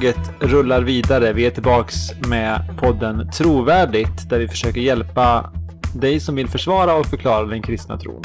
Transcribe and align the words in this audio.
Tåget 0.00 0.32
rullar 0.40 0.80
vidare. 0.82 1.32
Vi 1.32 1.46
är 1.46 1.50
tillbaks 1.50 1.94
med 2.28 2.60
podden 2.78 3.30
Trovärdigt 3.30 4.28
där 4.30 4.38
vi 4.38 4.48
försöker 4.48 4.80
hjälpa 4.80 5.52
dig 5.96 6.20
som 6.20 6.34
vill 6.34 6.48
försvara 6.48 6.94
och 6.94 7.06
förklara 7.06 7.46
den 7.46 7.62
kristna 7.62 7.98
tron 7.98 8.22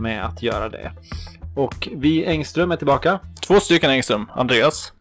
med 0.00 0.24
att 0.24 0.42
göra 0.42 0.68
det. 0.68 0.92
Och 1.56 1.88
vi 1.96 2.24
Engström 2.26 2.70
är 2.72 2.76
tillbaka 2.76 3.18
Två 3.46 3.60
stycken 3.60 3.90
Engström. 3.90 4.26
Andreas. 4.34 4.92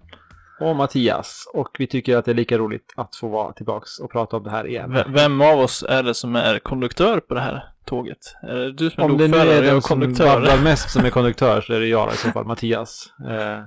och 0.60 0.76
Mattias 0.76 1.44
och 1.54 1.70
vi 1.80 1.88
tycker 1.88 2.18
att 2.18 2.26
det 2.26 2.32
är 2.32 2.36
lika 2.36 2.58
roligt 2.58 2.94
att 2.98 3.16
få 3.16 3.28
vara 3.28 3.54
tillbaks 3.54 4.00
och 4.00 4.12
prata 4.12 4.38
om 4.38 4.44
det 4.44 4.52
här 4.52 4.68
igen. 4.68 4.92
V- 4.94 5.04
vem 5.08 5.42
av 5.42 5.60
oss 5.60 5.86
är 5.90 6.04
det 6.04 6.14
som 6.14 6.36
är 6.36 6.60
konduktör 6.60 7.20
på 7.20 7.34
det 7.34 7.42
här 7.42 7.64
tåget? 7.86 8.18
Är 8.44 8.56
det 8.56 8.72
du 8.74 8.90
som 8.90 9.04
är 9.04 9.06
Om 9.06 9.18
det 9.18 9.28
nu 9.28 9.38
lokförare 9.38 9.58
är 9.58 9.62
den 9.62 9.82
som 9.82 10.00
babblar 10.00 10.64
mest 10.64 10.90
som 10.94 11.06
är 11.06 11.10
konduktör 11.10 11.62
så 11.62 11.74
är 11.74 11.80
det 11.80 11.88
jag 11.88 12.14
i 12.14 12.18
så 12.18 12.32
fall, 12.32 12.46
Mattias. 12.46 13.06
Eh, 13.30 13.60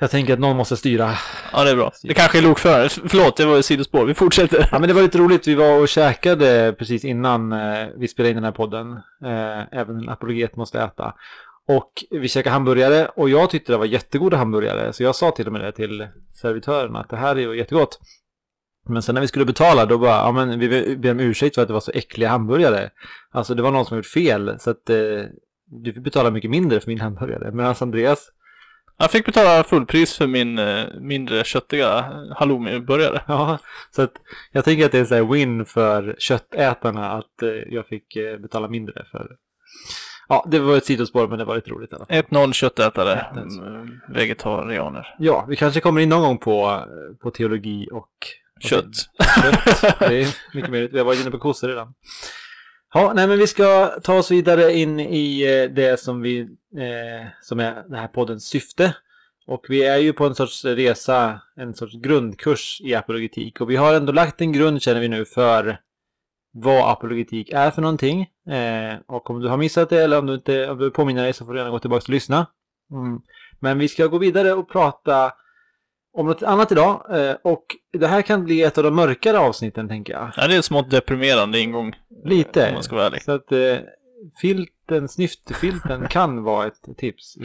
jag 0.00 0.10
tänker 0.10 0.32
att 0.32 0.38
någon 0.38 0.56
måste 0.56 0.76
styra. 0.76 1.10
Ja, 1.52 1.64
det 1.64 1.70
är 1.70 1.76
bra. 1.76 1.92
Det 2.02 2.14
kanske 2.14 2.38
är 2.38 2.42
lokförare. 2.42 2.88
Förlåt, 2.88 3.36
det 3.36 3.44
var 3.44 3.58
ett 3.58 3.64
sidospår. 3.64 4.04
Vi 4.04 4.14
fortsätter. 4.14 4.68
Ja 4.72 4.78
men 4.78 4.88
det 4.88 4.94
var 4.94 5.02
lite 5.02 5.18
roligt, 5.18 5.48
vi 5.48 5.54
var 5.54 5.80
och 5.80 5.88
käkade 5.88 6.74
precis 6.78 7.04
innan 7.04 7.52
eh, 7.52 7.88
vi 7.96 8.08
spelade 8.08 8.30
in 8.30 8.36
den 8.36 8.44
här 8.44 8.52
podden. 8.52 8.92
Eh, 9.24 9.78
även 9.78 9.98
en 9.98 10.08
apologet 10.08 10.56
måste 10.56 10.80
äta. 10.80 11.14
Och 11.68 11.92
vi 12.10 12.28
käkade 12.28 12.52
hamburgare 12.52 13.08
och 13.16 13.28
jag 13.28 13.50
tyckte 13.50 13.72
det 13.72 13.78
var 13.78 13.86
jättegoda 13.86 14.36
hamburgare. 14.36 14.92
Så 14.92 15.02
jag 15.02 15.16
sa 15.16 15.30
till 15.30 15.46
och 15.46 15.52
med 15.52 15.62
det 15.62 15.72
till 15.72 16.08
servitören 16.40 16.96
att 16.96 17.08
det 17.08 17.16
här 17.16 17.36
är 17.36 17.40
ju 17.40 17.56
jättegott. 17.56 17.98
Men 18.88 19.02
sen 19.02 19.14
när 19.14 19.22
vi 19.22 19.28
skulle 19.28 19.44
betala 19.44 19.86
då 19.86 19.98
bara, 19.98 20.16
ja 20.16 20.32
men 20.32 20.58
vi 20.58 20.96
ber 20.96 21.10
om 21.10 21.20
ursäkt 21.20 21.54
för 21.54 21.62
att 21.62 21.68
det 21.68 21.74
var 21.74 21.80
så 21.80 21.92
äckliga 21.94 22.28
hamburgare. 22.28 22.90
Alltså 23.30 23.54
det 23.54 23.62
var 23.62 23.70
någon 23.70 23.86
som 23.86 23.96
gjort 23.96 24.06
fel 24.06 24.56
så 24.58 24.70
att 24.70 24.90
eh, 24.90 24.96
du 25.66 25.92
fick 25.92 26.04
betala 26.04 26.30
mycket 26.30 26.50
mindre 26.50 26.80
för 26.80 26.88
min 26.88 27.00
hamburgare. 27.00 27.52
Medan 27.52 27.74
Andreas, 27.80 28.28
Jag 29.00 29.10
fick 29.10 29.26
betala 29.26 29.64
fullpris 29.64 30.18
för 30.18 30.26
min 30.26 30.58
eh, 30.58 30.84
mindre 31.00 31.44
köttiga 31.44 32.12
halloumi-burgare. 32.36 33.22
ja, 33.28 33.58
så 33.90 34.02
att 34.02 34.12
jag 34.52 34.64
tänker 34.64 34.86
att 34.86 34.92
det 34.92 34.98
är 34.98 35.12
en 35.12 35.26
här 35.26 35.32
win 35.32 35.64
för 35.64 36.16
köttätarna 36.18 37.10
att 37.10 37.42
eh, 37.42 37.48
jag 37.48 37.86
fick 37.86 38.16
eh, 38.16 38.38
betala 38.38 38.68
mindre 38.68 39.04
för. 39.10 39.28
Ja, 40.28 40.46
det 40.50 40.58
var 40.58 40.76
ett 40.76 40.84
sidospår 40.84 41.28
men 41.28 41.38
det 41.38 41.44
var 41.44 41.54
lite 41.54 41.70
roligt 41.70 41.92
i 41.92 41.94
alla 41.94 42.06
fall. 42.06 42.16
1-0 42.16 42.52
köttätare. 42.52 43.26
1-1. 43.34 43.98
Vegetarianer. 44.08 45.14
Ja, 45.18 45.46
vi 45.48 45.56
kanske 45.56 45.80
kommer 45.80 46.00
in 46.00 46.08
någon 46.08 46.22
gång 46.22 46.38
på, 46.38 46.84
på 47.22 47.30
teologi 47.30 47.88
och 47.92 48.10
Kött. 48.60 48.84
Kött. 48.84 49.98
Det 49.98 50.22
är 50.22 50.36
mycket 50.54 50.70
möjligt. 50.70 50.92
Vi 50.92 50.98
har 50.98 51.04
varit 51.04 51.20
inne 51.20 51.30
på 51.30 51.38
kossor 51.38 51.68
redan. 51.68 51.94
Ja, 52.94 53.12
nej 53.14 53.28
men 53.28 53.38
vi 53.38 53.46
ska 53.46 53.86
ta 53.86 54.18
oss 54.18 54.30
vidare 54.30 54.72
in 54.72 55.00
i 55.00 55.42
eh, 55.42 55.74
det 55.74 56.00
som 56.00 56.20
vi, 56.20 56.40
eh, 56.76 57.28
som 57.42 57.60
är 57.60 57.74
den 57.74 57.94
här 57.94 58.08
poddens 58.08 58.44
syfte. 58.44 58.96
Och 59.46 59.66
vi 59.68 59.82
är 59.84 59.96
ju 59.98 60.12
på 60.12 60.26
en 60.26 60.34
sorts 60.34 60.64
resa, 60.64 61.40
en 61.56 61.74
sorts 61.74 61.94
grundkurs 61.94 62.80
i 62.84 62.94
apologetik. 62.94 63.60
Och 63.60 63.70
vi 63.70 63.76
har 63.76 63.94
ändå 63.94 64.12
lagt 64.12 64.40
en 64.40 64.52
grund 64.52 64.82
känner 64.82 65.00
vi 65.00 65.08
nu 65.08 65.24
för 65.24 65.78
vad 66.52 66.90
apologetik 66.90 67.50
är 67.50 67.70
för 67.70 67.82
någonting. 67.82 68.20
Eh, 68.50 68.98
och 69.06 69.30
om 69.30 69.40
du 69.40 69.48
har 69.48 69.56
missat 69.56 69.90
det 69.90 70.02
eller 70.02 70.18
om 70.18 70.26
du 70.26 70.34
inte 70.34 70.70
om 70.70 70.78
du 70.78 70.90
påminner 70.90 71.22
dig 71.22 71.32
så 71.32 71.44
får 71.44 71.52
du 71.52 71.58
gärna 71.58 71.70
gå 71.70 71.78
tillbaka 71.78 72.04
och 72.04 72.10
lyssna. 72.10 72.46
Mm. 72.92 73.20
Men 73.60 73.78
vi 73.78 73.88
ska 73.88 74.06
gå 74.06 74.18
vidare 74.18 74.52
och 74.52 74.68
prata 74.68 75.32
om 76.12 76.26
något 76.26 76.42
annat 76.42 76.72
idag. 76.72 77.18
Eh, 77.18 77.36
och 77.42 77.64
det 77.92 78.06
här 78.06 78.22
kan 78.22 78.44
bli 78.44 78.62
ett 78.62 78.78
av 78.78 78.84
de 78.84 78.94
mörkare 78.94 79.38
avsnitten 79.38 79.88
tänker 79.88 80.12
jag. 80.12 80.30
Ja, 80.36 80.46
det 80.46 80.54
är 80.54 80.56
en 80.56 80.62
smått 80.62 80.90
deprimerande 80.90 81.58
ingång. 81.58 81.96
Lite. 82.24 82.68
Om 82.68 82.74
man 82.74 82.82
ska 82.82 82.96
vara 82.96 83.06
ärlig. 83.06 83.22
Så 83.22 83.32
att 83.32 83.52
eh, 83.52 83.76
filten, 84.40 85.08
snyftfilten 85.08 86.06
kan 86.10 86.42
vara 86.42 86.66
ett 86.66 86.96
tips. 86.96 87.36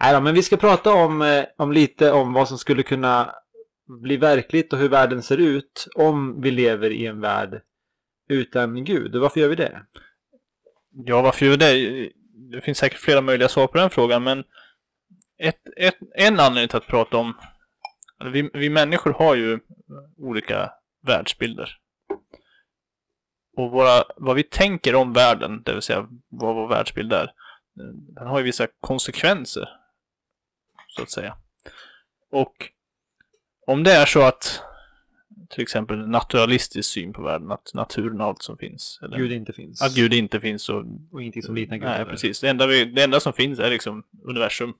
Nej 0.00 0.14
då, 0.14 0.20
men 0.20 0.34
vi 0.34 0.42
ska 0.42 0.56
prata 0.56 0.92
om, 0.92 1.22
eh, 1.22 1.44
om 1.56 1.72
lite 1.72 2.12
om 2.12 2.32
vad 2.32 2.48
som 2.48 2.58
skulle 2.58 2.82
kunna 2.82 3.34
bli 4.02 4.16
verkligt 4.16 4.72
och 4.72 4.78
hur 4.78 4.88
världen 4.88 5.22
ser 5.22 5.38
ut 5.38 5.86
om 5.94 6.40
vi 6.40 6.50
lever 6.50 6.90
i 6.90 7.06
en 7.06 7.20
värld 7.20 7.60
utan 8.28 8.84
Gud. 8.84 9.16
Varför 9.16 9.40
gör 9.40 9.48
vi 9.48 9.56
det? 9.56 9.80
Ja, 11.06 11.22
varför 11.22 11.46
gör 11.46 11.50
vi 11.50 11.56
det? 11.56 12.10
Det 12.56 12.60
finns 12.60 12.78
säkert 12.78 12.98
flera 12.98 13.20
möjliga 13.20 13.48
svar 13.48 13.66
på 13.66 13.78
den 13.78 13.90
frågan, 13.90 14.22
men 14.22 14.44
ett, 15.38 15.60
ett, 15.76 15.98
en 16.14 16.40
anledning 16.40 16.68
till 16.68 16.76
att 16.76 16.86
prata 16.86 17.16
om... 17.16 17.34
eller 18.20 18.30
Vi, 18.30 18.50
vi 18.54 18.70
människor 18.70 19.12
har 19.12 19.34
ju 19.34 19.60
olika 20.16 20.72
världsbilder. 21.06 21.76
Och 23.56 23.70
våra, 23.70 24.04
vad 24.16 24.36
vi 24.36 24.42
tänker 24.42 24.94
om 24.94 25.12
världen, 25.12 25.62
det 25.62 25.72
vill 25.72 25.82
säga 25.82 26.08
vad 26.28 26.54
vår 26.54 26.68
världsbild 26.68 27.12
är, 27.12 27.32
den 28.14 28.26
har 28.26 28.38
ju 28.38 28.44
vissa 28.44 28.66
konsekvenser, 28.80 29.68
så 30.88 31.02
att 31.02 31.10
säga. 31.10 31.36
Och 32.30 32.70
om 33.66 33.82
det 33.82 33.92
är 33.92 34.06
så 34.06 34.22
att 34.22 34.62
till 35.48 35.62
exempel 35.62 36.08
naturalistisk 36.08 36.90
syn 36.90 37.12
på 37.12 37.22
världen, 37.22 37.52
att 37.52 37.70
naturen 37.74 38.20
är 38.20 38.24
allt 38.24 38.42
som 38.42 38.58
finns. 38.58 39.00
Eller 39.02 39.18
Gud 39.18 39.32
inte 39.32 39.52
finns. 39.52 39.82
att 39.82 39.94
Gud 39.94 40.14
inte 40.14 40.40
finns 40.40 40.68
och 40.68 40.84
Och 41.12 41.22
ingenting 41.22 41.42
som 41.42 41.54
liknar 41.54 41.76
Gud. 41.76 41.86
Nej, 41.86 42.04
precis. 42.04 42.40
Det 42.40 42.48
enda, 42.48 42.66
vi, 42.66 42.84
det 42.84 43.04
enda 43.04 43.20
som 43.20 43.32
finns 43.32 43.58
är 43.58 43.70
liksom 43.70 44.04
universum. 44.24 44.74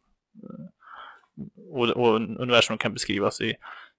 Och, 1.74 1.88
och 1.88 2.16
universum 2.16 2.78
kan 2.78 2.92
beskrivas 2.92 3.40
i, 3.40 3.54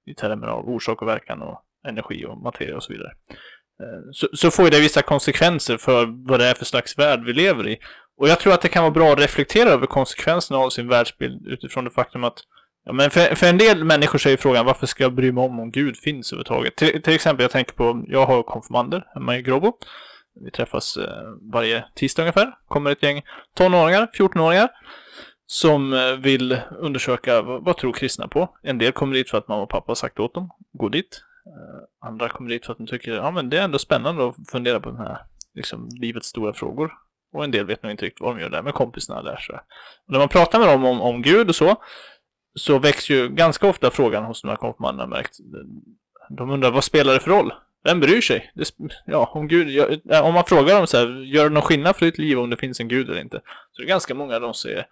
i 0.06 0.14
termer 0.14 0.48
av 0.48 0.70
orsak 0.70 1.02
och 1.02 1.08
verkan 1.08 1.42
och 1.42 1.62
energi 1.88 2.26
och 2.26 2.38
materia 2.38 2.76
och 2.76 2.84
så 2.84 2.94
vidare. 2.94 3.12
Eh, 3.84 4.12
så, 4.12 4.28
så 4.34 4.52
får 4.52 4.66
ju 4.66 4.72
det 4.72 4.80
vissa 4.80 5.02
konsekvenser 5.02 5.78
för 5.78 6.28
vad 6.30 6.40
det 6.40 6.46
är 6.46 6.54
för 6.54 6.66
slags 6.66 7.00
värld 7.00 7.24
vi 7.26 7.34
lever 7.34 7.68
i. 7.68 7.78
Och 8.18 8.30
jag 8.30 8.40
tror 8.40 8.54
att 8.54 8.62
det 8.62 8.70
kan 8.70 8.84
vara 8.84 8.94
bra 8.94 9.12
att 9.14 9.20
reflektera 9.20 9.70
över 9.70 9.88
konsekvenserna 9.88 10.60
av 10.60 10.70
sin 10.70 10.88
världsbild 10.88 11.48
utifrån 11.48 11.84
det 11.84 11.92
faktum 11.92 12.24
att 12.24 12.38
Ja, 12.88 12.94
men 12.94 13.12
för, 13.12 13.36
för 13.36 13.48
en 13.48 13.58
del 13.58 13.84
människor 13.84 14.20
så 14.20 14.30
är 14.30 14.32
ju 14.32 14.38
frågan 14.38 14.66
varför 14.66 14.88
ska 14.88 15.04
jag 15.04 15.14
bry 15.14 15.32
mig 15.32 15.44
om 15.44 15.60
om 15.60 15.72
Gud 15.72 15.98
finns 15.98 16.34
överhuvudtaget? 16.34 16.76
Till, 16.76 17.02
till 17.02 17.14
exempel, 17.14 17.44
jag 17.44 17.52
tänker 17.52 17.74
på, 17.74 18.04
jag 18.08 18.26
har 18.26 18.44
konfirmander 18.44 19.04
hemma 19.14 19.38
i 19.38 19.42
Grobo. 19.42 19.74
Vi 20.46 20.52
träffas 20.52 20.98
eh, 20.98 21.24
varje 21.54 21.86
tisdag 21.96 22.22
ungefär. 22.22 22.54
Kommer 22.68 22.92
ett 22.92 23.04
gäng 23.04 23.22
tonåringar, 23.56 24.08
14-åringar, 24.18 24.70
som 25.48 25.94
eh, 25.94 26.12
vill 26.12 26.62
undersöka 26.80 27.42
vad, 27.42 27.78
tror 27.78 27.94
kristna 27.94 28.28
på. 28.28 28.50
En 28.62 28.78
del 28.78 28.92
kommer 28.92 29.14
dit 29.14 29.30
för 29.30 29.38
att 29.38 29.48
mamma 29.48 29.64
och 29.64 29.70
pappa 29.70 29.90
har 29.90 29.96
sagt 29.96 30.20
åt 30.20 30.34
dem, 30.34 30.50
gå 30.74 30.90
dit. 30.90 31.22
Eh, 31.46 32.08
andra 32.08 32.30
kommer 32.30 32.50
dit 32.50 32.66
för 32.66 32.72
att 32.72 32.78
de 32.78 32.88
tycker, 32.88 33.12
ja 33.12 33.32
men 33.32 33.50
det 33.50 33.58
är 33.58 33.64
ändå 33.64 33.80
spännande 33.80 34.28
att 34.28 34.36
fundera 34.52 34.80
på 34.80 34.90
den 34.90 35.00
här, 35.00 35.18
liksom, 35.54 35.90
livets 36.02 36.28
stora 36.28 36.54
frågor. 36.54 36.92
Och 37.34 37.44
en 37.44 37.52
del 37.52 37.66
vet 37.66 37.84
nog 37.84 37.92
inte 37.92 38.06
riktigt 38.06 38.22
vad 38.22 38.36
de 38.36 38.42
gör 38.42 38.50
där 38.50 38.62
med 38.62 38.74
kompisarna 38.74 39.22
där. 39.22 39.38
Så. 39.40 39.54
Och 39.54 40.12
när 40.12 40.20
man 40.20 40.30
pratar 40.30 40.60
med 40.60 40.68
dem 40.68 40.86
om, 40.86 41.02
om 41.02 41.22
Gud 41.22 41.50
och 41.50 41.56
så, 41.56 41.76
så 42.56 42.80
väcks 42.80 43.10
ju 43.10 43.30
ganska 43.30 43.68
ofta 43.68 43.92
frågan 43.92 44.24
hos 44.24 44.42
de 44.42 44.48
här 44.48 44.56
konfirmanderna 44.56 45.08
märkt. 45.08 45.38
De 46.30 46.50
undrar, 46.50 46.72
vad 46.72 46.84
spelar 46.84 47.14
det 47.14 47.20
för 47.20 47.32
roll? 47.32 47.54
Vem 47.84 48.00
bryr 48.00 48.22
sig? 48.22 48.52
Det, 48.56 48.72
ja, 49.06 49.32
om 49.34 49.48
Gud, 49.48 49.70
jag, 49.70 50.26
om 50.26 50.34
man 50.34 50.44
frågar 50.44 50.76
dem 50.76 50.88
så 50.88 50.98
här, 50.98 51.08
gör 51.08 51.44
det 51.44 51.50
någon 51.50 51.64
skillnad 51.64 51.96
för 51.96 52.06
ditt 52.06 52.18
liv 52.18 52.40
om 52.40 52.50
det 52.50 52.58
finns 52.58 52.80
en 52.80 52.88
Gud 52.88 53.10
eller 53.10 53.22
inte? 53.22 53.42
Så 53.72 53.82
det 53.82 53.86
är 53.86 53.88
ganska 53.88 54.14
många 54.14 54.40
de 54.40 54.54
säger, 54.54 54.88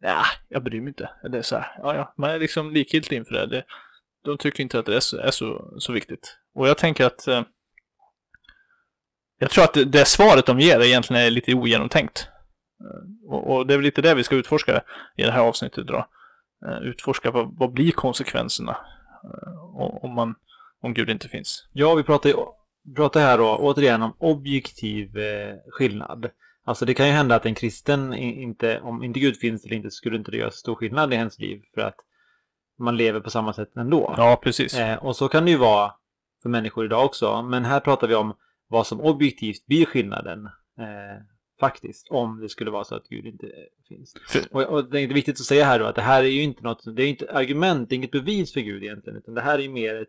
nej, 0.00 0.24
jag 0.48 0.64
bryr 0.64 0.80
mig 0.80 0.88
inte. 0.88 1.10
Det 1.32 1.38
är 1.38 1.42
så 1.42 1.56
här, 1.56 1.72
ja, 1.82 1.94
ja, 1.94 2.14
man 2.16 2.30
är 2.30 2.38
liksom 2.38 2.70
likgiltig 2.72 3.16
inför 3.16 3.34
det. 3.34 3.46
det. 3.46 3.64
De 4.24 4.38
tycker 4.38 4.62
inte 4.62 4.78
att 4.78 4.86
det 4.86 4.96
är 4.96 5.00
så, 5.00 5.16
är 5.18 5.30
så, 5.30 5.74
så 5.78 5.92
viktigt. 5.92 6.38
Och 6.54 6.68
jag 6.68 6.78
tänker 6.78 7.04
att 7.06 7.26
eh, 7.28 7.42
jag 9.38 9.50
tror 9.50 9.64
att 9.64 9.74
det, 9.74 9.84
det 9.84 10.04
svaret 10.04 10.46
de 10.46 10.60
ger 10.60 10.80
egentligen 10.80 11.22
är 11.22 11.30
lite 11.30 11.54
ogenomtänkt. 11.54 12.28
Eh, 12.80 13.30
och, 13.32 13.56
och 13.56 13.66
det 13.66 13.74
är 13.74 13.78
väl 13.78 13.84
lite 13.84 14.02
det 14.02 14.14
vi 14.14 14.24
ska 14.24 14.36
utforska 14.36 14.82
i 15.16 15.22
det 15.22 15.30
här 15.32 15.40
avsnittet 15.42 15.78
idag. 15.78 16.06
Eh, 16.66 16.78
utforska 16.78 17.30
vad, 17.30 17.58
vad 17.58 17.72
blir 17.72 17.92
konsekvenserna 17.92 18.76
eh, 19.24 19.76
om- 20.04 20.14
man 20.14 20.34
om 20.80 20.94
Gud 20.94 21.10
inte 21.10 21.28
finns. 21.28 21.68
Ja, 21.72 21.94
vi 21.94 22.02
pratar, 22.02 22.32
pratar 22.96 23.20
här 23.20 23.38
då 23.38 23.56
återigen 23.56 24.02
om 24.02 24.16
objektiv 24.18 25.18
eh, 25.18 25.54
skillnad. 25.70 26.30
Alltså 26.68 26.84
det 26.84 26.94
kan 26.94 27.06
ju 27.06 27.12
hända 27.12 27.34
att 27.34 27.46
en 27.46 27.54
kristen 27.54 28.14
inte, 28.14 28.80
om 28.80 29.02
inte 29.02 29.20
Gud 29.20 29.36
finns 29.36 29.64
eller 29.64 29.76
inte, 29.76 29.90
skulle 29.90 30.16
inte 30.16 30.30
det 30.30 30.36
göra 30.36 30.50
stor 30.50 30.74
skillnad 30.74 31.12
i 31.12 31.16
ens 31.16 31.38
liv. 31.38 31.62
För 31.74 31.80
att 31.80 31.96
man 32.78 32.96
lever 32.96 33.20
på 33.20 33.30
samma 33.30 33.52
sätt 33.52 33.76
ändå. 33.76 34.14
Ja, 34.16 34.40
precis. 34.42 34.74
Eh, 34.74 35.04
och 35.04 35.16
så 35.16 35.28
kan 35.28 35.44
det 35.44 35.50
ju 35.50 35.56
vara 35.56 35.92
för 36.42 36.48
människor 36.48 36.84
idag 36.84 37.04
också. 37.04 37.42
Men 37.42 37.64
här 37.64 37.80
pratar 37.80 38.08
vi 38.08 38.14
om 38.14 38.36
vad 38.68 38.86
som 38.86 39.00
objektivt 39.00 39.66
blir 39.66 39.86
skillnaden. 39.86 40.46
Eh, 40.78 41.22
faktiskt. 41.60 42.08
Om 42.10 42.40
det 42.40 42.48
skulle 42.48 42.70
vara 42.70 42.84
så 42.84 42.94
att 42.94 43.08
Gud 43.08 43.26
inte 43.26 43.46
finns. 43.88 44.14
Och, 44.50 44.62
och 44.62 44.90
det 44.90 45.00
är 45.00 45.08
viktigt 45.08 45.40
att 45.40 45.46
säga 45.46 45.64
här 45.64 45.78
då 45.78 45.84
att 45.84 45.96
det 45.96 46.02
här 46.02 46.22
är 46.22 46.28
ju 46.28 46.42
inte 46.42 46.62
något, 46.62 46.96
det 46.96 47.02
är 47.02 47.08
inte 47.08 47.32
argument, 47.32 47.88
det 47.88 47.94
är 47.94 47.96
inget 47.96 48.10
bevis 48.10 48.52
för 48.52 48.60
Gud 48.60 48.82
egentligen. 48.82 49.18
Utan 49.18 49.34
det 49.34 49.40
här 49.40 49.58
är 49.58 49.62
ju 49.62 49.68
mer 49.70 50.02
ett, 50.02 50.08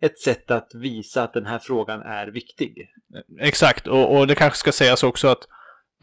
ett 0.00 0.18
sätt 0.18 0.50
att 0.50 0.74
visa 0.74 1.22
att 1.22 1.32
den 1.32 1.46
här 1.46 1.58
frågan 1.58 2.02
är 2.02 2.26
viktig. 2.26 2.88
Exakt, 3.40 3.86
och, 3.86 4.18
och 4.18 4.26
det 4.26 4.34
kanske 4.34 4.58
ska 4.58 4.72
sägas 4.72 5.02
också 5.02 5.28
att 5.28 5.48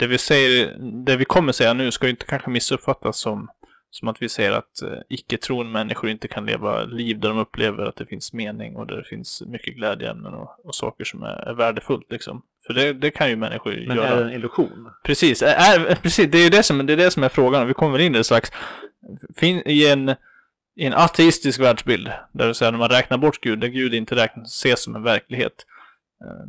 det 0.01 0.07
vi 0.07 0.18
säger, 0.18 0.77
det 1.06 1.15
vi 1.15 1.25
kommer 1.25 1.51
säga 1.51 1.74
nu 1.74 1.92
ska 1.92 2.06
ju 2.06 2.09
inte 2.12 2.25
kanske 2.25 2.50
missuppfattas 2.50 3.19
som, 3.19 3.50
som 3.89 4.07
att 4.07 4.21
vi 4.21 4.30
säger 4.30 4.51
att 4.51 4.81
eh, 4.81 4.98
icke-troende 5.09 5.71
människor 5.71 6.09
inte 6.09 6.27
kan 6.27 6.45
leva 6.45 6.83
liv 6.83 7.19
där 7.19 7.30
de 7.30 7.38
upplever 7.38 7.86
att 7.86 7.95
det 7.95 8.06
finns 8.06 8.33
mening 8.33 8.75
och 8.75 8.88
där 8.88 8.98
det 8.98 9.03
finns 9.03 9.44
mycket 9.48 9.75
glädjeämnen 9.75 10.33
och, 10.33 10.65
och 10.65 10.75
saker 10.75 11.03
som 11.03 11.24
är, 11.24 11.50
är 11.50 11.53
värdefullt 11.53 12.12
liksom. 12.12 12.42
För 12.68 12.74
det, 12.74 12.94
det 12.94 13.12
kan 13.12 13.30
ju 13.30 13.36
människor 13.36 13.83
Men 13.88 13.98
göra. 13.98 14.07
är 14.07 14.15
det 14.15 14.24
en 14.24 14.33
illusion? 14.33 14.89
Precis, 15.03 15.42
är, 15.42 15.80
är, 15.80 15.95
precis, 15.95 16.31
det 16.31 16.38
är 16.38 16.44
ju 16.44 16.50
det 16.50 16.63
som, 16.63 16.86
det 16.86 16.94
är 16.94 16.98
det 16.98 17.12
som 17.12 17.24
är 17.24 17.30
frågan 17.30 17.68
vi 17.68 17.74
kommer 17.74 18.00
in 18.00 18.15
i 18.15 18.18
det 18.18 18.24
strax. 18.24 18.51
Fin, 19.38 19.62
I 19.65 19.88
en 19.88 20.15
i 20.75 20.86
en 20.86 20.94
ateistisk 20.94 21.59
världsbild, 21.59 22.12
där 22.33 22.48
det 22.48 22.53
säger 22.53 22.71
när 22.71 22.80
man 22.80 22.89
räknar 22.89 23.18
bort 23.18 23.42
Gud, 23.42 23.59
där 23.59 23.68
Gud 23.68 23.94
inte 23.94 24.15
räknas, 24.15 24.48
ses 24.48 24.83
som 24.83 24.95
en 24.95 25.03
verklighet, 25.03 25.65
eh, 26.25 26.45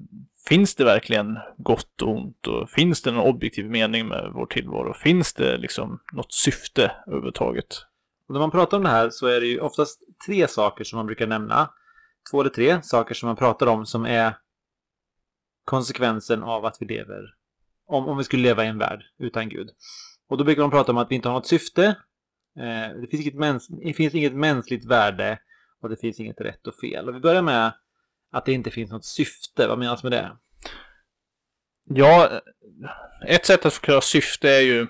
finns 0.49 0.75
det 0.75 0.85
verkligen 0.85 1.39
gott 1.57 2.03
och 2.03 2.17
ont 2.17 2.47
och 2.47 2.71
finns 2.71 3.03
det 3.03 3.11
någon 3.11 3.27
objektiv 3.27 3.71
mening 3.71 4.09
med 4.09 4.31
vår 4.35 4.47
tillvaro? 4.47 4.95
Finns 4.95 5.35
det 5.35 5.57
liksom 5.57 6.01
något 6.13 6.33
syfte 6.33 6.93
överhuvudtaget? 7.07 7.87
Och 8.29 8.33
när 8.33 8.41
man 8.41 8.51
pratar 8.51 8.77
om 8.77 8.83
det 8.83 8.89
här 8.89 9.11
så 9.11 9.27
är 9.27 9.41
det 9.41 9.47
ju 9.47 9.61
oftast 9.61 10.03
tre 10.27 10.49
saker 10.49 10.85
som 10.85 10.97
man 10.97 11.07
brukar 11.07 11.27
nämna. 11.27 11.71
Två 12.31 12.41
eller 12.41 12.51
tre 12.51 12.83
saker 12.83 13.15
som 13.15 13.27
man 13.27 13.37
pratar 13.37 13.67
om 13.67 13.87
som 13.87 14.07
är 14.07 14.37
konsekvensen 15.65 16.43
av 16.43 16.65
att 16.65 16.77
vi 16.81 16.87
lever, 16.87 17.35
om, 17.87 18.09
om 18.09 18.19
vi 18.19 18.25
skulle 18.25 18.43
leva 18.43 18.65
i 18.65 18.69
en 18.69 18.79
värld 18.79 19.03
utan 19.19 19.49
Gud. 19.49 19.71
Och 20.29 20.39
då 20.39 20.45
brukar 20.45 20.63
man 20.63 20.71
prata 20.71 20.93
om 20.93 20.99
att 20.99 21.11
vi 21.11 21.15
inte 21.15 21.29
har 21.29 21.35
något 21.35 21.47
syfte. 21.47 21.85
Eh, 22.59 23.01
det, 23.01 23.07
finns 23.11 23.23
inget 23.23 23.35
mäns 23.35 23.69
det 23.69 23.93
finns 23.93 24.15
inget 24.15 24.35
mänskligt 24.35 24.85
värde 24.85 25.39
och 25.83 25.89
det 25.89 25.97
finns 25.97 26.21
inget 26.21 26.41
rätt 26.41 26.67
och 26.67 26.75
fel. 26.75 27.09
Och 27.09 27.15
vi 27.15 27.21
börjar 27.21 27.43
med 27.43 27.73
att 28.33 28.45
det 28.45 28.53
inte 28.53 28.71
finns 28.71 28.91
något 28.91 29.05
syfte. 29.05 29.69
Vad 29.69 29.79
menas 29.79 30.03
med 30.03 30.13
det? 30.13 30.37
Ja, 31.85 32.31
eh, 32.31 33.35
ett 33.35 33.47
sätt 33.47 33.67
att 33.67 33.75
förklara 33.75 34.01
syfte 34.01 34.51
är 34.51 34.61
ju 34.61 34.87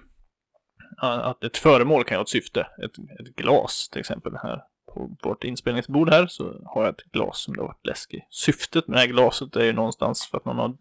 att 0.99 1.45
ett 1.45 1.57
föremål 1.57 2.05
kan 2.05 2.17
ha 2.17 2.23
ett 2.23 2.29
syfte. 2.29 2.61
Ett, 2.61 3.21
ett 3.21 3.37
glas 3.37 3.89
till 3.89 4.01
exempel 4.01 4.33
här 4.43 4.63
på 4.95 5.17
vårt 5.23 5.45
inspelningsbord 5.45 6.11
här 6.11 6.27
så 6.27 6.63
har 6.65 6.85
jag 6.85 6.95
ett 6.95 7.13
glas 7.13 7.39
som 7.39 7.55
det 7.55 7.61
har 7.61 7.67
varit 7.67 7.87
läskigt. 7.87 8.25
Syftet 8.31 8.89
med 8.89 8.97
det 8.97 9.01
här 9.01 9.07
glaset 9.07 9.57
är 9.57 9.65
ju 9.65 9.73
någonstans 9.73 10.27
för 10.27 10.39
att 10.39 10.45
man 10.45 10.59
har 10.59 10.77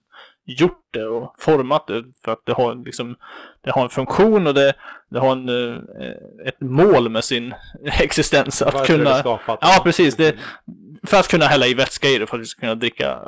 gjort 0.45 0.87
det 0.91 1.05
och 1.05 1.35
format 1.37 1.87
det 1.87 2.03
för 2.25 2.31
att 2.31 2.45
det 2.45 2.53
har 2.53 2.75
liksom 2.85 3.15
det 3.61 3.71
har 3.71 3.83
en 3.83 3.89
funktion 3.89 4.47
och 4.47 4.53
det, 4.53 4.73
det 5.09 5.19
har 5.19 5.31
en, 5.31 5.49
eh, 5.49 5.77
ett 6.47 6.61
mål 6.61 7.09
med 7.09 7.23
sin 7.23 7.53
existens 7.85 8.61
att 8.61 8.73
Varför 8.73 8.93
det 8.93 9.03
kunna 9.03 9.19
skapat? 9.19 9.59
Ja, 9.61 9.81
precis. 9.83 10.15
Det, 10.15 10.35
för 11.03 11.17
att 11.17 11.27
kunna 11.27 11.45
hälla 11.45 11.67
i 11.67 11.73
vätska 11.73 12.07
i 12.07 12.17
det 12.17 12.27
för 12.27 12.37
att 12.37 12.41
vi 12.41 12.45
ska 12.45 12.59
kunna 12.59 12.75
dricka, 12.75 13.19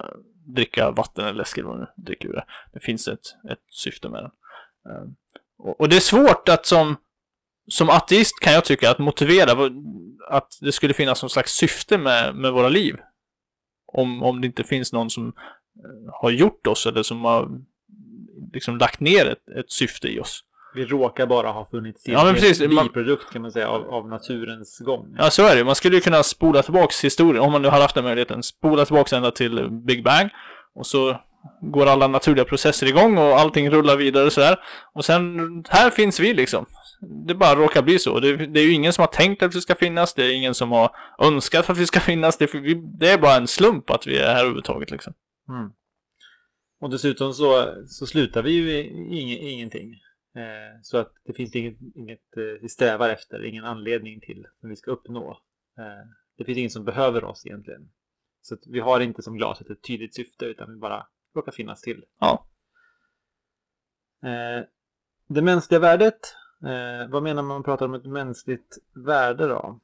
dricka 0.55 0.91
vatten 0.91 1.25
eller 1.25 1.37
läsk 1.37 1.57
eller 1.57 1.67
vad 1.69 1.79
nu 1.79 1.85
dricker 1.97 2.29
ur 2.29 2.33
det. 2.33 2.45
Det 2.73 2.79
finns 2.79 3.07
ett, 3.07 3.51
ett 3.51 3.63
syfte 3.69 4.09
med 4.09 4.23
den. 4.23 4.31
Eh, 4.93 5.03
Och, 5.57 5.81
och 5.81 5.89
det 5.89 5.95
är 5.95 5.99
svårt 5.99 6.49
att 6.49 6.65
som, 6.65 6.95
som 7.67 7.89
ateist 7.89 8.39
kan 8.39 8.53
jag 8.53 8.65
tycka 8.65 8.89
att 8.91 8.99
motivera 8.99 9.69
att 10.29 10.57
det 10.61 10.71
skulle 10.71 10.93
finnas 10.93 11.23
någon 11.23 11.29
slags 11.29 11.51
syfte 11.53 11.97
med, 11.97 12.35
med 12.35 12.51
våra 12.53 12.69
liv. 12.69 12.95
Om, 13.87 14.23
om 14.23 14.41
det 14.41 14.47
inte 14.47 14.63
finns 14.63 14.93
någon 14.93 15.09
som 15.09 15.33
har 16.21 16.29
gjort 16.29 16.67
oss 16.67 16.85
eller 16.85 17.03
som 17.03 17.25
har 17.25 17.49
liksom 18.53 18.77
lagt 18.77 18.99
ner 18.99 19.25
ett, 19.25 19.49
ett 19.59 19.71
syfte 19.71 20.07
i 20.07 20.19
oss. 20.19 20.43
Vi 20.75 20.85
råkar 20.85 21.25
bara 21.25 21.51
ha 21.51 21.65
funnits 21.65 22.03
till 22.03 22.13
Ja, 22.13 22.23
men 22.23 22.33
precis. 22.33 22.61
en 22.61 22.69
biprodukt 22.69 23.33
kan 23.33 23.41
man 23.41 23.51
säga 23.51 23.67
av, 23.69 23.89
av 23.93 24.09
naturens 24.09 24.79
gång. 24.79 25.15
Ja, 25.17 25.29
så 25.29 25.45
är 25.47 25.55
det. 25.55 25.63
Man 25.63 25.75
skulle 25.75 25.95
ju 25.95 26.01
kunna 26.01 26.23
spola 26.23 26.61
tillbaks 26.63 27.03
historien, 27.03 27.43
om 27.43 27.51
man 27.51 27.61
nu 27.61 27.67
har 27.67 27.81
haft 27.81 27.95
den 27.95 28.03
möjligheten. 28.03 28.43
Spola 28.43 28.85
tillbaks 28.85 29.13
ända 29.13 29.31
till 29.31 29.69
Big 29.71 30.03
Bang. 30.03 30.29
Och 30.75 30.85
så 30.87 31.19
går 31.61 31.85
alla 31.85 32.07
naturliga 32.07 32.45
processer 32.45 32.87
igång 32.87 33.17
och 33.17 33.39
allting 33.39 33.69
rullar 33.69 33.97
vidare 33.97 34.29
sådär. 34.31 34.59
Och 34.93 35.05
sen, 35.05 35.37
här 35.69 35.89
finns 35.89 36.19
vi 36.19 36.33
liksom. 36.33 36.65
Det 37.27 37.35
bara 37.35 37.55
råkar 37.55 37.81
bli 37.81 37.99
så. 37.99 38.19
Det, 38.19 38.47
det 38.47 38.59
är 38.59 38.63
ju 38.63 38.71
ingen 38.73 38.93
som 38.93 39.01
har 39.01 39.07
tänkt 39.07 39.43
att 39.43 39.55
vi 39.55 39.61
ska 39.61 39.75
finnas. 39.75 40.13
Det 40.13 40.25
är 40.25 40.33
ingen 40.33 40.53
som 40.53 40.71
har 40.71 40.89
önskat 41.19 41.69
att 41.69 41.77
vi 41.77 41.85
ska 41.85 41.99
finnas. 41.99 42.37
Det, 42.37 42.49
det 42.99 43.09
är 43.09 43.17
bara 43.17 43.35
en 43.35 43.47
slump 43.47 43.89
att 43.89 44.07
vi 44.07 44.17
är 44.17 44.27
här 44.27 44.39
överhuvudtaget 44.39 44.91
liksom. 44.91 45.13
Mm. 45.49 45.73
Och 46.79 46.89
dessutom 46.89 47.33
så, 47.33 47.75
så 47.87 48.05
slutar 48.05 48.43
vi 48.43 48.51
ju 48.51 48.83
ing, 48.83 49.29
ingenting. 49.29 49.93
Eh, 50.35 50.81
så 50.81 50.97
att 50.97 51.13
det 51.23 51.33
finns 51.33 51.55
inget, 51.55 51.77
inget 51.95 52.37
eh, 52.37 52.61
vi 52.61 52.69
strävar 52.69 53.09
efter, 53.09 53.45
ingen 53.45 53.65
anledning 53.65 54.21
till 54.21 54.47
som 54.59 54.69
vi 54.69 54.75
ska 54.75 54.91
uppnå. 54.91 55.31
Eh, 55.77 56.09
det 56.37 56.45
finns 56.45 56.57
ingen 56.57 56.69
som 56.69 56.85
behöver 56.85 57.23
oss 57.23 57.45
egentligen. 57.45 57.91
Så 58.41 58.57
vi 58.65 58.79
har 58.79 58.99
inte 58.99 59.21
som 59.21 59.37
glaset 59.37 59.69
ett 59.69 59.83
tydligt 59.83 60.15
syfte 60.15 60.45
utan 60.45 60.73
vi 60.73 60.79
bara 60.79 61.07
råkar 61.35 61.51
finnas 61.51 61.81
till. 61.81 62.05
Ja. 62.19 62.47
Eh, 64.23 64.65
det 65.27 65.41
mänskliga 65.41 65.79
värdet, 65.79 66.35
eh, 66.63 67.09
vad 67.09 67.23
menar 67.23 67.43
man 67.43 67.63
pratar 67.63 67.85
om 67.85 67.93
ett 67.93 68.05
mänskligt 68.05 68.77
värde 69.05 69.47
då? 69.47 69.79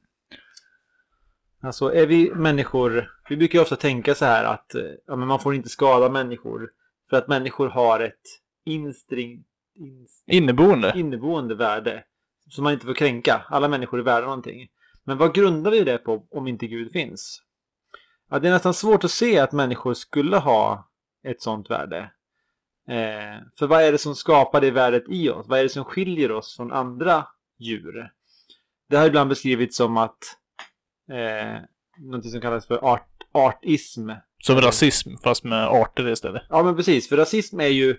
Alltså 1.62 1.94
är 1.94 2.06
vi 2.06 2.34
människor, 2.34 3.10
vi 3.28 3.36
brukar 3.36 3.58
ju 3.58 3.62
ofta 3.62 3.76
tänka 3.76 4.14
så 4.14 4.24
här 4.24 4.44
att 4.44 4.74
eh, 4.74 4.82
ja, 5.06 5.16
men 5.16 5.28
man 5.28 5.40
får 5.40 5.54
inte 5.54 5.68
skada 5.68 6.08
människor 6.08 6.70
för 7.10 7.16
att 7.16 7.28
människor 7.28 7.68
har 7.68 8.00
ett 8.00 8.40
instring, 8.64 9.44
ins, 9.74 10.24
Inneboende. 10.26 10.92
inneboende 10.96 11.54
värde 11.54 12.04
som 12.48 12.64
man 12.64 12.72
inte 12.72 12.86
får 12.86 12.94
kränka. 12.94 13.44
Alla 13.48 13.68
människor 13.68 13.98
är 13.98 14.02
värda 14.02 14.26
någonting. 14.26 14.68
Men 15.04 15.18
vad 15.18 15.34
grundar 15.34 15.70
vi 15.70 15.84
det 15.84 15.98
på 15.98 16.26
om 16.30 16.48
inte 16.48 16.66
Gud 16.66 16.92
finns? 16.92 17.42
Ja, 18.30 18.38
det 18.38 18.48
är 18.48 18.52
nästan 18.52 18.74
svårt 18.74 19.04
att 19.04 19.10
se 19.10 19.38
att 19.38 19.52
människor 19.52 19.94
skulle 19.94 20.36
ha 20.36 20.90
ett 21.24 21.42
sånt 21.42 21.70
värde. 21.70 22.10
Eh, 22.88 23.46
för 23.58 23.66
vad 23.66 23.82
är 23.82 23.92
det 23.92 23.98
som 23.98 24.14
skapar 24.14 24.60
det 24.60 24.70
värdet 24.70 25.04
i 25.08 25.30
oss? 25.30 25.46
Vad 25.48 25.58
är 25.58 25.62
det 25.62 25.68
som 25.68 25.84
skiljer 25.84 26.32
oss 26.32 26.56
från 26.56 26.72
andra 26.72 27.26
djur? 27.58 28.10
Det 28.88 28.96
har 28.96 29.06
ibland 29.06 29.28
beskrivits 29.28 29.76
som 29.76 29.96
att 29.96 30.18
eh, 31.10 31.60
något 31.98 32.30
som 32.30 32.40
kallas 32.40 32.66
för 32.66 32.84
art, 32.84 33.08
artism. 33.32 34.10
Som 34.38 34.60
rasism, 34.60 35.10
fast 35.24 35.44
med 35.44 35.68
arter 35.68 36.08
istället. 36.08 36.42
Ja, 36.48 36.62
men 36.62 36.76
precis. 36.76 37.08
För 37.08 37.16
rasism 37.16 37.60
är 37.60 37.66
ju 37.66 37.96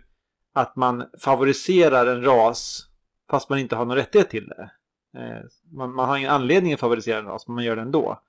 att 0.54 0.76
man 0.76 1.06
favoriserar 1.20 2.06
en 2.06 2.24
ras 2.24 2.88
fast 3.32 3.50
man 3.50 3.60
inte 3.60 3.76
har 3.76 3.86
någon 3.86 3.98
rättighet 3.98 4.30
till 4.30 4.48
det. 4.48 4.72
Eh, 5.20 5.46
man, 5.72 5.96
man 5.96 6.10
har 6.10 6.18
ingen 6.18 6.32
anledning 6.32 6.74
att 6.74 6.80
favorisera 6.80 7.20
en 7.20 7.26
ras, 7.26 7.48
men 7.48 7.56
man 7.56 7.64
gör 7.64 7.76
det 7.76 7.82
ändå. 7.82 8.22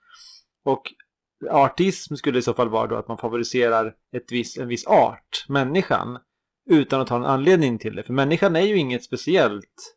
Och 0.64 0.92
artism 1.50 2.14
skulle 2.14 2.38
i 2.38 2.42
så 2.42 2.54
fall 2.54 2.68
vara 2.68 2.86
då 2.86 2.96
att 2.96 3.08
man 3.08 3.18
favoriserar 3.18 3.94
ett 4.16 4.32
viss, 4.32 4.58
en 4.58 4.68
viss 4.68 4.86
art, 4.86 5.44
människan, 5.48 6.18
utan 6.70 7.00
att 7.00 7.08
ha 7.08 7.16
en 7.16 7.24
anledning 7.24 7.78
till 7.78 7.96
det. 7.96 8.02
För 8.02 8.12
människan 8.12 8.56
är 8.56 8.60
ju 8.60 8.76
inget 8.76 9.04
speciellt 9.04 9.96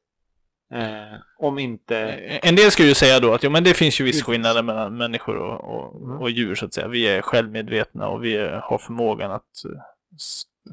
eh, 0.76 1.20
om 1.38 1.60
inte... 1.60 1.98
En 2.44 2.56
del 2.56 2.72
skulle 2.72 2.88
ju 2.88 2.96
säga 2.96 3.20
då 3.20 3.34
att 3.34 3.44
jo, 3.44 3.50
men 3.50 3.64
det 3.64 3.74
finns 3.74 4.00
ju 4.00 4.04
viss 4.04 4.24
skillnader 4.24 4.64
mellan 4.64 4.98
människor 4.98 5.36
och, 5.38 5.76
och, 5.76 6.02
Mm. 6.02 6.18
och 6.22 6.30
djur 6.30 6.56
så 6.56 6.66
att 6.66 6.74
säga. 6.74 6.88
Vi 6.88 7.08
är 7.08 7.22
självmedvetna 7.22 8.08
och 8.08 8.24
vi 8.24 8.36
är, 8.36 8.50
har 8.52 8.78
förmågan 8.78 9.32
att 9.32 9.66
eh, 9.66 9.82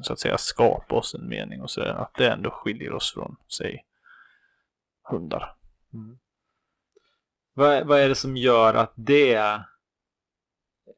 så 0.01 0.13
att 0.13 0.19
säga 0.19 0.37
skapa 0.37 0.95
oss 0.95 1.15
en 1.15 1.27
mening 1.29 1.61
och 1.61 1.69
sådär. 1.69 1.93
Att 1.93 2.13
det 2.17 2.29
ändå 2.29 2.49
skiljer 2.49 2.93
oss 2.93 3.13
från, 3.13 3.35
säg, 3.57 3.85
hundar. 5.09 5.55
Mm. 5.93 6.17
Vad, 7.53 7.87
vad 7.87 7.99
är 7.99 8.09
det 8.09 8.15
som 8.15 8.37
gör 8.37 8.73
att 8.73 8.93
det 8.95 9.39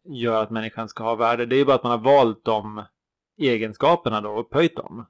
gör 0.03 0.43
att 0.43 0.49
människan 0.49 0.89
ska 0.89 1.03
ha 1.03 1.15
värde? 1.15 1.45
Det 1.45 1.55
är 1.55 1.57
ju 1.57 1.65
bara 1.65 1.75
att 1.75 1.83
man 1.83 1.91
har 1.91 2.15
valt 2.15 2.45
de 2.45 2.85
egenskaperna 3.37 4.21
då 4.21 4.29
och 4.29 4.39
upphöjt 4.39 4.75
dem. 4.75 5.05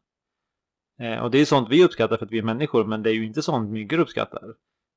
Eh, 0.99 1.23
och 1.23 1.31
det 1.31 1.37
är 1.37 1.45
sånt 1.45 1.69
vi 1.69 1.83
uppskattar 1.83 2.17
för 2.17 2.25
att 2.25 2.31
vi 2.31 2.37
är 2.37 2.43
människor, 2.43 2.85
men 2.85 3.03
det 3.03 3.09
är 3.09 3.13
ju 3.13 3.25
inte 3.25 3.41
sånt 3.41 3.71
myggor 3.71 3.99
uppskattar. 3.99 4.41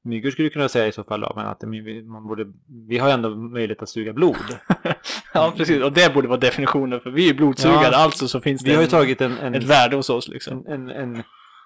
Myggor 0.04 0.30
skulle 0.30 0.48
kunna 0.48 0.68
säga 0.68 0.86
i 0.86 0.92
så 0.92 1.04
fall 1.04 1.32
men 1.36 1.46
att 1.46 1.62
man 2.06 2.26
borde, 2.26 2.46
vi 2.88 2.98
har 2.98 3.10
ändå 3.10 3.30
möjlighet 3.36 3.82
att 3.82 3.88
suga 3.88 4.12
blod. 4.12 4.36
ja, 5.34 5.52
precis. 5.56 5.82
Och 5.82 5.92
det 5.92 6.14
borde 6.14 6.28
vara 6.28 6.38
definitionen 6.40 7.00
för 7.00 7.10
vi 7.10 7.30
är 7.30 7.34
blodsugare, 7.34 7.92
Ja. 7.92 7.98
alltså 7.98 8.28
så 8.28 8.40
finns 8.40 8.62
det 8.62 8.70
Vi 8.70 8.76
har 8.76 8.82
en, 8.82 8.88
tagit 8.88 9.20
en, 9.20 9.38
en, 9.38 9.54
ett 9.54 9.64
värde 9.64 9.96
hos 9.96 10.10
oss 10.10 10.28
liksom. 10.28 10.66
en, 10.68 10.90
en, 10.90 11.22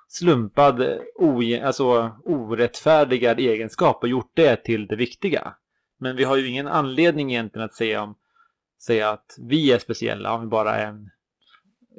slumpad, 0.08 0.98
oje, 1.14 1.66
alltså 1.66 2.10
orättfärdigad 2.24 3.38
egenskap 3.38 4.02
och 4.02 4.08
gjort 4.08 4.30
det 4.34 4.56
till 4.56 4.86
det 4.86 4.96
viktiga. 4.96 5.54
Men 6.00 6.16
vi 6.16 6.24
har 6.24 6.36
ju 6.36 6.48
ingen 6.48 6.68
anledning 6.68 7.32
egentligen 7.32 7.64
att 7.64 7.74
säga, 7.74 8.02
om, 8.02 8.14
säga 8.82 9.10
att 9.10 9.36
vi 9.38 9.72
är 9.72 9.78
speciella 9.78 10.34
om 10.34 10.40
vi 10.40 10.46
bara 10.46 10.76
är 10.76 10.86
en 10.86 11.10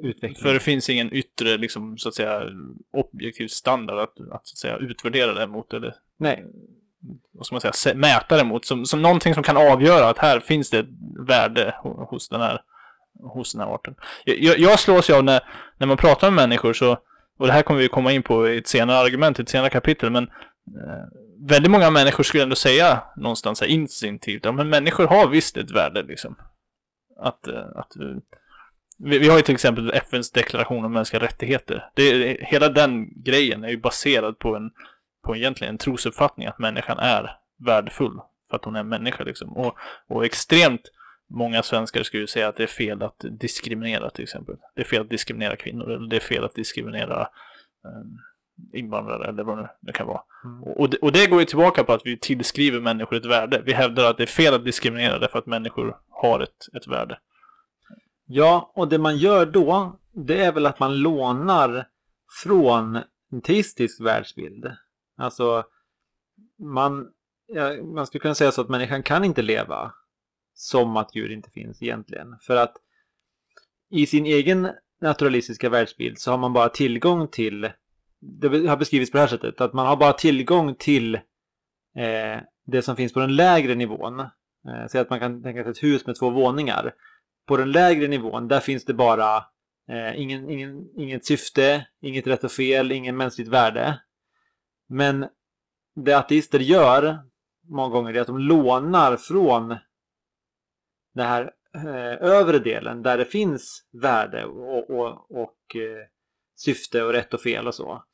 utveckling. 0.02 0.42
För 0.42 0.54
det 0.54 0.60
finns 0.60 0.90
ingen 0.90 1.14
yttre, 1.14 1.56
liksom, 1.56 1.98
så 1.98 2.08
att 2.08 2.14
säga, 2.14 2.42
objektiv 2.92 3.48
standard 3.48 3.98
att, 3.98 4.20
att, 4.20 4.46
så 4.46 4.54
att 4.54 4.58
säga, 4.58 4.76
utvärdera 4.76 5.34
det 5.34 5.46
mot. 5.46 5.72
Eller 5.72 5.94
Nej, 6.18 6.44
vad 7.32 7.46
ska 7.46 7.54
man 7.54 7.72
säga, 7.72 7.94
mäta 7.94 8.36
det 8.36 8.44
mot. 8.44 8.64
Som, 8.64 8.86
som 8.86 9.02
någonting 9.02 9.34
som 9.34 9.42
kan 9.42 9.56
avgöra 9.56 10.08
att 10.08 10.18
här 10.18 10.40
finns 10.40 10.70
det 10.70 10.86
värde 11.28 11.74
ho- 11.82 12.06
hos 12.10 12.28
den 12.28 12.40
här, 12.40 12.60
hos 13.22 13.52
den 13.52 13.60
här 13.60 13.74
arten. 13.74 13.94
Jag, 14.24 14.38
jag, 14.38 14.58
jag 14.58 14.78
slås 14.78 15.10
ju 15.10 15.14
av 15.14 15.24
när, 15.24 15.40
när 15.78 15.86
man 15.86 15.96
pratar 15.96 16.30
med 16.30 16.48
människor 16.48 16.72
så, 16.72 16.98
och 17.38 17.46
det 17.46 17.52
här 17.52 17.62
kommer 17.62 17.80
vi 17.80 17.88
komma 17.88 18.12
in 18.12 18.22
på 18.22 18.48
i 18.48 18.58
ett 18.58 18.68
senare 18.68 18.98
argument, 18.98 19.38
i 19.38 19.42
ett 19.42 19.48
senare 19.48 19.70
kapitel, 19.70 20.10
men 20.10 20.24
eh, 20.24 21.04
väldigt 21.48 21.70
många 21.70 21.90
människor 21.90 22.24
skulle 22.24 22.42
ändå 22.42 22.56
säga 22.56 23.02
någonstans 23.16 23.60
här 23.60 23.68
instinktivt, 23.68 24.44
ja 24.44 24.52
men 24.52 24.68
människor 24.68 25.06
har 25.06 25.28
visst 25.28 25.56
ett 25.56 25.70
värde 25.70 26.02
liksom. 26.02 26.36
Att, 27.20 27.48
eh, 27.48 27.66
att 27.74 27.96
eh, 27.96 28.16
vi, 28.96 29.18
vi 29.18 29.28
har 29.28 29.36
ju 29.36 29.42
till 29.42 29.54
exempel 29.54 29.90
FNs 29.90 30.30
deklaration 30.30 30.84
om 30.84 30.92
mänskliga 30.92 31.22
rättigheter. 31.22 31.90
Det, 31.94 32.36
hela 32.40 32.68
den 32.68 33.22
grejen 33.22 33.64
är 33.64 33.68
ju 33.68 33.76
baserad 33.76 34.38
på 34.38 34.56
en, 34.56 34.70
på 35.24 35.36
egentligen 35.36 35.74
en 35.74 35.78
trosuppfattning 35.78 36.46
att 36.46 36.58
människan 36.58 36.98
är 36.98 37.36
värdefull 37.66 38.20
för 38.50 38.56
att 38.56 38.64
hon 38.64 38.76
är 38.76 38.82
människa 38.82 39.24
liksom. 39.24 39.56
Och, 39.56 39.74
och 40.08 40.24
extremt 40.24 40.90
många 41.30 41.62
svenskar 41.62 42.02
skulle 42.02 42.20
ju 42.20 42.26
säga 42.26 42.48
att 42.48 42.56
det 42.56 42.62
är 42.62 42.66
fel 42.66 43.02
att 43.02 43.24
diskriminera 43.40 44.10
till 44.10 44.22
exempel. 44.22 44.56
Det 44.74 44.82
är 44.82 44.86
fel 44.86 45.00
att 45.00 45.10
diskriminera 45.10 45.56
kvinnor 45.56 45.90
eller 45.90 46.08
det 46.08 46.16
är 46.16 46.20
fel 46.20 46.44
att 46.44 46.54
diskriminera 46.54 47.20
eh, 47.84 48.78
invandrare 48.78 49.28
eller 49.28 49.44
vad 49.44 49.68
det 49.80 49.92
kan 49.92 50.06
vara. 50.06 50.22
Mm. 50.44 50.62
Och, 50.62 50.90
det, 50.90 50.96
och 50.96 51.12
det 51.12 51.26
går 51.26 51.40
ju 51.40 51.46
tillbaka 51.46 51.84
på 51.84 51.92
att 51.92 52.02
vi 52.04 52.18
tillskriver 52.18 52.80
människor 52.80 53.16
ett 53.16 53.26
värde. 53.26 53.62
Vi 53.64 53.72
hävdar 53.72 54.10
att 54.10 54.16
det 54.16 54.22
är 54.22 54.26
fel 54.26 54.54
att 54.54 54.64
diskriminera 54.64 55.18
därför 55.18 55.38
att 55.38 55.46
människor 55.46 55.96
har 56.10 56.40
ett, 56.40 56.68
ett 56.76 56.86
värde. 56.86 57.18
Ja, 58.26 58.72
och 58.74 58.88
det 58.88 58.98
man 58.98 59.16
gör 59.16 59.46
då, 59.46 59.98
det 60.12 60.44
är 60.44 60.52
väl 60.52 60.66
att 60.66 60.80
man 60.80 60.96
lånar 60.96 61.88
från 62.42 62.98
en 63.32 63.40
teistisk 63.40 64.00
världsbild. 64.00 64.72
Alltså, 65.16 65.64
man, 66.58 67.08
ja, 67.46 67.82
man 67.82 68.06
skulle 68.06 68.20
kunna 68.20 68.34
säga 68.34 68.52
så 68.52 68.60
att 68.60 68.68
människan 68.68 69.02
kan 69.02 69.24
inte 69.24 69.42
leva 69.42 69.92
som 70.54 70.96
att 70.96 71.16
djur 71.16 71.32
inte 71.32 71.50
finns 71.50 71.82
egentligen. 71.82 72.36
För 72.40 72.56
att 72.56 72.76
i 73.90 74.06
sin 74.06 74.26
egen 74.26 74.68
naturalistiska 75.00 75.68
världsbild 75.68 76.18
så 76.18 76.30
har 76.30 76.38
man 76.38 76.52
bara 76.52 76.68
tillgång 76.68 77.28
till, 77.28 77.70
det 78.20 78.48
har 78.68 78.76
beskrivits 78.76 79.10
på 79.10 79.16
det 79.16 79.22
här 79.22 79.28
sättet, 79.28 79.60
att 79.60 79.72
man 79.72 79.86
har 79.86 79.96
bara 79.96 80.12
tillgång 80.12 80.74
till 80.74 81.14
eh, 81.14 82.40
det 82.66 82.82
som 82.82 82.96
finns 82.96 83.12
på 83.12 83.20
den 83.20 83.36
lägre 83.36 83.74
nivån. 83.74 84.20
Eh, 84.20 84.86
Säg 84.90 85.00
att 85.00 85.10
man 85.10 85.20
kan 85.20 85.42
tänka 85.42 85.62
sig 85.62 85.70
ett 85.70 85.82
hus 85.82 86.06
med 86.06 86.16
två 86.16 86.30
våningar. 86.30 86.94
På 87.46 87.56
den 87.56 87.72
lägre 87.72 88.08
nivån, 88.08 88.48
där 88.48 88.60
finns 88.60 88.84
det 88.84 88.94
bara 88.94 89.36
eh, 89.88 90.20
ingen, 90.20 90.50
ingen, 90.50 90.88
inget 90.96 91.24
syfte, 91.24 91.86
inget 92.00 92.26
rätt 92.26 92.44
och 92.44 92.52
fel, 92.52 92.92
ingen 92.92 93.16
mänskligt 93.16 93.48
värde. 93.48 94.00
Men 94.88 95.26
det 95.94 96.14
ateister 96.14 96.58
gör 96.58 97.18
många 97.68 97.88
gånger 97.88 98.14
är 98.14 98.20
att 98.20 98.26
de 98.26 98.38
lånar 98.38 99.16
från 99.16 99.68
den 101.14 101.26
här 101.26 101.52
eh, 101.74 102.28
övre 102.30 102.58
delen 102.58 103.02
där 103.02 103.18
det 103.18 103.24
finns 103.24 103.84
värde 103.92 104.44
och, 104.44 104.90
och, 104.90 105.30
och 105.42 105.76
eh, 105.76 106.06
syfte 106.56 107.02
och 107.02 107.12
rätt 107.12 107.34
och 107.34 107.40
fel 107.40 107.66
och 107.66 107.74
så. 107.74 108.04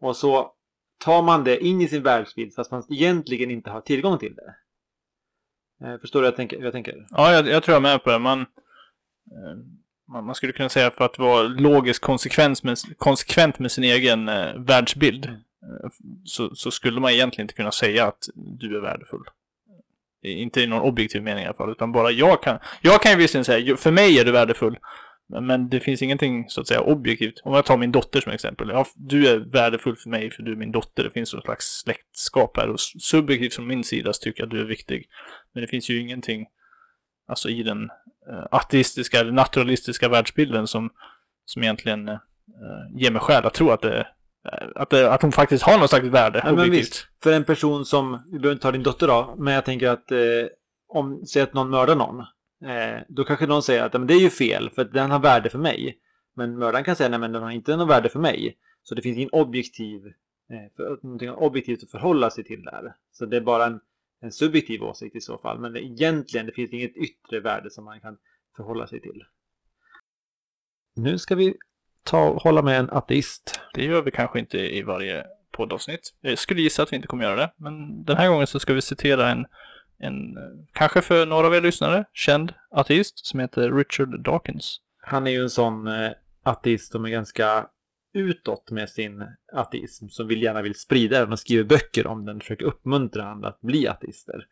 Och 0.00 0.16
så 0.16 0.52
tar 0.98 1.22
man 1.22 1.44
det 1.44 1.64
in 1.64 1.80
i 1.80 1.88
sin 1.88 2.02
världsbild 2.02 2.54
fast 2.54 2.70
man 2.70 2.84
egentligen 2.90 3.50
inte 3.50 3.70
har 3.70 3.80
tillgång 3.80 4.18
till 4.18 4.34
det. 4.34 4.54
Eh, 5.86 5.98
förstår 5.98 6.20
du 6.20 6.26
hur 6.26 6.32
jag 6.32 6.36
tänker? 6.36 6.56
Hur 6.56 6.64
jag 6.64 6.72
tänker? 6.72 7.06
Ja, 7.10 7.32
jag, 7.32 7.48
jag 7.48 7.62
tror 7.62 7.72
jag 7.72 7.86
är 7.86 7.92
med 7.92 8.04
på 8.04 8.10
det. 8.10 8.18
Man, 8.18 8.40
eh, 8.40 8.46
man, 10.12 10.24
man 10.24 10.34
skulle 10.34 10.52
kunna 10.52 10.68
säga 10.68 10.90
för 10.90 11.04
att 11.04 11.18
vara 11.18 11.42
logiskt 11.42 12.00
konsekvent 12.02 12.62
med, 12.62 12.76
konsekvent 12.96 13.58
med 13.58 13.72
sin 13.72 13.84
egen 13.84 14.28
eh, 14.28 14.54
världsbild 14.58 15.28
Mm. 15.62 15.74
eh, 15.84 15.90
så, 16.24 16.54
så 16.54 16.70
skulle 16.70 17.00
man 17.00 17.10
egentligen 17.10 17.44
inte 17.44 17.54
kunna 17.54 17.72
säga 17.72 18.06
att 18.06 18.28
du 18.34 18.76
är 18.76 18.80
värdefull. 18.80 19.24
Eh, 20.24 20.40
Inte 20.40 20.60
i 20.60 20.66
någon 20.66 20.80
objektiv 20.82 21.22
mening 21.22 21.44
i 21.44 21.46
alla 21.46 21.56
fall, 21.56 21.70
utan 21.70 21.92
bara 21.92 22.10
jag 22.10 22.42
kan. 22.42 22.58
Jag 22.82 23.02
kan 23.02 23.12
ju 23.12 23.18
visserligen 23.18 23.44
säga, 23.44 23.58
"Jo, 23.58 23.76
för 23.76 23.90
mig 23.90 24.18
är 24.18 24.24
du 24.24 24.32
värdefull. 24.32 24.78
Men, 25.42 25.68
det 25.68 25.80
finns 25.80 26.02
ingenting 26.02 26.44
så 26.48 26.60
att 26.60 26.66
säga 26.66 26.80
objektivt. 26.80 27.34
Om 27.44 27.54
jag 27.54 27.64
tar 27.64 27.76
min 27.76 27.92
dotter 27.92 28.20
som 28.20 28.32
exempel. 28.32 28.68
Ja, 28.68 28.86
du 28.94 29.28
är 29.28 29.38
värdefull 29.38 29.96
för 29.96 30.10
mig 30.10 30.30
för 30.30 30.42
du 30.42 30.52
är 30.52 30.56
min 30.56 30.72
dotter. 30.72 31.02
Det 31.04 31.10
finns 31.10 31.32
någon 31.32 31.42
slags 31.42 31.66
släktskap 31.66 32.56
här. 32.56 32.68
Och 32.68 32.80
subjektivt 32.80 33.54
från 33.54 33.66
min 33.66 33.84
sida 33.84 34.12
så 34.12 34.22
tycker 34.22 34.40
jag 34.40 34.46
att 34.46 34.50
du 34.50 34.60
är 34.60 34.64
viktig. 34.64 35.08
Men 35.52 35.60
det 35.60 35.68
finns 35.68 35.90
ju 35.90 36.00
ingenting 36.00 36.46
alltså 37.28 37.48
i 37.48 37.62
den 37.62 37.82
eh, 37.84 37.90
ateistiska 38.50 39.20
eller 39.20 39.32
naturalistiska 39.32 40.08
världsbilden 40.08 40.66
som, 40.66 40.90
som 41.44 41.62
egentligen 41.62 42.08
eh, 42.08 42.18
ger 42.94 43.10
mig 43.10 43.20
skäl 43.20 43.46
att 43.46 43.54
tro 43.54 43.70
att, 43.70 43.82
det, 43.82 43.98
eh, 44.52 44.68
att, 44.74 44.90
det, 44.90 45.12
att 45.12 45.22
hon 45.22 45.32
faktiskt 45.32 45.64
har 45.64 45.78
något 45.78 45.90
slags 45.90 46.06
värde. 46.06 46.42
Ja, 46.44 46.52
men 46.52 46.70
visst. 46.70 47.08
För 47.22 47.32
en 47.32 47.44
person 47.44 47.84
som, 47.84 48.22
vi 48.32 48.38
behöver 48.38 48.52
inte 48.52 48.62
ta 48.62 48.72
din 48.72 48.82
dotter 48.82 49.06
då, 49.06 49.34
men 49.38 49.54
jag 49.54 49.64
tänker 49.64 49.88
att 49.88 50.12
eh, 50.12 50.18
om, 50.88 51.26
säg 51.26 51.42
att 51.42 51.54
någon 51.54 51.70
mördar 51.70 51.96
någon. 51.96 52.20
Eh, 52.64 53.00
då 53.08 53.24
kanske 53.24 53.46
någon 53.46 53.62
säger 53.62 53.82
att 53.84 53.94
"Ja, 53.94 53.98
men 53.98 54.08
det 54.08 54.14
är 54.14 54.20
ju 54.20 54.30
fel 54.30 54.70
för 54.70 54.82
att 54.82 54.92
den 54.92 55.10
har 55.10 55.18
värde 55.18 55.50
för 55.50 55.58
mig. 55.58 55.98
Men 56.36 56.58
mördaren 56.58 56.84
kan 56.84 56.96
säga 56.96 57.08
nej 57.08 57.18
men 57.18 57.32
den 57.32 57.42
har 57.42 57.50
inte 57.50 57.76
något 57.76 57.88
värde 57.88 58.08
för 58.08 58.18
mig. 58.18 58.56
Så 58.82 58.94
det 58.94 59.02
finns 59.02 59.16
ingen 59.16 59.30
objektiv, 59.32 60.06
eh, 60.50 60.72
för, 60.76 60.98
någonting 61.02 61.30
objektivt 61.30 61.82
att 61.82 61.90
förhålla 61.90 62.30
sig 62.30 62.44
till 62.44 62.62
där. 62.62 62.94
Så 63.12 63.26
det 63.26 63.36
är 63.36 63.40
bara 63.40 63.66
en, 63.66 63.80
en 64.20 64.32
subjektiv 64.32 64.82
åsikt 64.82 65.16
i 65.16 65.20
så 65.20 65.38
fall. 65.38 65.58
Men 65.58 65.76
egentligen 65.76 66.46
det 66.46 66.52
finns 66.52 66.72
inget 66.72 66.96
yttre 66.96 67.40
värde 67.40 67.70
som 67.70 67.84
man 67.84 68.00
kan 68.00 68.18
förhålla 68.56 68.86
sig 68.86 69.00
till. 69.00 69.24
Nu 70.94 71.18
ska 71.18 71.34
vi 71.34 71.54
ta, 72.02 72.38
hålla 72.38 72.62
med 72.62 72.78
en 72.78 72.90
ateist. 72.90 73.60
Det 73.74 73.84
gör 73.84 74.02
vi 74.02 74.10
kanske 74.10 74.38
inte 74.38 74.58
i 74.58 74.82
varje 74.82 75.26
poddavsnitt. 75.52 76.14
Jag 76.20 76.38
skulle 76.38 76.60
gissa 76.60 76.82
att 76.82 76.92
vi 76.92 76.96
inte 76.96 77.08
kommer 77.08 77.24
göra 77.24 77.36
det. 77.36 77.52
Men 77.56 78.04
den 78.04 78.16
här 78.16 78.28
gången 78.28 78.46
så 78.46 78.58
ska 78.58 78.74
vi 78.74 78.82
citera 78.82 79.30
en, 79.30 79.46
en 79.98 80.36
kanske 80.72 81.02
för 81.02 81.26
några 81.26 81.46
av 81.46 81.54
er 81.54 81.60
lyssnare, 81.60 82.04
känd 82.12 82.54
ateist 82.70 83.26
som 83.26 83.40
heter 83.40 83.72
Richard 83.72 84.24
Dawkins. 84.24 84.80
Han 84.98 85.26
är 85.26 85.30
ju 85.30 85.42
en 85.42 85.50
sån 85.50 85.86
eh, 85.86 86.10
ateist 86.42 86.92
som 86.92 87.04
är 87.04 87.10
ganska 87.10 87.66
utåt 88.16 88.70
med 88.70 88.90
sin 88.90 89.24
ateism. 89.52 90.08
Som 90.08 90.28
vill 90.28 90.42
gärna 90.42 90.62
vill 90.62 90.74
sprida 90.74 91.20
den 91.20 91.32
och 91.32 91.38
skriver 91.38 91.64
böcker 91.64 92.06
om 92.06 92.24
den. 92.24 92.40
Försöker 92.40 92.64
uppmuntra 92.64 93.24
andra 93.24 93.48
att 93.48 93.60
bli 93.60 93.88
ateister. 93.88 94.44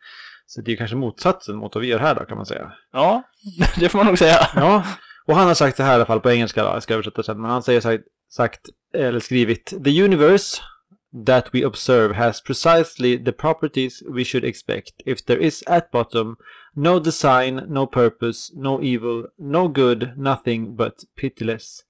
Så 0.47 0.61
det 0.61 0.73
är 0.73 0.77
kanske 0.77 0.97
motsatsen 0.97 1.57
mot 1.57 1.75
vad 1.75 1.83
vi 1.83 1.89
gör 1.89 1.99
här 1.99 2.15
då 2.15 2.25
kan 2.25 2.37
man 2.37 2.47
säga. 2.47 2.73
Ja, 2.93 3.23
det 3.81 3.89
får 3.89 3.99
man 3.99 4.07
nog 4.07 4.19
säga. 4.19 4.49
Ja, 4.55 4.85
och 5.27 5.37
han 5.37 5.47
har 5.47 5.55
sagt 5.55 5.77
det 5.77 5.83
här 5.83 5.93
i 5.93 5.95
alla 5.95 6.07
fall 6.07 6.21
på 6.21 6.31
engelska 6.31 6.63
då. 6.63 6.69
Jag 6.69 6.83
ska 6.83 6.95
översätta 6.95 7.23
sen. 7.23 7.41
Men 7.41 7.51
han 7.51 7.63
säger 7.63 7.81
sagt, 7.81 8.05
sagt 8.31 8.61
eller 8.95 9.21
skrivit 9.21 9.85
The 9.85 10.03
universe 10.03 10.63
that 11.27 11.49
we 11.53 11.67
observe 11.67 12.15
has 12.15 12.43
precisely 12.43 13.25
the 13.25 13.33
properties 13.33 14.03
we 14.03 14.25
should 14.25 14.45
expect 14.45 15.03
if 15.07 15.25
there 15.25 15.45
is 15.45 15.63
at 15.67 15.91
bottom 15.91 16.37
no 16.75 16.99
design, 16.99 17.63
no 17.69 17.87
purpose, 17.87 18.53
no 18.57 18.81
evil, 18.83 19.27
no 19.39 19.69
good, 19.69 20.11
nothing 20.17 20.77
but 20.77 20.95
pitiless 21.21 21.81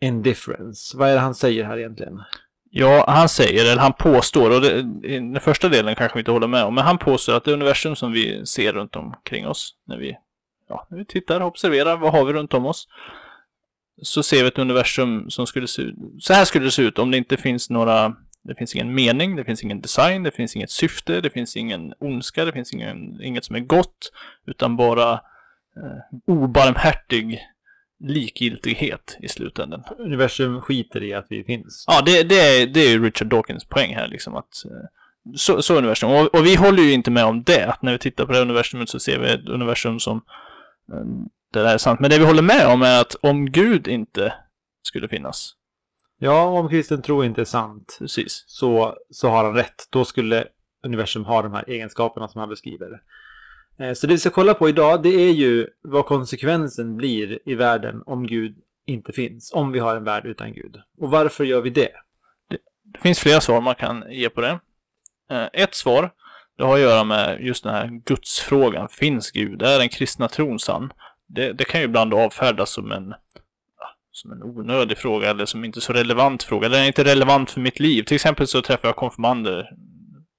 indifference. 0.00 0.96
Vad 0.96 1.08
är 1.08 1.14
det 1.14 1.20
han 1.20 1.34
säger 1.34 1.64
här 1.64 1.78
egentligen? 1.78 2.22
Ja, 2.72 3.04
han 3.08 3.28
säger, 3.28 3.72
eller 3.72 3.82
han 3.82 3.92
påstår, 3.92 4.50
och 4.50 4.60
det, 4.60 4.82
den 5.02 5.40
första 5.40 5.68
delen 5.68 5.94
kanske 5.94 6.16
vi 6.16 6.20
inte 6.20 6.30
håller 6.30 6.46
med 6.46 6.64
om, 6.64 6.74
men 6.74 6.84
han 6.84 6.98
påstår 6.98 7.36
att 7.36 7.44
det 7.44 7.52
universum 7.52 7.96
som 7.96 8.12
vi 8.12 8.46
ser 8.46 8.72
runt 8.72 8.96
omkring 8.96 9.46
oss, 9.46 9.74
när 9.86 9.98
vi, 9.98 10.16
ja, 10.68 10.86
när 10.90 10.98
vi 10.98 11.04
tittar 11.04 11.40
och 11.40 11.46
observerar, 11.46 11.96
vad 11.96 12.12
har 12.12 12.24
vi 12.24 12.32
runt 12.32 12.54
om 12.54 12.66
oss? 12.66 12.88
Så 14.02 14.22
ser 14.22 14.42
vi 14.42 14.48
ett 14.48 14.58
universum 14.58 15.30
som 15.30 15.46
skulle 15.46 15.68
se 15.68 15.82
ut, 15.82 15.94
så 16.18 16.32
här 16.32 16.44
skulle 16.44 16.64
det 16.64 16.70
se 16.70 16.82
ut 16.82 16.98
om 16.98 17.10
det 17.10 17.16
inte 17.16 17.36
finns 17.36 17.70
några, 17.70 18.16
det 18.42 18.54
finns 18.54 18.74
ingen 18.74 18.94
mening, 18.94 19.36
det 19.36 19.44
finns 19.44 19.64
ingen 19.64 19.80
design, 19.80 20.22
det 20.22 20.30
finns 20.30 20.56
inget 20.56 20.70
syfte, 20.70 21.20
det 21.20 21.30
finns 21.30 21.56
ingen 21.56 21.94
ondska, 21.98 22.44
det 22.44 22.52
finns 22.52 22.72
ingen, 22.72 23.22
inget 23.22 23.44
som 23.44 23.56
är 23.56 23.60
gott, 23.60 24.12
utan 24.46 24.76
bara 24.76 25.12
eh, 25.12 26.18
obarmhärtig 26.26 27.40
likgiltighet 28.00 29.16
i 29.22 29.28
slutändan. 29.28 29.82
Universum 29.98 30.60
skiter 30.60 31.02
i 31.02 31.14
att 31.14 31.26
vi 31.28 31.44
finns. 31.44 31.84
Ja, 31.86 32.02
det, 32.06 32.22
det, 32.22 32.34
är, 32.34 32.66
det 32.66 32.80
är 32.80 33.00
Richard 33.00 33.28
Dawkins 33.28 33.64
poäng 33.64 33.94
här 33.94 34.08
liksom 34.08 34.36
att 34.36 34.64
eh, 34.64 34.70
så, 35.36 35.62
så 35.62 35.78
universum. 35.78 36.10
Och, 36.10 36.34
och 36.34 36.46
vi 36.46 36.54
håller 36.54 36.82
ju 36.82 36.92
inte 36.92 37.10
med 37.10 37.24
om 37.24 37.42
det. 37.42 37.64
Att 37.64 37.82
när 37.82 37.92
vi 37.92 37.98
tittar 37.98 38.26
på 38.26 38.32
det 38.32 38.40
universumet 38.40 38.88
så 38.88 39.00
ser 39.00 39.18
vi 39.18 39.30
ett 39.30 39.48
universum 39.48 40.00
som 40.00 40.16
eh, 40.92 41.04
det 41.52 41.62
där 41.62 41.74
är 41.74 41.78
sant. 41.78 42.00
Men 42.00 42.10
det 42.10 42.18
vi 42.18 42.24
håller 42.24 42.42
med 42.42 42.66
om 42.66 42.82
är 42.82 43.00
att 43.00 43.14
om 43.20 43.50
Gud 43.50 43.88
inte 43.88 44.34
skulle 44.82 45.08
finnas, 45.08 45.54
Ja, 46.22 46.44
om 46.44 46.68
kristen 46.68 47.02
tro 47.02 47.24
inte 47.24 47.40
är 47.40 47.44
sant 47.44 47.96
precis. 47.98 48.44
så, 48.46 48.96
så 49.10 49.28
har 49.28 49.44
han 49.44 49.54
rätt. 49.54 49.88
Då 49.90 50.04
skulle 50.04 50.46
universum 50.84 51.24
ha 51.24 51.42
de 51.42 51.52
här 51.52 51.64
egenskaperna 51.70 52.28
som 52.28 52.38
han 52.38 52.48
beskriver. 52.48 52.88
Eh, 53.80 53.92
så 53.92 54.06
det 54.06 54.12
vi 54.14 54.18
ska 54.18 54.30
kolla 54.30 54.54
på 54.54 54.68
idag 54.68 55.02
det 55.02 55.08
är 55.08 55.32
ju 55.32 55.66
vad 55.82 56.06
konsekvensen 56.06 56.96
blir 56.96 57.38
i 57.44 57.54
världen 57.54 58.02
om 58.06 58.26
Gud 58.26 58.56
inte 58.86 59.12
finns. 59.12 59.52
Om 59.52 59.72
vi 59.72 59.78
har 59.78 59.96
en 59.96 60.04
värld 60.04 60.26
utan 60.26 60.52
Gud. 60.52 60.76
Och 60.98 61.10
varför 61.10 61.44
gör 61.44 61.60
vi 61.60 61.70
det? 61.70 61.92
Det 62.84 63.00
finns 63.00 63.20
flera 63.20 63.40
svar 63.40 63.60
man 63.60 63.74
kan 63.74 64.04
ge 64.10 64.30
på 64.30 64.40
det. 64.40 64.60
Eh, 65.30 65.46
ett 65.52 65.74
svar, 65.74 66.10
det 66.58 66.64
har 66.64 66.74
att 66.74 66.80
göra 66.80 67.04
med 67.04 67.40
just 67.40 67.64
den 67.64 67.74
här 67.74 67.86
gudsfrågan. 68.04 68.88
Finns 68.88 69.30
Gud? 69.30 69.62
Är 69.62 69.78
den 69.78 69.88
kristna 69.88 70.28
tron 70.28 70.58
sann? 70.58 70.92
Det, 71.26 71.52
det 71.52 71.64
kan 71.64 71.80
ju 71.80 71.84
ibland 71.84 72.14
avfärdas 72.14 72.70
som 72.70 72.92
en, 72.92 73.14
som 74.12 74.32
en 74.32 74.42
onödig 74.42 74.98
fråga 74.98 75.30
eller 75.30 75.46
som 75.46 75.64
inte 75.64 75.80
så 75.80 75.92
relevant 75.92 76.42
fråga. 76.42 76.68
Den 76.68 76.82
är 76.82 76.86
inte 76.86 77.04
relevant 77.04 77.50
för 77.50 77.60
mitt 77.60 77.80
liv. 77.80 78.02
Till 78.02 78.14
exempel 78.14 78.46
så 78.46 78.62
träffar 78.62 78.88
jag 78.88 78.96
konfirmander 78.96 79.70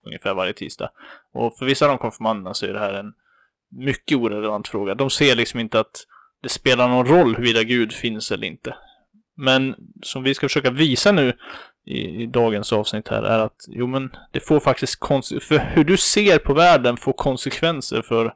ungefär 0.05 0.33
varje 0.33 0.53
tisdag. 0.53 0.91
Och 1.33 1.57
för 1.57 1.65
vissa 1.65 1.85
av 1.85 1.89
de 1.89 1.97
konfirmanderna 1.97 2.53
så 2.53 2.65
är 2.65 2.73
det 2.73 2.79
här 2.79 2.93
en 2.93 3.13
mycket 3.71 4.17
orelevant 4.17 4.67
fråga. 4.67 4.95
De 4.95 5.09
ser 5.09 5.35
liksom 5.35 5.59
inte 5.59 5.79
att 5.79 6.05
det 6.41 6.49
spelar 6.49 6.87
någon 6.87 7.07
roll 7.07 7.35
huruvida 7.35 7.63
Gud 7.63 7.93
finns 7.93 8.31
eller 8.31 8.47
inte. 8.47 8.75
Men 9.37 9.75
som 10.01 10.23
vi 10.23 10.33
ska 10.33 10.45
försöka 10.47 10.71
visa 10.71 11.11
nu 11.11 11.33
i, 11.85 12.23
i 12.23 12.25
dagens 12.25 12.73
avsnitt 12.73 13.07
här 13.07 13.23
är 13.23 13.39
att 13.39 13.65
jo 13.67 13.87
men 13.87 14.15
det 14.31 14.39
får 14.39 14.59
faktiskt 14.59 14.99
för 15.41 15.75
hur 15.75 15.83
du 15.83 15.97
ser 15.97 16.37
på 16.37 16.53
världen 16.53 16.97
får 16.97 17.13
konsekvenser 17.13 18.01
för, 18.01 18.33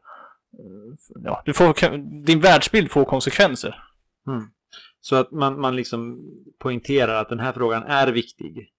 för 1.07 1.23
ja, 1.23 1.41
du 1.45 1.53
får, 1.53 1.97
din 2.25 2.39
världsbild 2.39 2.91
får 2.91 3.05
konsekvenser. 3.05 3.83
Mm. 4.27 4.43
Så 5.01 5.15
att 5.15 5.31
man, 5.31 5.59
man 5.59 5.75
liksom 5.75 6.19
poängterar 6.59 7.21
att 7.21 7.29
den 7.29 7.39
här 7.39 7.53
frågan 7.53 7.83
är 7.83 8.07
viktig. 8.07 8.71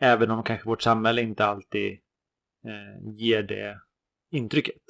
Även 0.00 0.30
om 0.30 0.42
kanske 0.42 0.68
vårt 0.68 0.82
samhälle 0.82 1.22
inte 1.22 1.46
alltid 1.46 1.92
eh, 2.64 3.14
ger 3.14 3.42
det 3.42 3.80
intrycket. 4.30 4.82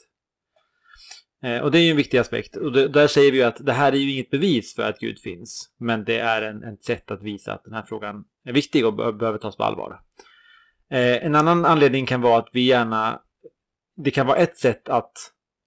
Eh, 1.44 1.62
och 1.62 1.70
det 1.70 1.78
är 1.78 1.82
ju 1.82 1.90
en 1.90 1.96
viktig 1.96 2.18
aspekt. 2.18 2.56
Och 2.56 2.72
det, 2.72 2.88
där 2.88 3.06
säger 3.06 3.32
vi 3.32 3.38
ju 3.38 3.44
att 3.44 3.66
det 3.66 3.72
här 3.72 3.92
är 3.92 3.96
ju 3.96 4.12
inget 4.12 4.30
bevis 4.30 4.74
för 4.74 4.82
att 4.82 4.98
Gud 4.98 5.18
finns. 5.18 5.70
Men 5.78 6.04
det 6.04 6.18
är 6.18 6.42
en, 6.42 6.64
ett 6.64 6.82
sätt 6.82 7.10
att 7.10 7.22
visa 7.22 7.52
att 7.52 7.64
den 7.64 7.74
här 7.74 7.84
frågan 7.88 8.24
är 8.44 8.52
viktig 8.52 8.86
och 8.86 8.94
be 8.94 9.12
behöver 9.12 9.38
tas 9.38 9.56
på 9.56 9.64
allvar. 9.64 10.00
Eh, 10.90 11.26
en 11.26 11.34
annan 11.34 11.64
anledning 11.64 12.06
kan 12.06 12.20
vara 12.20 12.38
att 12.38 12.48
vi 12.52 12.60
gärna... 12.60 13.20
Det 13.96 14.10
kan 14.10 14.26
vara 14.26 14.36
ett 14.36 14.56
sätt 14.56 14.88
att 14.88 15.12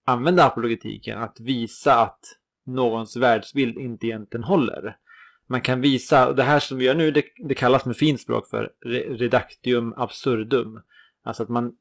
använda 0.05 0.46
apologetiken, 0.46 1.17
att 1.17 1.39
visa 1.39 2.01
att 2.01 2.19
någons 2.65 3.17
världsbild 3.17 3.77
inte 3.77 4.07
egentligen 4.07 4.43
håller. 4.43 4.98
Man 5.50 5.62
kan 5.62 5.81
visa, 5.81 6.27
och 6.27 6.36
det 6.36 6.43
här 6.43 6.60
som 6.60 6.77
vi 6.77 6.86
gör 6.86 6.96
nu, 6.96 7.12
det, 7.12 7.24
det 7.48 7.55
kallas 7.55 7.86
med 7.86 7.98
fint 7.98 8.22
språk 8.22 8.50
för 8.50 8.72
redactium 9.17 9.93
absurdum. 9.98 10.81
Alltså 11.24 11.43
att 11.43 11.50
man 11.50 11.72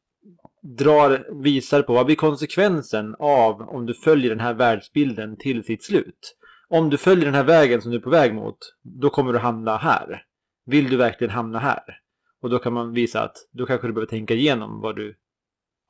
drar, 0.66 1.42
visar 1.42 1.82
på 1.82 1.92
vad 1.92 2.06
blir 2.06 2.16
konsekvensen 2.16 3.14
av 3.18 3.60
om 3.60 3.86
du 3.86 3.94
följer 3.94 4.30
den 4.30 4.40
här 4.40 4.54
världsbilden 4.54 5.36
till 5.36 5.64
sitt 5.64 5.84
slut. 5.84 6.36
Om 6.68 6.90
du 6.90 6.98
följer 6.98 7.24
den 7.24 7.34
här 7.34 7.44
vägen 7.44 7.82
som 7.82 7.90
du 7.90 7.96
är 7.96 8.00
på 8.00 8.10
väg 8.10 8.34
mot, 8.34 8.58
då 8.82 9.10
kommer 9.10 9.32
du 9.32 9.38
hamna 9.38 9.76
här. 9.76 10.22
Vill 10.66 10.90
du 10.90 10.96
verkligen 10.96 11.30
hamna 11.30 11.58
här? 11.58 12.00
Och 12.42 12.50
då 12.50 12.58
kan 12.58 12.72
man 12.72 12.92
visa 12.92 13.22
att 13.22 13.36
då 13.52 13.66
kanske 13.66 13.86
du 13.86 13.92
behöver 13.92 14.10
tänka 14.10 14.34
igenom 14.34 14.80
vad 14.80 14.96
du 14.96 15.16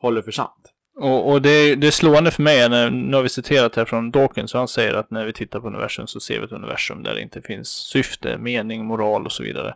håller 0.01 0.23
för 0.23 0.31
sant. 0.31 0.73
Och, 0.97 1.33
och 1.33 1.43
det, 1.43 1.75
det 1.75 1.87
är 1.87 1.91
slående 1.91 2.31
för 2.31 2.43
mig, 2.43 2.69
när, 2.69 2.91
nu 2.91 3.17
har 3.17 3.23
vi 3.23 3.29
citerat 3.29 3.77
här 3.77 3.85
från 3.85 4.11
Dawkins, 4.11 4.51
så 4.51 4.59
han 4.59 4.69
säger 4.69 4.95
att 4.95 5.11
när 5.11 5.27
vi 5.27 5.33
tittar 5.33 5.61
på 5.61 5.67
universum 5.67 6.07
så 6.07 6.21
ser 6.21 6.39
vi 6.39 6.45
ett 6.45 6.53
universum 6.53 7.03
där 7.03 7.15
det 7.15 7.21
inte 7.21 7.43
finns 7.43 7.69
syfte, 7.69 8.39
mening, 8.39 8.87
moral 8.87 9.27
och 9.27 9.33
så 9.33 9.43
vidare. 9.43 9.75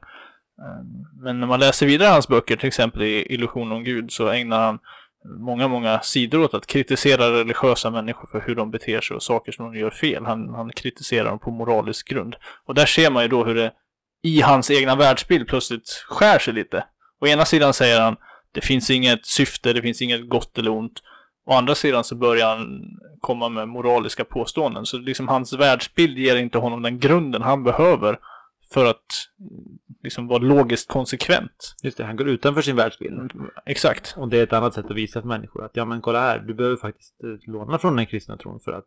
Ehm, 0.61 1.07
men 1.23 1.41
när 1.41 1.47
man 1.47 1.61
läser 1.61 1.87
vidare 1.87 2.09
hans 2.09 2.29
böcker, 2.29 2.57
till 2.57 2.69
exempel 2.69 3.03
i 3.03 3.35
Illusion 3.35 3.73
om 3.73 3.85
Gud, 3.85 4.13
så 4.13 4.29
ägnar 4.29 4.61
han 4.61 4.79
många, 5.25 5.69
många 5.69 6.01
sidor 6.01 6.45
åt 6.45 6.55
att 6.55 6.67
kritisera 6.67 7.31
religiösa 7.31 7.91
människor 7.91 8.29
för 8.29 8.41
hur 8.41 8.55
de 8.55 8.71
beter 8.71 9.01
sig 9.01 9.17
och 9.17 9.23
saker 9.23 9.53
som 9.53 9.73
de 9.73 9.79
gör 9.79 9.91
fel. 9.91 10.27
Han, 10.27 10.49
han 10.49 10.71
kritiserar 10.71 11.29
dem 11.29 11.39
på 11.39 11.51
moralisk 11.51 12.09
grund. 12.09 12.37
Och 12.67 12.75
där 12.75 12.87
ser 12.87 13.11
man 13.11 13.23
ju 13.23 13.29
då 13.29 13.45
hur 13.45 13.55
det 13.55 13.73
i 14.23 14.41
hans 14.41 14.71
egna 14.71 14.97
världsbild 14.97 15.49
plötsligt 15.49 16.05
skär 16.09 16.39
sig 16.39 16.55
lite. 16.55 16.85
Å 17.21 17.27
ena 17.27 17.45
sidan 17.45 17.75
säger 17.75 18.01
han 18.01 18.17
det 18.53 18.61
finns 18.61 18.91
inget 18.91 19.27
syfte, 19.27 19.73
det 19.73 19.83
finns 19.83 20.03
inget 20.03 20.29
gott 20.29 20.59
eller 20.59 20.71
ont. 20.71 21.03
Å 21.47 21.53
andra 21.53 21.75
sidan 21.75 22.05
så 22.05 22.15
börjar 22.15 22.57
han 22.57 22.83
komma 23.21 23.49
med 23.49 23.69
moraliska 23.69 24.25
påståenden. 24.25 24.87
Så 24.87 24.99
liksom 24.99 25.29
hans 25.29 25.53
världsbild 25.53 26.19
ger 26.19 26.37
inte 26.37 26.59
honom 26.59 26.83
den 26.83 26.99
grunden 26.99 27.43
han 27.43 27.65
behöver 27.65 28.19
för 28.73 28.85
att 28.85 29.07
liksom 30.03 30.27
vara 30.29 30.39
logiskt 30.39 30.89
konsekvent. 30.89 31.75
Just 31.83 31.97
det, 31.97 32.05
han 32.05 32.17
går 32.17 32.29
utanför 32.29 32.63
sin 32.63 32.77
världsbild. 32.77 33.33
Exakt. 33.67 34.15
Och 34.17 34.29
det 34.29 34.39
är 34.39 34.43
ett 34.43 34.53
annat 34.53 34.75
sätt 34.75 34.85
att 34.91 34.97
visa 34.97 35.21
för 35.21 35.29
människor 35.29 35.65
att 35.65 35.77
ja 35.77 35.85
men 35.85 36.01
kolla 36.01 36.21
här, 36.21 36.39
du 36.39 36.55
behöver 36.55 36.77
faktiskt 36.77 37.15
eh, 37.25 37.53
låna 37.53 37.79
från 37.79 37.97
den 37.97 38.07
kristna 38.07 38.37
tron 38.37 38.61
för 38.61 38.73
att 38.73 38.87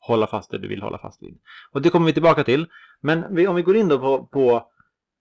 hålla 0.00 0.26
fast 0.26 0.50
det 0.50 0.58
du 0.58 0.68
vill 0.68 0.82
hålla 0.82 0.98
fast 0.98 1.22
vid. 1.22 1.38
Och 1.72 1.82
det 1.82 1.90
kommer 1.90 2.06
vi 2.06 2.12
tillbaka 2.12 2.44
till. 2.44 2.66
Men 3.00 3.34
vi, 3.34 3.48
om 3.48 3.54
vi 3.54 3.62
går 3.62 3.76
in 3.76 3.88
då 3.88 3.98
på, 3.98 4.26
på 4.26 4.66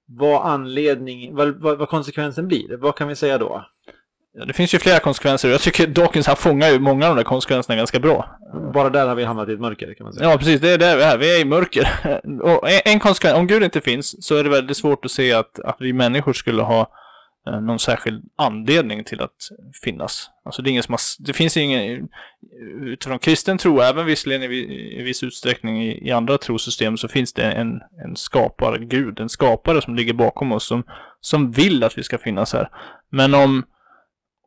vad 0.07 0.41
anledning, 0.41 1.35
vad, 1.35 1.61
vad, 1.61 1.77
vad 1.77 1.89
konsekvensen 1.89 2.47
blir, 2.47 2.77
vad 2.77 2.95
kan 2.95 3.07
vi 3.07 3.15
säga 3.15 3.37
då? 3.37 3.65
Det 4.45 4.53
finns 4.53 4.73
ju 4.73 4.79
flera 4.79 4.99
konsekvenser. 4.99 5.49
Jag 5.49 5.61
tycker 5.61 5.87
Dawkins 5.87 6.27
han 6.27 6.35
fångar 6.35 6.69
ju 6.69 6.79
många 6.79 7.07
av 7.07 7.15
de 7.15 7.21
där 7.21 7.29
konsekvenserna 7.29 7.75
ganska 7.75 7.99
bra. 7.99 8.37
Bara 8.73 8.89
där 8.89 9.07
har 9.07 9.15
vi 9.15 9.23
hamnat 9.23 9.49
i 9.49 9.53
ett 9.53 9.59
mörker 9.59 9.93
kan 9.93 10.03
man 10.03 10.13
säga. 10.13 10.29
Ja, 10.29 10.37
precis. 10.37 10.61
Det 10.61 10.69
är 10.69 10.77
där 10.77 10.97
vi 10.97 11.03
är. 11.03 11.17
Vi 11.17 11.35
är 11.35 11.41
i 11.41 11.45
mörker. 11.45 11.89
Och 12.41 12.69
en 12.85 12.99
konsekvens, 12.99 13.37
om 13.37 13.47
Gud 13.47 13.63
inte 13.63 13.81
finns 13.81 14.25
så 14.25 14.35
är 14.35 14.43
det 14.43 14.49
väldigt 14.49 14.77
svårt 14.77 15.05
att 15.05 15.11
se 15.11 15.33
att, 15.33 15.59
att 15.59 15.75
vi 15.79 15.93
människor 15.93 16.33
skulle 16.33 16.61
ha 16.61 16.91
eh, 17.47 17.61
någon 17.61 17.79
särskild 17.79 18.23
anledning 18.37 19.03
till 19.03 19.21
att 19.21 19.49
finnas. 19.83 20.29
Alltså 20.45 20.61
det 20.61 20.69
är 20.69 20.71
ingen 20.71 20.83
som 20.83 20.93
har, 20.93 21.25
det 21.25 21.33
finns 21.33 21.57
ingen, 21.57 22.07
utifrån 22.81 23.19
kristen 23.19 23.57
tro, 23.57 23.79
även 23.81 24.05
visserligen 24.05 24.43
i, 24.43 24.55
i 24.99 25.03
viss 25.03 25.23
utsträckning 25.23 25.83
i, 25.83 26.07
i 26.07 26.11
andra 26.11 26.37
trosystem, 26.37 26.97
så 26.97 27.07
finns 27.07 27.33
det 27.33 27.51
en, 27.51 27.81
en 28.05 28.15
skapare 28.15 28.77
Gud, 28.79 29.19
en 29.19 29.29
skapare 29.29 29.81
som 29.81 29.95
ligger 29.95 30.13
bakom 30.13 30.51
oss, 30.51 30.67
som, 30.67 30.83
som 31.21 31.51
vill 31.51 31.83
att 31.83 31.97
vi 31.97 32.03
ska 32.03 32.17
finnas 32.17 32.53
här. 32.53 32.69
Men 33.09 33.33
om, 33.33 33.63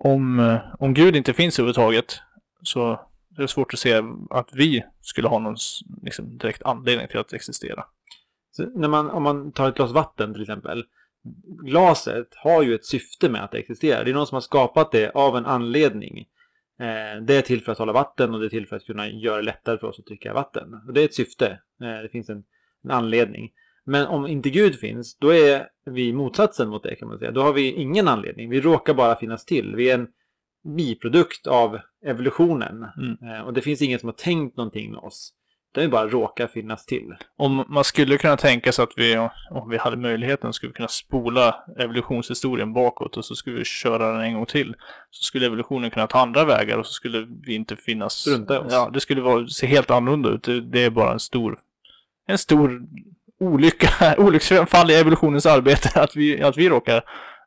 om, 0.01 0.41
eh, 0.41 0.59
om 0.79 0.95
Gud 0.95 1.17
inte 1.17 1.33
finns 1.33 1.59
överhuvudtaget 1.59 2.21
så 2.63 2.93
är 3.37 3.43
det 3.43 3.49
svårt 3.49 3.75
att 3.75 3.81
se 3.81 4.03
att 4.31 4.49
vi 4.53 4.85
skulle 5.01 5.29
ha 5.29 5.39
någon 5.39 5.57
liksom, 6.03 6.39
direkt 6.39 6.63
anledning 6.63 7.09
till 7.09 7.19
att 7.19 7.33
existera. 7.33 7.85
Så 8.51 8.67
när 8.67 8.89
man, 8.89 9.11
om 9.11 9.23
man 9.23 9.53
tar 9.53 9.69
ett 9.69 9.75
glas 9.75 9.93
vatten 9.93 10.33
till 10.33 10.43
exempel. 10.43 10.85
Glaset 11.63 12.29
har 12.37 12.63
ju 12.63 12.75
ett 12.75 12.85
syfte 12.85 13.29
med 13.29 13.45
att 13.45 13.55
existera. 13.55 14.05
Det 14.05 14.11
är 14.11 14.15
någon 14.15 14.27
som 14.27 14.37
har 14.37 14.41
skapat 14.41 14.93
det 14.93 15.11
av 15.11 15.37
en 15.37 15.47
anledning. 15.47 16.19
Eh, 16.81 17.23
det 17.23 17.35
är 17.35 17.43
till 17.43 17.63
för 17.63 17.73
att 17.73 17.79
hålla 17.79 17.93
vatten 17.93 18.35
och 18.35 18.41
det 18.41 18.47
är 18.47 18.51
till 18.51 18.67
för 18.67 18.77
att 18.77 18.85
kunna 18.85 19.09
göra 19.09 19.37
det 19.37 19.43
lättare 19.43 19.79
för 19.79 19.87
oss 19.87 19.99
att 19.99 20.07
dricka 20.07 20.35
vatten. 20.35 20.75
Och 20.87 20.93
det 20.93 21.01
är 21.01 21.05
ett 21.05 21.15
syfte. 21.15 21.47
Eh, 21.83 22.03
det 22.03 22.09
finns 22.13 22.29
en, 22.29 22.45
en 22.85 22.91
anledning. 22.91 23.51
Men 23.91 24.07
om 24.07 24.27
inte 24.27 24.51
Gud 24.51 24.79
finns, 24.79 25.17
då 25.17 25.35
är 25.35 25.67
vi 25.85 26.13
motsatsen 26.13 26.69
mot 26.69 26.83
det 26.83 26.95
kan 26.95 27.09
man 27.09 27.19
säga. 27.19 27.31
Då 27.31 27.43
har 27.43 27.53
vi 27.53 27.73
ingen 27.73 28.09
anledning. 28.09 28.51
Vi 28.51 28.61
råkar 28.61 28.95
bara 28.95 29.17
finnas 29.17 29.45
till. 29.45 29.77
Vi 29.77 29.91
är 29.91 29.95
en 29.95 30.09
biprodukt 30.77 31.47
av 31.47 31.79
evolutionen. 32.07 32.87
Mm. 32.97 33.35
Eh, 33.35 33.41
och 33.41 33.55
det 33.55 33.63
finns 33.63 33.83
ingen 33.83 33.99
som 33.99 34.09
har 34.09 34.15
tänkt 34.15 34.57
någonting 34.57 34.91
med 34.91 35.01
oss. 35.01 35.33
Utan 35.73 35.83
vi 35.83 35.89
bara 35.89 36.09
råkar 36.09 36.47
finnas 36.47 36.87
till. 36.87 37.15
Om 37.37 37.65
man 37.69 37.85
skulle 37.85 38.19
kunna 38.19 38.37
tänka 38.37 38.73
sig 38.73 38.83
att 38.83 38.93
vi, 38.97 39.29
om 39.51 39.69
vi 39.71 39.79
hade 39.79 39.97
möjligheten, 39.97 40.53
skulle 40.53 40.73
kunna 40.73 40.89
spola 40.89 41.65
evolutionshistorien 41.79 42.73
bakåt 42.73 43.17
och 43.17 43.25
så 43.25 43.35
skulle 43.35 43.57
vi 43.57 43.65
köra 43.65 44.13
den 44.13 44.21
en 44.21 44.35
gång 44.35 44.47
till. 44.47 44.75
Så 45.11 45.25
skulle 45.25 45.47
evolutionen 45.47 45.91
kunna 45.91 46.07
ta 46.07 46.19
andra 46.19 46.45
vägar 46.45 46.79
och 46.79 46.87
så 46.87 46.93
skulle 46.93 47.27
vi 47.47 47.55
inte 47.55 47.77
finnas... 47.77 48.13
Strunta 48.15 48.61
oss. 48.61 48.73
Ja, 48.73 48.91
det 48.93 49.01
skulle 49.01 49.21
vara, 49.21 49.47
se 49.47 49.67
helt 49.67 49.91
annorlunda 49.91 50.29
ut. 50.29 50.73
Det 50.73 50.85
är 50.85 50.91
bara 50.91 51.13
en 51.13 51.21
stor, 51.21 51.59
en 52.27 52.39
stor 52.39 52.83
olycka, 53.41 54.15
olycksfall 54.19 54.91
i 54.91 54.95
evolutionens 54.95 55.47
arbete 55.47 55.89
att 56.01 56.17
vi, 56.17 56.43
att 56.43 56.57
vi 56.57 56.69
råkar, 56.69 57.05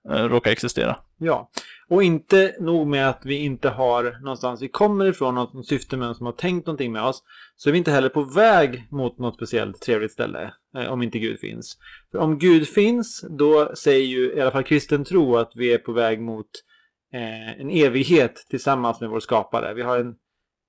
eh, 0.10 0.24
råkar 0.24 0.52
existera. 0.52 0.98
Ja, 1.18 1.50
och 1.88 2.04
inte 2.04 2.56
nog 2.60 2.88
med 2.88 3.10
att 3.10 3.22
vi 3.26 3.36
inte 3.36 3.70
har 3.70 4.22
någonstans 4.22 4.62
vi 4.62 4.68
kommer 4.68 5.06
ifrån, 5.06 5.36
något 5.36 5.68
syfte 5.68 5.98
med 5.98 6.10
oss 6.10 6.18
som 6.18 6.26
har 6.26 6.34
tänkt 6.34 6.66
någonting 6.66 6.92
med 6.92 7.04
oss, 7.04 7.24
så 7.56 7.70
är 7.70 7.72
vi 7.72 7.78
inte 7.78 7.92
heller 7.92 8.10
på 8.10 8.24
väg 8.24 8.88
mot 8.92 9.20
något 9.20 9.36
speciellt 9.36 9.82
trevligt 9.82 10.12
ställe, 10.12 10.54
eh, 10.78 10.92
om 10.92 11.04
inte 11.04 11.20
Gud 11.20 11.40
finns. 11.40 11.78
För 12.12 12.18
om 12.18 12.40
Gud 12.40 12.68
finns, 12.68 13.26
då 13.30 13.76
säger 13.76 14.06
ju 14.06 14.34
i 14.34 14.42
alla 14.42 14.52
fall 14.52 14.64
kristen 14.64 15.06
tro 15.06 15.36
att 15.38 15.52
vi 15.56 15.74
är 15.74 15.78
på 15.78 15.92
väg 15.92 16.22
mot 16.22 16.50
eh, 17.14 17.62
en 17.62 17.70
evighet 17.70 18.46
tillsammans 18.50 19.02
med 19.02 19.10
vår 19.10 19.20
skapare. 19.20 19.74
Vi 19.74 19.82
har 19.82 20.00
en, 20.00 20.16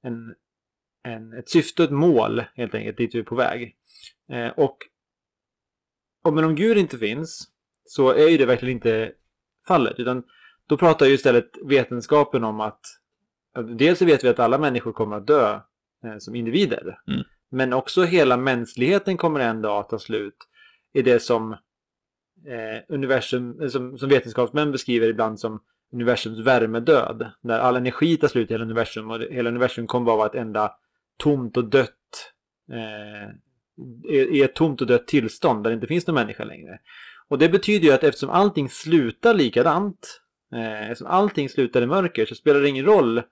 en, 0.03 0.35
en, 1.09 1.33
ett 1.33 1.49
syfte 1.49 1.83
och 1.83 1.89
ett 1.89 1.95
mål 1.95 2.45
helt 2.55 2.75
enkelt 2.75 2.97
dit 2.97 3.15
vi 3.15 3.19
är 3.19 3.23
på 3.23 3.35
väg. 3.35 3.75
Eh, 4.33 4.49
och 4.49 4.79
men 6.31 6.45
om 6.45 6.55
Gud 6.55 6.79
inte 6.79 6.99
finns 6.99 7.49
så 7.85 8.11
är 8.11 8.29
ju 8.29 8.37
det 8.37 8.47
verkligen 8.47 8.75
inte 8.75 9.13
fallet. 9.67 9.99
Utan 9.99 10.23
då 10.67 10.77
pratar 10.77 11.07
ju 11.07 11.13
istället 11.15 11.51
vetenskapen 11.65 12.45
om 12.45 12.61
att, 12.61 12.81
att 13.55 13.79
dels 13.79 13.99
så 13.99 14.05
vet 14.05 14.25
vi 14.25 14.29
att 14.29 14.39
alla 14.39 14.59
människor 14.59 14.93
kommer 14.93 15.17
att 15.17 15.27
dö 15.27 15.61
eh, 16.05 16.19
som 16.19 16.35
individer. 16.35 16.99
Mm. 17.09 17.25
Men 17.51 17.73
också 17.73 18.03
hela 18.03 18.37
mänskligheten 18.37 19.17
kommer 19.17 19.41
en 19.41 19.63
dag 19.63 19.81
att 19.81 19.89
ta 19.89 19.99
slut 19.99 20.37
i 20.93 21.03
det 21.03 21.21
som 21.21 21.53
eh, 22.47 22.83
universum, 22.89 23.61
eh, 23.61 23.69
som, 23.69 23.99
som 23.99 24.09
vetenskapsmän 24.09 24.73
beskriver 24.73 25.09
ibland 25.09 25.41
som 25.41 25.63
universums 25.93 26.39
värmedöd. 26.39 27.31
Där 27.41 27.59
all 27.59 27.77
energi 27.77 28.17
tar 28.17 28.29
slut 28.29 28.51
i 28.51 28.55
hela 28.55 28.65
universum 28.65 29.11
och 29.11 29.21
hela 29.21 29.51
universum 29.51 29.87
kommer 29.87 30.07
bara 30.07 30.17
vara 30.17 30.27
ett 30.27 30.35
enda 30.35 30.73
tomt 31.17 31.57
och 31.57 31.65
dött 31.65 32.33
eh, 32.73 33.35
i 34.09 34.43
ett 34.43 34.55
tomt 34.55 34.81
och 34.81 34.87
dött 34.87 35.07
tillstånd 35.07 35.65
där 35.65 35.71
det 35.71 35.75
inte 35.75 35.87
finns 35.87 36.07
någon 36.07 36.15
människa 36.15 36.45
längre. 36.45 36.79
Och 37.29 37.39
det 37.39 37.49
betyder 37.49 37.87
ju 37.87 37.93
att 37.93 38.05
eftersom 38.05 38.31
allting 38.31 38.69
slutar 38.69 39.35
likadant, 39.35 40.21
eh, 40.55 40.91
eftersom 40.91 41.07
allting 41.07 41.49
slutar 41.49 41.83
i 41.83 41.87
mörker 41.87 42.27
så 42.27 42.35
spelar 42.35 42.61
det 42.61 42.69
ingen 42.69 42.85
roll 42.85 43.23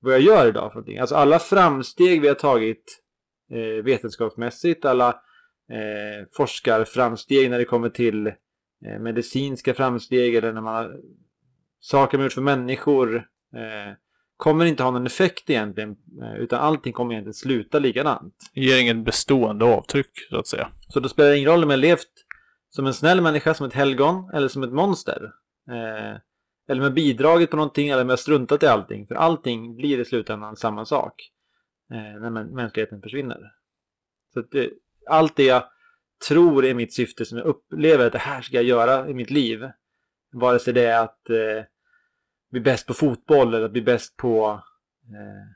vad 0.00 0.14
jag 0.14 0.20
gör 0.20 0.48
idag 0.48 0.72
för 0.72 0.76
någonting. 0.76 0.98
Alltså 0.98 1.14
alla 1.14 1.38
framsteg 1.38 2.20
vi 2.20 2.28
har 2.28 2.34
tagit 2.34 3.02
eh, 3.50 3.84
vetenskapsmässigt, 3.84 4.84
alla 4.84 5.08
eh, 5.70 6.26
forskarframsteg 6.32 7.50
när 7.50 7.58
det 7.58 7.64
kommer 7.64 7.88
till 7.88 8.26
eh, 8.26 9.00
medicinska 9.00 9.74
framsteg 9.74 10.34
eller 10.34 10.52
när 10.52 10.60
man 10.60 10.74
har 10.74 11.00
saker 11.80 12.18
man 12.18 12.24
gjort 12.24 12.32
för 12.32 12.42
människor 12.42 13.16
eh, 13.54 13.92
kommer 14.36 14.64
inte 14.64 14.82
ha 14.82 14.90
någon 14.90 15.06
effekt 15.06 15.50
egentligen. 15.50 15.96
Eh, 16.22 16.36
utan 16.36 16.60
allting 16.60 16.92
kommer 16.92 17.12
egentligen 17.12 17.34
sluta 17.34 17.78
likadant. 17.78 18.34
Det 18.54 18.60
ger 18.60 18.80
ingen 18.80 19.04
bestående 19.04 19.64
avtryck 19.64 20.10
så 20.30 20.38
att 20.38 20.46
säga. 20.46 20.68
Så 20.88 21.00
då 21.00 21.08
spelar 21.08 21.30
det 21.30 21.36
ingen 21.36 21.50
roll 21.50 21.64
om 21.64 21.70
jag 21.70 21.78
levt 21.78 22.08
som 22.70 22.86
en 22.86 22.94
snäll 22.94 23.20
människa, 23.20 23.54
som 23.54 23.66
ett 23.66 23.74
helgon 23.74 24.30
eller 24.34 24.48
som 24.48 24.62
ett 24.62 24.72
monster. 24.72 25.32
Eh, 25.70 26.18
eller 26.68 26.82
med 26.82 26.94
bidragit 26.94 27.50
på 27.50 27.56
någonting 27.56 27.88
eller 27.88 28.04
med 28.04 28.18
struntat 28.18 28.62
i 28.62 28.66
allting. 28.66 29.06
För 29.06 29.14
allting 29.14 29.76
blir 29.76 30.00
i 30.00 30.04
slutändan 30.04 30.56
samma 30.56 30.84
sak. 30.84 31.30
Eh, 31.90 32.20
när 32.20 32.30
mänskligheten 32.30 33.02
försvinner. 33.02 33.52
Så 34.34 34.40
det, 34.40 34.70
allt 35.06 35.36
det 35.36 35.44
jag 35.44 35.64
tror 36.28 36.64
är 36.64 36.74
mitt 36.74 36.94
syfte 36.94 37.24
som 37.24 37.38
jag 37.38 37.46
upplever 37.46 38.06
att 38.06 38.12
det 38.12 38.18
här 38.18 38.42
ska 38.42 38.56
jag 38.56 38.64
göra 38.64 39.08
i 39.08 39.14
mitt 39.14 39.30
liv. 39.30 39.70
Vare 40.32 40.58
sig 40.58 40.72
det 40.72 40.84
är 40.84 41.02
att 41.02 41.30
eh, 41.30 41.64
bli 42.54 42.60
bäst 42.60 42.86
på 42.86 42.94
fotboll 42.94 43.54
eller 43.54 43.64
att 43.64 43.72
bli 43.72 43.82
bäst 43.82 44.16
på, 44.16 44.62
eh, 45.04 45.46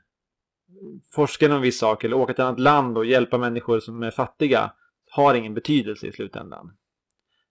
forska 1.15 1.45
inom 1.45 1.61
viss 1.61 1.79
sak 1.79 2.03
eller 2.03 2.15
åka 2.15 2.33
till 2.33 2.41
ett 2.41 2.47
annat 2.47 2.59
land 2.59 2.97
och 2.97 3.05
hjälpa 3.05 3.37
människor 3.37 3.79
som 3.79 4.03
är 4.03 4.11
fattiga 4.11 4.73
har 5.11 5.33
ingen 5.33 5.53
betydelse 5.53 6.07
i 6.07 6.11
slutändan. 6.11 6.71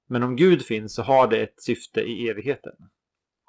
Men 0.08 0.22
om 0.22 0.36
Gud 0.36 0.62
finns 0.62 0.94
så 0.94 1.02
har 1.02 1.28
det 1.28 1.42
ett 1.42 1.62
syfte 1.62 2.00
i 2.00 2.28
evigheten. 2.28 2.72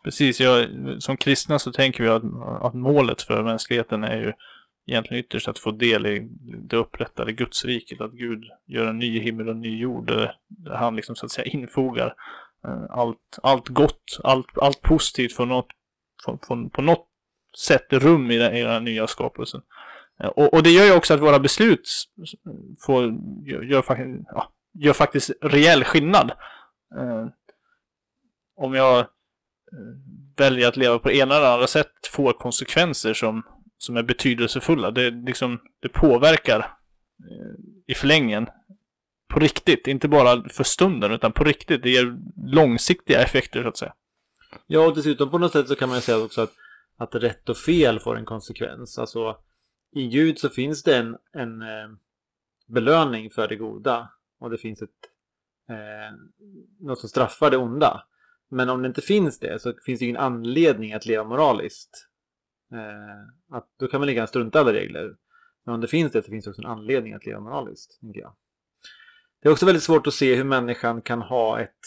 Precis, 0.04 0.40
jag, 0.40 0.68
som 1.00 1.18
kristna 1.18 1.60
så 1.60 1.72
tänker 1.72 2.04
vi 2.04 2.10
att, 2.10 2.24
att 2.62 2.74
målet 2.74 3.22
för 3.22 3.44
mänskligheten 3.44 4.04
är 4.04 4.18
ju 4.18 4.34
egentligen 4.88 5.24
ytterst 5.24 5.48
att 5.48 5.60
få 5.60 5.72
del 5.72 6.06
i 6.06 6.28
det 6.42 6.78
upprättade 6.78 7.32
Gudsriket. 7.32 8.02
Att 8.02 8.12
Gud 8.12 8.44
gör 8.66 8.86
en 8.86 8.98
ny 8.98 9.20
himmel 9.20 9.48
och 9.48 9.56
en 9.56 9.62
ny 9.62 9.80
jord. 9.80 10.10
Eh, 10.10 10.30
där 10.48 10.76
han 10.76 10.96
liksom 10.96 11.16
så 11.16 11.26
att 11.26 11.32
säga 11.32 11.46
infogar 11.46 12.14
eh, 12.66 12.84
allt, 12.90 13.40
allt 13.44 13.68
gott, 13.68 14.20
allt, 14.24 14.58
allt 14.58 14.82
positivt 14.82 15.34
från 15.34 15.50
något, 15.50 15.68
från, 16.23 16.39
från, 16.39 16.69
på 16.69 16.82
något 16.82 17.08
sätt 17.58 17.86
rum 17.89 18.32
i 18.32 18.38
den, 18.38 18.55
i 18.55 18.63
den 18.63 18.84
nya 18.84 19.08
skapelsen. 19.08 19.62
Eh, 20.23 20.29
och, 20.29 20.53
och, 20.53 20.63
det 20.63 20.69
gör 20.69 20.86
ju 20.86 20.93
också 20.93 21.13
att 21.13 21.19
våra 21.19 21.39
beslut 21.39 21.89
får, 22.79 23.03
gör, 23.45 23.62
gör, 23.62 23.84
ja, 24.27 24.51
gör 24.73 24.93
faktiskt 24.93 25.32
reell 25.41 25.84
skillnad. 25.84 26.32
Eh, 26.97 27.27
om 28.55 28.73
jag 28.73 28.99
eh, 28.99 29.05
väljer 30.38 30.67
att 30.67 30.77
leva 30.77 30.99
på 30.99 31.08
det 31.08 31.17
ena 31.17 31.36
eller 31.36 31.53
andra 31.53 31.67
sätt 31.67 31.91
får 32.13 32.34
konsekvenser 32.34 33.13
som 33.13 33.43
som 33.79 33.97
är 33.97 34.03
betydelsefulla. 34.03 34.91
Det, 34.91 35.10
liksom, 35.10 35.60
det 35.79 35.89
påverkar 35.89 36.60
eh, 36.60 37.55
i 37.88 37.93
förlängningen 37.93 38.47
på 39.34 39.39
riktigt. 39.39 39.88
Inte 39.88 40.08
bara 40.08 40.49
för 40.49 40.63
stunden 40.63 41.12
utan 41.12 41.32
på 41.32 41.43
riktigt. 41.43 41.84
Det 41.84 41.89
ger 41.89 42.17
långsiktiga 42.45 43.21
effekter 43.21 43.63
så 43.63 43.69
att 43.69 43.77
säga. 43.77 43.93
Ja, 44.68 44.88
och 44.88 44.96
dessutom 44.96 45.32
på 45.32 45.38
något 45.38 45.52
sätt 45.52 45.68
så 45.68 45.76
kan 45.76 45.90
man 45.90 45.98
ju 45.98 46.02
säga 46.02 46.24
också 46.24 46.42
att, 46.42 46.54
att 46.98 47.16
rätt 47.16 47.50
och 47.50 47.58
fel 47.58 48.00
får 48.00 48.18
en 48.18 48.26
konsekvens. 48.26 48.98
Alltså 49.00 49.38
i 49.92 50.08
Gud 50.08 50.40
så 50.40 50.50
finns 50.50 50.84
det 50.84 50.98
en, 50.98 51.18
en 51.32 51.62
eh, 51.62 51.90
belöning 52.68 53.30
för 53.30 53.48
det 53.48 53.56
goda 53.56 54.12
och 54.40 54.50
det 54.50 54.58
finns 54.58 54.82
ett 54.82 54.90
eh, 55.70 56.18
något 56.80 57.00
som 57.00 57.10
straffar 57.10 57.52
det 57.52 57.58
onda. 57.58 58.04
Men 58.50 58.70
om 58.70 58.82
det 58.82 58.88
inte 58.88 59.02
finns 59.02 59.40
det 59.40 59.62
så 59.62 59.74
finns 59.86 60.00
det 60.00 60.06
ingen 60.06 60.22
anledning 60.22 60.94
att 60.94 61.06
leva 61.06 61.24
moraliskt. 61.24 62.08
Eh, 62.72 63.56
att 63.58 63.70
då 63.80 63.88
kan 63.88 64.00
man 64.00 64.08
lika 64.08 64.16
gärna 64.16 64.28
strunta 64.28 64.60
i 64.60 64.62
alla 64.62 64.74
regler. 64.74 65.16
Men 65.66 65.76
om 65.76 65.82
det 65.82 65.88
finns 65.88 66.12
det 66.12 66.24
så 66.24 66.32
finns 66.32 66.46
det 66.46 66.52
också 66.52 66.62
en 66.62 66.72
anledning 66.72 67.14
att 67.14 67.26
leva 67.26 67.40
moraliskt, 67.40 68.00
tänker 68.00 68.22
jag. 68.22 68.36
Det 69.42 69.48
är 69.48 69.52
också 69.52 69.66
väldigt 69.66 69.84
svårt 69.84 70.08
att 70.08 70.14
se 70.14 70.36
hur 70.36 70.44
människan 70.44 71.02
kan 71.02 71.22
ha 71.22 71.60
ett 71.60 71.80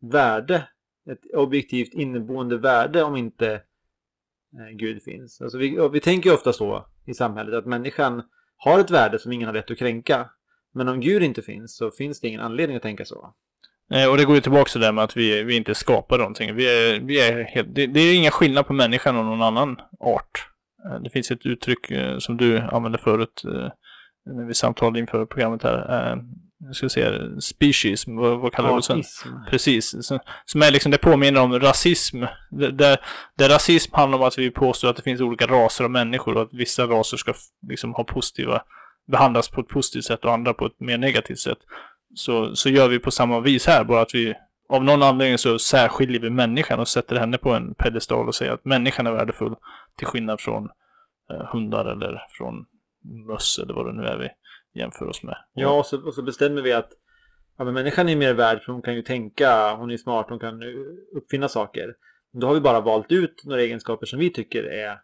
värde, 0.00 0.68
ett 1.10 1.34
objektivt 1.34 1.94
inneboende 1.94 2.58
värde 2.58 3.02
om 3.02 3.16
inte 3.16 3.52
eh, 4.58 4.76
Gud 4.76 5.02
finns. 5.02 5.40
Alltså 5.40 5.58
vi, 5.58 5.88
vi 5.92 6.00
tänker 6.00 6.34
ofta 6.34 6.52
så 6.52 6.86
i 7.04 7.14
samhället 7.14 7.54
att 7.54 7.66
människan 7.66 8.22
har 8.56 8.80
ett 8.80 8.90
värde 8.90 9.18
som 9.18 9.32
ingen 9.32 9.46
har 9.46 9.54
rätt 9.54 9.70
att 9.70 9.78
kränka. 9.78 10.30
Men 10.74 10.88
om 10.88 11.00
Gud 11.00 11.22
inte 11.22 11.42
finns 11.42 11.76
så 11.76 11.90
finns 11.90 12.20
det 12.20 12.28
ingen 12.28 12.40
anledning 12.40 12.76
att 12.76 12.82
tänka 12.82 13.04
så. 13.04 13.34
Eh, 13.90 14.10
och 14.10 14.16
det 14.16 14.24
går 14.24 14.34
ju 14.34 14.40
tillbaka 14.40 14.70
till 14.70 14.80
det 14.80 14.92
med 14.92 15.04
att 15.04 15.16
vi, 15.16 15.42
vi 15.42 15.56
inte 15.56 15.74
skapar 15.74 16.18
någonting. 16.18 16.54
Vi 16.54 16.66
är, 16.66 17.00
vi 17.00 17.20
är 17.20 17.42
helt, 17.42 17.74
det, 17.74 17.86
det 17.86 18.00
är 18.00 18.16
inga 18.16 18.30
skillnad 18.30 18.66
på 18.66 18.72
människan 18.72 19.16
och 19.16 19.24
någon 19.24 19.42
annan 19.42 19.80
art. 20.00 20.48
Eh, 20.84 21.00
det 21.00 21.10
finns 21.10 21.30
ett 21.30 21.46
uttryck 21.46 21.92
som 22.18 22.36
du 22.36 22.58
använde 22.58 22.98
förut 22.98 23.42
när 24.26 24.46
vi 24.46 24.54
samtalade 24.54 24.98
inför 24.98 25.26
programmet 25.26 25.62
här. 25.62 26.16
Jag 26.66 26.76
ska 26.76 26.88
se, 26.88 27.18
species, 27.40 28.06
vad, 28.06 28.40
vad 28.40 28.52
kallar 28.52 28.70
du 28.70 28.76
det 28.76 28.82
sen? 28.82 29.02
Precis. 29.50 29.94
Som 30.44 30.62
är 30.62 30.70
liksom, 30.70 30.92
det 30.92 30.98
påminner 30.98 31.40
om 31.40 31.60
rasism. 31.60 32.24
Där, 32.50 32.98
där 33.36 33.48
rasism 33.48 33.94
handlar 33.94 34.18
om 34.18 34.24
att 34.24 34.38
vi 34.38 34.50
påstår 34.50 34.88
att 34.88 34.96
det 34.96 35.02
finns 35.02 35.20
olika 35.20 35.46
raser 35.46 35.84
av 35.84 35.90
människor 35.90 36.36
och 36.36 36.42
att 36.42 36.52
vissa 36.52 36.86
raser 36.86 37.16
ska 37.16 37.34
liksom 37.68 37.94
ha 37.94 38.04
positiva, 38.04 38.62
behandlas 39.10 39.48
på 39.48 39.60
ett 39.60 39.68
positivt 39.68 40.04
sätt 40.04 40.24
och 40.24 40.32
andra 40.32 40.54
på 40.54 40.66
ett 40.66 40.80
mer 40.80 40.98
negativt 40.98 41.38
sätt 41.38 41.58
så, 42.14 42.56
så 42.56 42.68
gör 42.68 42.88
vi 42.88 42.98
på 42.98 43.10
samma 43.10 43.40
vis 43.40 43.66
här. 43.66 43.84
Bara 43.84 44.00
att 44.00 44.14
vi 44.14 44.34
av 44.68 44.84
någon 44.84 45.02
anledning 45.02 45.38
så 45.38 45.58
särskiljer 45.58 46.20
vi 46.20 46.30
människan 46.30 46.80
och 46.80 46.88
sätter 46.88 47.16
henne 47.16 47.38
på 47.38 47.50
en 47.50 47.74
pedestal 47.74 48.28
och 48.28 48.34
säger 48.34 48.52
att 48.52 48.64
människan 48.64 49.06
är 49.06 49.12
värdefull 49.12 49.54
till 49.98 50.06
skillnad 50.06 50.40
från 50.40 50.68
eh, 51.30 51.46
hundar 51.52 51.84
eller 51.84 52.22
från 52.28 52.64
möss 53.26 53.58
eller 53.62 53.74
vad 53.74 53.86
det 53.86 53.92
nu 53.92 54.06
är 54.06 54.18
vi 54.18 54.28
jämför 54.74 55.06
oss 55.06 55.22
med. 55.22 55.36
Ja, 55.52 55.78
och 55.78 55.86
så, 55.86 56.06
och 56.06 56.14
så 56.14 56.22
bestämmer 56.22 56.62
vi 56.62 56.72
att 56.72 56.90
ja, 57.58 57.64
men 57.64 57.74
människan 57.74 58.08
är 58.08 58.16
mer 58.16 58.34
värd 58.34 58.62
för 58.62 58.72
hon 58.72 58.82
kan 58.82 58.94
ju 58.94 59.02
tänka, 59.02 59.74
hon 59.74 59.90
är 59.90 59.96
smart, 59.96 60.26
hon 60.28 60.38
kan 60.38 60.62
uppfinna 61.16 61.48
saker. 61.48 61.94
Då 62.32 62.46
har 62.46 62.54
vi 62.54 62.60
bara 62.60 62.80
valt 62.80 63.12
ut 63.12 63.42
några 63.44 63.62
egenskaper 63.62 64.06
som 64.06 64.18
vi 64.18 64.30
tycker 64.30 64.64
är 64.64 64.98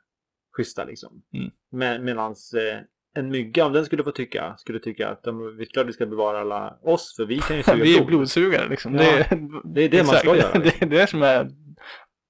schyssta 0.56 0.84
liksom. 0.84 1.22
Mm. 1.34 1.50
Med, 1.72 2.02
medans 2.02 2.54
eh, 2.54 2.80
en 3.14 3.30
mygga, 3.30 3.66
om 3.66 3.72
den 3.72 3.84
skulle 3.84 4.04
få 4.04 4.12
tycka, 4.12 4.54
skulle 4.58 4.78
tycka 4.78 5.08
att 5.08 5.22
de, 5.22 5.56
vi 5.56 5.66
klart 5.66 5.86
vi 5.86 5.92
ska 5.92 6.06
bevara 6.06 6.40
alla 6.40 6.78
oss, 6.82 7.14
för 7.16 7.24
vi 7.24 7.38
kan 7.38 7.56
ju 7.56 7.62
suga 7.62 7.84
Vi 7.84 7.98
är 7.98 8.04
blodsugare 8.04 8.68
liksom. 8.68 8.94
Ja, 8.94 9.24
det, 9.30 9.60
det 9.64 9.82
är 9.82 9.88
det 9.88 10.06
man 10.06 10.16
ska 10.16 10.36
göra. 10.36 10.58
det 10.58 10.82
är 10.82 10.86
det 10.86 11.06
som 11.06 11.22
är... 11.22 11.50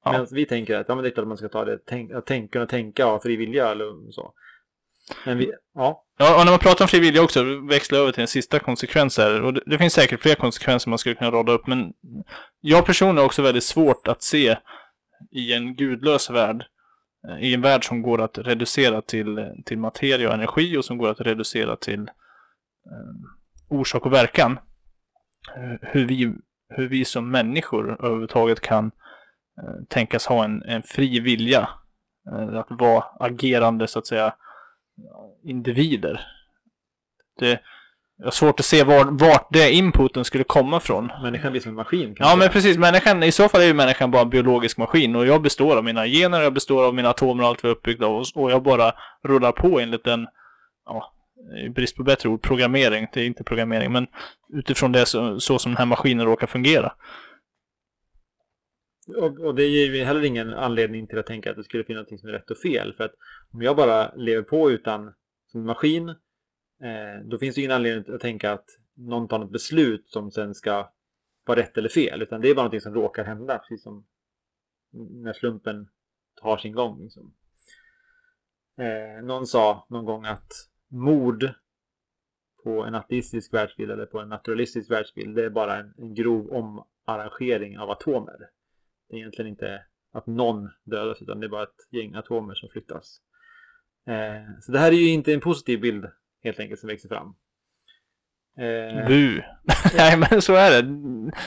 Ja. 0.04 0.12
Medan 0.12 0.26
vi 0.30 0.46
tänker 0.46 0.76
att 0.76 0.88
ja, 0.88 0.94
men 0.94 1.02
det 1.02 1.08
är 1.08 1.10
klart 1.10 1.22
att 1.22 1.28
man 1.28 1.36
ska 1.36 1.48
ta 1.48 1.64
det, 1.64 1.78
tänk, 1.86 2.12
att 2.12 2.26
tänka, 2.26 2.52
kunna 2.52 2.66
tänka 2.66 3.12
och 3.12 3.22
fri 3.22 3.36
vilja 3.36 3.70
eller 3.70 4.10
så. 4.10 4.34
Men 5.24 5.38
vi, 5.38 5.52
ja. 5.74 6.04
Ja, 6.18 6.38
och 6.38 6.44
när 6.44 6.52
man 6.52 6.58
pratar 6.58 6.84
om 6.84 6.88
fri 6.88 7.00
vilja 7.00 7.22
också, 7.22 7.60
växla 7.60 7.98
över 7.98 8.12
till 8.12 8.20
en 8.20 8.28
sista 8.28 8.58
konsekvens 8.58 9.18
här. 9.18 9.42
Och 9.42 9.54
det, 9.54 9.60
det, 9.66 9.78
finns 9.78 9.92
säkert 9.92 10.20
fler 10.20 10.34
konsekvenser 10.34 10.90
man 10.90 10.98
skulle 10.98 11.14
kunna 11.14 11.30
rada 11.30 11.52
upp, 11.52 11.66
men 11.66 11.92
jag 12.60 12.86
personligen 12.86 13.16
har 13.16 13.24
också 13.24 13.42
väldigt 13.42 13.64
svårt 13.64 14.08
att 14.08 14.22
se 14.22 14.56
i 15.30 15.52
en 15.52 15.76
gudlös 15.76 16.30
värld 16.30 16.64
eh, 17.28 17.44
i 17.44 17.54
en 17.54 17.60
värld 17.60 17.84
som 17.84 18.02
går 18.02 18.20
att 18.20 18.38
reducera 18.38 19.02
till, 19.02 19.38
eh, 19.38 19.44
till 19.64 19.78
materia 19.78 20.28
och 20.28 20.34
energi 20.34 20.76
och 20.76 20.84
som 20.84 20.98
går 20.98 21.08
att 21.08 21.20
reducera 21.20 21.76
till 21.76 22.00
eh, 22.00 23.78
orsak 23.78 24.06
och 24.06 24.12
verkan. 24.12 24.58
Eh, 25.56 25.88
hur 25.92 26.06
vi, 26.06 26.34
hur 26.68 26.88
vi 26.88 27.04
som 27.04 27.30
människor 27.30 28.04
överhuvudtaget 28.04 28.60
kan 28.60 28.86
eh, 29.62 29.84
tänkas 29.88 30.26
ha 30.26 30.44
en, 30.44 30.62
en 30.62 30.82
fri 30.82 31.20
vilja. 31.20 31.68
Eh, 32.32 32.58
att 32.58 32.66
vara 32.70 33.04
agerande, 33.20 33.86
så 33.86 33.98
att 33.98 34.06
säga, 34.06 34.34
individer. 35.44 36.20
Det, 37.38 37.60
jag 38.18 38.26
har 38.26 38.30
svårt 38.30 38.60
att 38.60 38.66
se 38.66 38.84
var, 38.84 39.04
vart 39.04 39.48
det 39.52 39.72
inputen 39.72 40.24
skulle 40.24 40.44
komma 40.44 40.80
från. 40.80 41.10
Människan 41.22 41.52
blir 41.52 41.60
som 41.60 41.68
en 41.68 41.74
maskin. 41.74 42.16
Ja, 42.18 42.36
men 42.36 42.48
precis. 42.48 42.78
Människan, 42.78 43.22
I 43.22 43.32
så 43.32 43.48
fall 43.48 43.60
är 43.60 43.66
ju 43.66 43.74
människan 43.74 44.10
bara 44.10 44.22
en 44.22 44.30
biologisk 44.30 44.78
maskin. 44.78 45.16
Och 45.16 45.26
jag 45.26 45.42
består 45.42 45.76
av 45.76 45.84
mina 45.84 46.06
gener, 46.06 46.40
jag 46.40 46.52
består 46.52 46.84
av 46.86 46.94
mina 46.94 47.08
atomer 47.08 47.42
och 47.42 47.48
allt 47.48 47.64
vi 47.64 47.68
är 47.68 47.72
uppbyggda 47.72 48.06
av. 48.06 48.24
Och 48.34 48.50
jag 48.50 48.62
bara 48.62 48.92
rullar 49.24 49.52
på 49.52 49.80
enligt 49.80 50.06
en, 50.06 50.26
ja, 50.86 51.12
i 51.66 51.68
brist 51.68 51.96
på 51.96 52.02
bättre 52.02 52.28
ord, 52.28 52.42
programmering. 52.42 53.06
Det 53.12 53.20
är 53.20 53.26
inte 53.26 53.44
programmering, 53.44 53.92
men 53.92 54.06
utifrån 54.52 54.92
det 54.92 55.06
så, 55.06 55.40
så 55.40 55.58
som 55.58 55.72
den 55.72 55.78
här 55.78 55.86
maskinen 55.86 56.26
råkar 56.26 56.46
fungera. 56.46 56.92
Och, 59.16 59.40
och, 59.40 59.54
det 59.54 59.66
ger 59.66 59.94
ju 59.94 60.04
heller 60.04 60.24
ingen 60.24 60.54
anledning 60.54 61.06
till 61.06 61.18
att 61.18 61.26
tänka 61.26 61.50
att 61.50 61.56
det 61.56 61.64
skulle 61.64 61.84
finnas 61.84 62.10
något 62.10 62.20
som 62.20 62.28
är 62.28 62.32
rätt 62.32 62.50
och 62.50 62.58
fel. 62.58 62.94
För 62.96 63.04
att 63.04 63.14
om 63.52 63.62
jag 63.62 63.76
bara 63.76 64.14
lever 64.14 64.42
på 64.42 64.70
utan 64.70 65.12
som 65.46 65.66
maskin 65.66 66.14
Eh, 66.80 67.24
då 67.24 67.38
finns 67.38 67.54
det 67.54 67.60
ingen 67.60 67.70
anledning 67.70 68.14
att 68.14 68.20
tänka 68.20 68.52
att 68.52 68.66
någon 68.94 69.28
tar 69.28 69.38
något 69.38 69.52
beslut 69.52 70.08
som 70.08 70.30
sen 70.30 70.54
ska 70.54 70.92
vara 71.44 71.60
rätt 71.60 71.78
eller 71.78 71.88
fel. 71.88 72.22
Utan 72.22 72.40
det 72.40 72.48
är 72.50 72.54
bara 72.54 72.68
något 72.68 72.82
som 72.82 72.94
råkar 72.94 73.24
hända. 73.24 73.58
Precis 73.58 73.82
som 73.82 74.06
när 74.92 75.32
slumpen 75.32 75.88
tar 76.42 76.56
sin 76.56 76.72
gång. 76.72 77.02
Liksom. 77.02 77.34
Eh, 78.78 79.24
någon 79.24 79.46
sa 79.46 79.86
någon 79.88 80.04
gång 80.04 80.24
att 80.24 80.52
mord 80.88 81.50
på 82.64 82.84
en 82.84 82.94
ateistisk 82.94 83.54
världsbild 83.54 83.90
eller 83.90 84.06
på 84.06 84.20
en 84.20 84.28
naturalistisk 84.28 84.90
världsbild 84.90 85.36
det 85.36 85.44
är 85.44 85.50
bara 85.50 85.76
en, 85.76 85.94
en 85.98 86.14
grov 86.14 86.50
omarrangering 86.50 87.78
av 87.78 87.90
atomer. 87.90 88.50
Egentligen 89.12 89.50
inte 89.50 89.82
att 90.12 90.26
någon 90.26 90.70
dödas 90.84 91.22
utan 91.22 91.40
det 91.40 91.46
är 91.46 91.48
bara 91.48 91.62
ett 91.62 91.88
gäng 91.90 92.14
atomer 92.14 92.54
som 92.54 92.68
flyttas. 92.68 93.20
Eh, 94.08 94.60
så 94.60 94.72
det 94.72 94.78
här 94.78 94.92
är 94.92 94.96
ju 94.96 95.08
inte 95.08 95.32
en 95.32 95.40
positiv 95.40 95.80
bild 95.80 96.04
helt 96.44 96.60
enkelt 96.60 96.80
som 96.80 96.88
växer 96.88 97.08
fram. 97.08 97.34
Eh... 98.58 99.06
Bu! 99.06 99.42
Nej 99.96 100.16
men 100.16 100.42
så 100.42 100.54
är 100.54 100.82
det. 100.82 100.88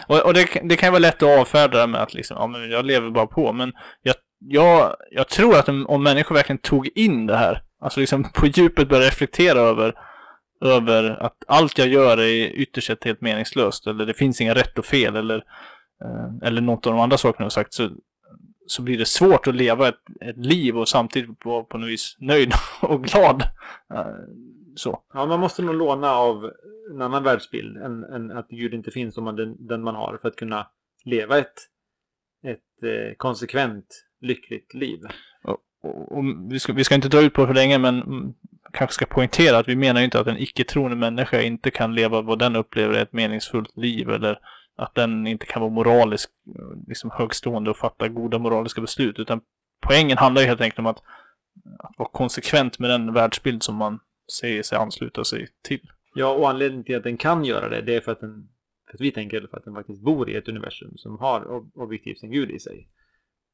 Och, 0.08 0.26
och 0.26 0.34
det, 0.34 0.48
det, 0.64 0.76
kan 0.76 0.88
ju 0.88 0.92
vara 0.92 1.00
lätt 1.00 1.24
att 1.24 1.40
avfärda 1.40 1.82
det 1.82 1.88
med 1.88 2.02
att 2.02 2.14
liksom, 2.14 2.38
ja 2.40 2.48
men 2.48 2.72
jag 2.72 2.86
lever 2.86 3.10
bara 3.10 3.28
på. 3.28 3.54
Men 3.54 3.74
jag, 4.02 4.16
jag, 4.40 4.96
jag 5.12 5.28
tror 5.28 5.56
att 5.56 5.70
om, 5.70 5.88
om 5.88 6.04
människor 6.04 6.36
verkligen 6.36 6.62
tog 6.62 6.90
in 6.96 7.26
det 7.26 7.38
här, 7.38 7.64
alltså 7.82 8.00
liksom 8.00 8.24
på 8.34 8.48
djupet 8.48 8.90
började 8.90 9.08
reflektera 9.08 9.60
över, 9.60 9.94
över 10.66 11.10
att 11.10 11.38
allt 11.48 11.78
jag 11.78 11.88
gör 11.88 12.18
är 12.18 12.46
ytterst 12.48 12.88
sett 12.88 13.04
helt 13.04 13.22
meningslöst. 13.22 13.88
Eller 13.88 14.06
det 14.06 14.14
finns 14.14 14.42
inga 14.42 14.56
rätt 14.56 14.80
och 14.80 14.86
fel 14.86 15.16
eller, 15.16 15.44
eller 16.42 16.62
något 16.62 16.88
av 16.88 16.94
de 16.94 17.02
andra 17.02 17.18
sakerna 17.18 17.44
jag 17.44 17.46
har 17.46 17.50
sagt. 17.50 17.74
Så, 17.74 17.90
så 18.68 18.82
blir 18.82 18.98
det 18.98 19.06
svårt 19.06 19.48
att 19.48 19.56
leva 19.56 19.88
ett, 19.88 20.02
ett 20.22 20.38
liv 20.38 20.78
och 20.78 20.88
samtidigt 20.88 21.46
vara 21.46 21.64
på 21.64 21.78
något 21.78 21.90
vis 21.90 22.18
nöjd 22.20 22.54
och 22.82 23.04
glad. 23.04 23.42
Eh, 23.94 24.06
så. 24.76 25.04
Ja, 25.14 25.26
man 25.26 25.40
måste 25.40 25.62
nog 25.62 25.76
låna 25.76 26.12
av 26.12 26.52
en 26.92 27.02
annan 27.02 27.24
världsbild 27.24 27.78
än, 27.78 28.04
än 28.04 28.32
att 28.32 28.48
Gud 28.50 28.74
inte 28.74 28.92
finns 28.92 29.16
som 29.16 29.24
man, 29.24 29.36
den, 29.36 29.68
den, 29.68 29.84
man 29.84 29.96
har 29.96 30.18
för 30.22 30.28
att 30.28 30.36
kunna 30.36 30.68
leva 31.06 31.38
ett, 31.38 31.54
ett 32.44 32.84
eh, 32.84 33.16
konsekvent 33.18 34.06
lyckligt 34.22 34.74
liv. 34.74 35.00
Och, 35.44 35.58
och, 35.84 36.18
och 36.18 36.24
vi, 36.50 36.60
ska, 36.60 36.74
vi 36.74 36.84
ska 36.84 36.96
inte 36.96 37.10
dra 37.10 37.22
ut 37.22 37.34
på 37.34 37.42
det 37.42 37.48
för 37.48 37.54
länge, 37.54 37.78
men 37.78 38.04
kanske 38.74 38.94
ska 38.94 39.06
poängtera 39.06 39.58
att 39.58 39.68
vi 39.68 39.76
menar 39.76 40.02
ju 40.02 40.06
inte 40.06 40.20
att 40.20 40.28
en 40.28 40.38
icke-troende 40.38 40.98
människa 40.98 41.42
inte 41.42 41.72
kan 41.72 41.96
leva 41.96 42.22
vad 42.22 42.40
den 42.40 42.56
upplever 42.56 42.94
är 42.94 43.02
ett 43.02 43.14
meningsfullt 43.14 43.78
liv 43.78 44.10
eller 44.10 44.40
att 44.76 44.96
den 44.96 45.28
inte 45.28 45.46
kan 45.46 45.62
vara 45.62 45.72
moralisk, 45.72 46.30
liksom 46.88 47.12
högstående 47.12 47.70
och 47.70 47.78
fatta 47.78 48.08
goda 48.08 48.40
moraliska 48.40 48.82
beslut. 48.82 49.20
Utan 49.20 49.42
poängen 49.82 50.18
handlar 50.18 50.42
ju 50.42 50.48
helt 50.48 50.62
enkelt 50.62 50.80
om 50.80 50.86
att, 50.86 51.04
att 51.80 51.98
vara 51.98 52.10
konsekvent 52.10 52.80
med 52.80 52.90
den 52.90 53.14
världsbild 53.14 53.64
som 53.64 53.76
man 53.76 54.00
säger 54.32 54.64
sig 54.64 54.78
ansluta 54.78 55.24
sig 55.24 55.48
till. 55.62 55.92
Ja, 56.16 56.34
och 56.34 56.50
anledningen 56.50 56.86
till 56.86 56.98
att 56.98 57.04
den 57.04 57.18
kan 57.18 57.46
göra 57.46 57.70
det, 57.70 57.82
det 57.82 57.96
är 57.96 58.02
för 58.02 58.12
att, 58.12 58.20
den, 58.20 58.50
för 58.88 58.98
att 58.98 59.02
vi 59.02 59.12
tänker 59.12 59.48
för 59.52 59.58
att 59.58 59.66
den 59.66 59.76
faktiskt 59.76 60.02
bor 60.02 60.30
i 60.30 60.36
ett 60.36 60.48
universum 60.48 60.98
som 60.98 61.20
har 61.20 61.64
objektivt 61.74 62.24
en 62.24 62.32
gud 62.32 62.52
i 62.52 62.60
sig. 62.60 62.90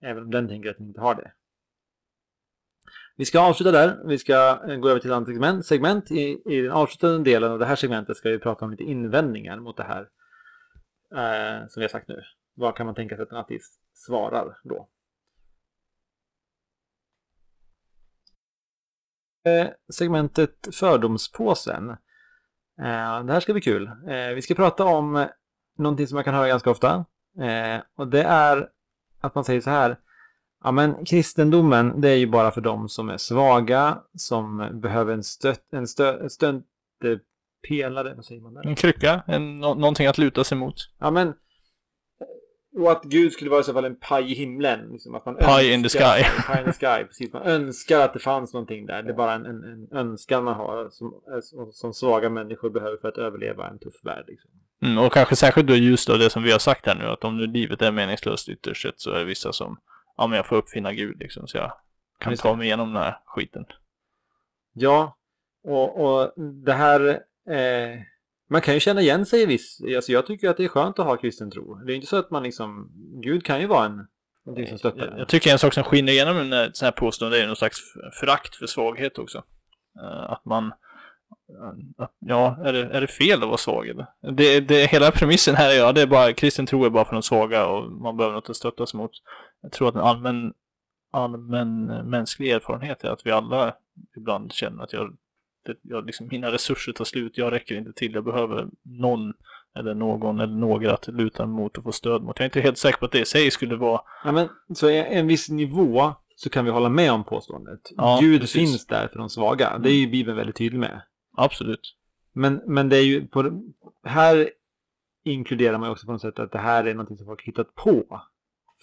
Även 0.02 0.24
om 0.24 0.32
den 0.32 0.48
tänker 0.48 0.70
att 0.70 0.78
den 0.78 0.88
inte 0.88 1.02
har 1.02 1.16
det. 1.16 1.32
Vi 3.16 3.26
ska 3.26 3.40
avsluta 3.40 3.72
där. 3.72 3.98
Vi 4.06 4.18
ska 4.18 4.60
eh, 4.70 4.76
gå 4.76 4.90
över 4.90 5.00
till 5.00 5.10
ett 5.10 5.16
annat 5.16 5.28
segment. 5.28 5.66
segment. 5.66 6.12
I, 6.12 6.42
I 6.46 6.62
den 6.62 6.72
avslutande 6.72 7.32
delen 7.32 7.52
av 7.52 7.60
det 7.60 7.66
här 7.66 7.76
segmentet 7.76 8.18
ska 8.18 8.30
vi 8.30 8.40
prata 8.40 8.66
om 8.66 8.72
lite 8.72 8.84
invändningar 8.84 9.60
mot 9.60 9.78
det 9.78 9.84
här 9.84 10.08
eh, 11.16 11.68
som 11.68 11.80
vi 11.80 11.84
har 11.84 11.90
sagt 11.90 12.08
nu. 12.08 12.24
Vad 12.54 12.76
kan 12.76 12.86
man 12.86 12.96
tänka 12.96 13.16
sig 13.16 13.24
att 13.24 13.32
en 13.32 13.38
ateist 13.38 13.80
svarar 13.94 14.60
då? 14.64 14.90
Eh, 19.44 19.68
segmentet 19.94 20.68
Fördomspåsen. 20.76 21.90
Eh, 22.80 23.24
det 23.24 23.34
här 23.34 23.40
ska 23.40 23.54
bli 23.54 23.62
kul. 23.62 23.88
Eh, 24.08 24.30
vi 24.36 24.42
ska 24.42 24.56
prata 24.56 24.86
om 24.86 25.28
någonting 25.78 26.08
som 26.08 26.16
jag 26.16 26.26
kan 26.26 26.34
höra 26.34 26.48
ganska 26.48 26.70
ofta. 26.70 27.06
Eh, 27.40 27.82
och 27.96 28.08
det 28.08 28.24
är 28.24 28.70
att 29.20 29.36
man 29.36 29.44
säger 29.44 29.62
så 29.62 29.70
här. 29.70 29.98
Ja 30.64 30.72
men 30.72 31.06
kristendomen 31.06 32.02
det 32.02 32.10
är 32.10 32.16
ju 32.16 32.28
bara 32.28 32.52
för 32.52 32.62
dem 32.62 32.90
som 32.90 33.10
är 33.10 33.18
svaga, 33.18 34.02
som 34.14 34.80
behöver 34.82 35.14
en, 35.14 35.24
stött, 35.24 35.74
en 35.74 35.88
stö, 35.88 36.54
eh, 37.04 37.18
stöttepelare, 37.60 38.14
vad 38.16 38.26
säger 38.26 38.42
man 38.42 38.54
där? 38.54 38.68
En 38.68 38.76
krycka, 38.76 39.24
en, 39.28 39.60
nå 39.60 39.74
någonting 39.74 40.08
att 40.08 40.18
luta 40.18 40.44
sig 40.44 40.58
mot. 40.58 40.76
Ja 41.00 41.12
men, 41.12 41.34
och 42.78 42.92
att 42.92 43.04
Gud 43.04 43.32
skulle 43.32 43.50
vara 43.50 43.62
i 43.62 43.64
så 43.64 43.74
fall 43.74 43.86
en 43.86 44.00
paj 44.00 44.32
i 44.32 44.36
himlen. 44.36 44.90
Liksom, 44.92 45.16
att 45.16 45.26
man 45.26 45.36
pie 45.36 45.74
in 45.74 45.84
the 45.84 45.90
sky. 45.90 46.24
pie 46.48 46.60
in 46.60 46.66
the 46.66 46.74
sky, 46.74 47.06
precis. 47.06 47.34
Man 47.34 47.42
önskar 47.42 48.00
att 48.00 48.14
det 48.14 48.20
fanns 48.20 48.54
någonting 48.54 48.86
där. 48.86 49.04
Det 49.04 49.10
är 49.10 49.16
bara 49.16 49.34
en, 49.34 49.46
en, 49.46 49.64
en 49.64 49.98
önskan 49.98 50.44
man 50.44 50.56
har 50.56 50.90
som, 50.90 51.22
som 51.72 51.94
svaga 51.94 52.30
människor 52.30 52.70
behöver 52.70 52.98
för 52.98 53.08
att 53.08 53.18
överleva 53.18 53.70
en 53.70 53.80
tuff 53.80 54.04
värld. 54.04 54.26
Liksom. 54.28 54.50
Mm, 54.82 54.98
och 54.98 55.14
kanske 55.14 55.36
särskilt 55.36 55.68
då 55.68 55.76
just 55.76 56.10
av 56.10 56.20
det 56.20 56.30
som 56.30 56.44
vi 56.44 56.52
har 56.52 56.60
sagt 56.60 56.86
här 56.86 56.96
nu, 56.96 57.06
att 57.06 57.24
om 57.24 57.38
nu 57.38 57.48
livet 57.48 57.82
är 57.82 57.92
meningslöst 57.92 58.50
ytterst 58.50 58.82
sett 58.82 59.00
så 59.00 59.12
är 59.12 59.20
det 59.20 59.26
vissa 59.26 59.54
som 59.54 59.80
ja 60.18 60.28
men 60.28 60.38
jag 60.38 60.46
får 60.46 60.56
uppfinna 60.56 60.94
Gud 60.94 61.20
liksom 61.20 61.48
så 61.48 61.58
jag 61.58 61.72
kan 62.20 62.36
ta 62.36 62.56
mig 62.56 62.68
igenom 62.68 62.94
den 62.94 63.04
här 63.04 63.18
skiten. 63.26 63.66
Ja, 64.74 65.18
och, 65.64 66.06
och 66.06 66.34
det 66.66 66.74
här, 66.74 67.20
eh, 67.50 68.00
man 68.50 68.62
kan 68.62 68.74
ju 68.74 68.80
känna 68.80 69.02
igen 69.02 69.26
sig 69.26 69.42
i 69.42 69.46
viss, 69.46 69.82
alltså 69.96 70.12
jag 70.12 70.26
tycker 70.26 70.50
att 70.50 70.58
det 70.58 70.64
är 70.64 70.68
skönt 70.68 71.00
att 71.00 71.06
ha 71.06 71.18
kristen 71.18 71.52
tro. 71.52 71.76
Det 71.76 71.94
är 71.94 71.96
inte 71.96 72.08
så 72.08 72.18
att 72.18 72.32
man 72.32 72.44
liksom, 72.44 72.92
Gud 73.24 73.46
kan 73.46 73.62
ju 73.62 73.68
vara 73.68 73.86
en, 73.86 74.08
någonting 74.46 74.68
som 74.68 74.78
stöttar 74.78 75.06
jag, 75.06 75.20
jag 75.20 75.28
tycker 75.28 75.52
en 75.52 75.60
sak 75.60 75.74
som 75.74 75.84
skiner 75.84 76.12
igenom 76.12 76.38
en 76.38 76.74
sån 76.74 76.86
här 76.86 76.92
påstående 76.92 77.44
är 77.44 77.48
någon 77.48 77.56
slags 77.56 77.80
förakt 78.20 78.56
för 78.56 78.66
svaghet 78.66 79.18
också. 79.18 79.44
Uh, 80.02 80.32
att 80.32 80.46
man, 80.46 80.72
Ja, 82.20 82.58
är 82.66 82.74
det, 82.74 82.80
är 82.80 83.02
det 83.02 83.08
fel 83.08 83.42
att 83.42 83.48
vara 83.48 83.58
svag 83.58 83.88
eller? 83.88 84.06
Det, 84.32 84.60
det, 84.60 84.86
hela 84.86 85.12
premissen 85.12 85.56
här 85.56 85.70
är 85.70 85.78
ja, 85.78 85.92
det 85.92 86.02
är 86.02 86.08
bara, 86.08 86.34
kristen 86.34 86.66
tro 86.66 86.86
är 86.86 86.90
bara 86.90 87.06
för 87.06 87.14
de 87.14 87.24
svaga 87.24 87.68
och 87.68 87.92
man 87.92 88.18
behöver 88.18 88.36
något 88.36 88.50
att 88.50 88.56
stöttas 88.56 88.94
mot. 88.94 89.12
Jag 89.62 89.72
tror 89.72 89.90
att 89.90 89.96
en 89.96 90.02
allmän, 90.02 90.54
allmän 91.12 91.86
mänsklig 91.86 92.52
erfarenhet 92.52 93.04
är 93.04 93.10
att 93.10 93.26
vi 93.26 93.32
alla 93.32 93.76
ibland 94.18 94.54
känner 94.54 94.84
att 94.84 94.94
jag, 94.94 95.18
det, 95.70 95.80
jag 95.82 96.06
liksom, 96.06 96.28
mina 96.32 96.52
resurser 96.52 96.92
tar 96.92 97.06
slut, 97.06 97.38
jag 97.38 97.54
räcker 97.54 97.76
inte 97.76 97.94
till, 97.94 98.14
jag 98.14 98.24
behöver 98.24 98.68
någon 98.84 99.34
eller 99.80 99.94
någon 99.94 100.40
eller 100.40 100.54
några 100.54 100.94
att 100.94 101.08
luta 101.08 101.46
mot 101.46 101.78
och 101.78 101.84
få 101.84 101.92
stöd 101.92 102.24
mot. 102.24 102.40
Jag 102.40 102.44
är 102.44 102.46
inte 102.46 102.62
helt 102.62 102.78
säker 102.78 103.00
på 103.00 103.06
att 103.06 103.12
det 103.12 103.20
i 103.20 103.26
sig 103.26 103.52
skulle 103.52 103.76
vara... 103.76 104.02
Ja, 104.24 104.32
men 104.32 104.50
så 104.76 104.90
en 104.90 105.28
viss 105.28 105.50
nivå 105.50 106.14
så 106.36 106.50
kan 106.50 106.66
vi 106.66 106.72
hålla 106.72 106.90
med 106.90 107.12
om 107.12 107.24
påståendet. 107.24 107.80
Ja, 107.98 108.20
Gud 108.22 108.42
precis. 108.42 108.56
finns 108.56 108.88
där 108.88 109.08
för 109.08 109.20
de 109.20 109.30
svaga. 109.30 109.78
Det 109.78 109.90
är 109.90 109.94
ju 109.94 110.08
Bibeln 110.08 110.38
väldigt 110.38 110.56
tydlig 110.56 110.80
med. 110.80 111.02
Absolut. 111.38 111.96
Men, 112.34 112.62
men 112.66 112.90
det 112.90 112.98
är 112.98 113.04
ju 113.04 113.28
på, 113.28 113.62
här 114.04 114.50
inkluderar 115.26 115.78
man 115.78 115.88
ju 115.90 115.92
också 115.92 116.06
på 116.06 116.12
något 116.12 116.22
sätt 116.22 116.40
att 116.40 116.52
det 116.52 116.60
här 116.60 116.84
är 116.84 116.94
någonting 116.94 117.18
som 117.18 117.26
folk 117.26 117.44
hittat 117.44 117.76
på. 117.76 118.22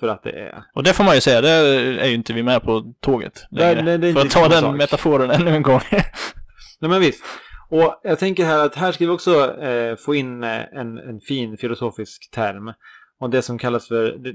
För 0.00 0.08
att 0.08 0.22
det 0.22 0.30
är. 0.30 0.64
Och 0.74 0.82
det 0.82 0.92
får 0.92 1.04
man 1.04 1.14
ju 1.14 1.20
säga, 1.20 1.40
det 1.40 1.50
är 1.50 2.06
ju 2.06 2.14
inte 2.14 2.32
vi 2.32 2.42
med 2.42 2.62
på 2.62 2.94
tåget 3.00 3.46
längre. 3.50 3.82
Nej, 3.82 3.98
det 3.98 4.12
för 4.12 4.20
att 4.20 4.30
ta 4.30 4.48
den 4.48 4.60
sak. 4.60 4.76
metaforen 4.76 5.30
ännu 5.30 5.50
en 5.50 5.62
gång. 5.62 5.80
Nej 6.80 6.90
men 6.90 7.00
visst. 7.00 7.24
Och 7.68 8.00
jag 8.02 8.18
tänker 8.18 8.44
här 8.44 8.66
att 8.66 8.74
här 8.74 8.92
ska 8.92 9.04
vi 9.04 9.10
också 9.10 9.60
eh, 9.62 9.96
få 9.96 10.14
in 10.14 10.44
eh, 10.44 10.64
en, 10.72 10.98
en 10.98 11.20
fin 11.20 11.56
filosofisk 11.56 12.30
term. 12.30 12.72
Och 13.18 13.30
det 13.30 13.42
som 13.42 13.58
kallas 13.58 13.88
för 13.88 14.16
det 14.18 14.32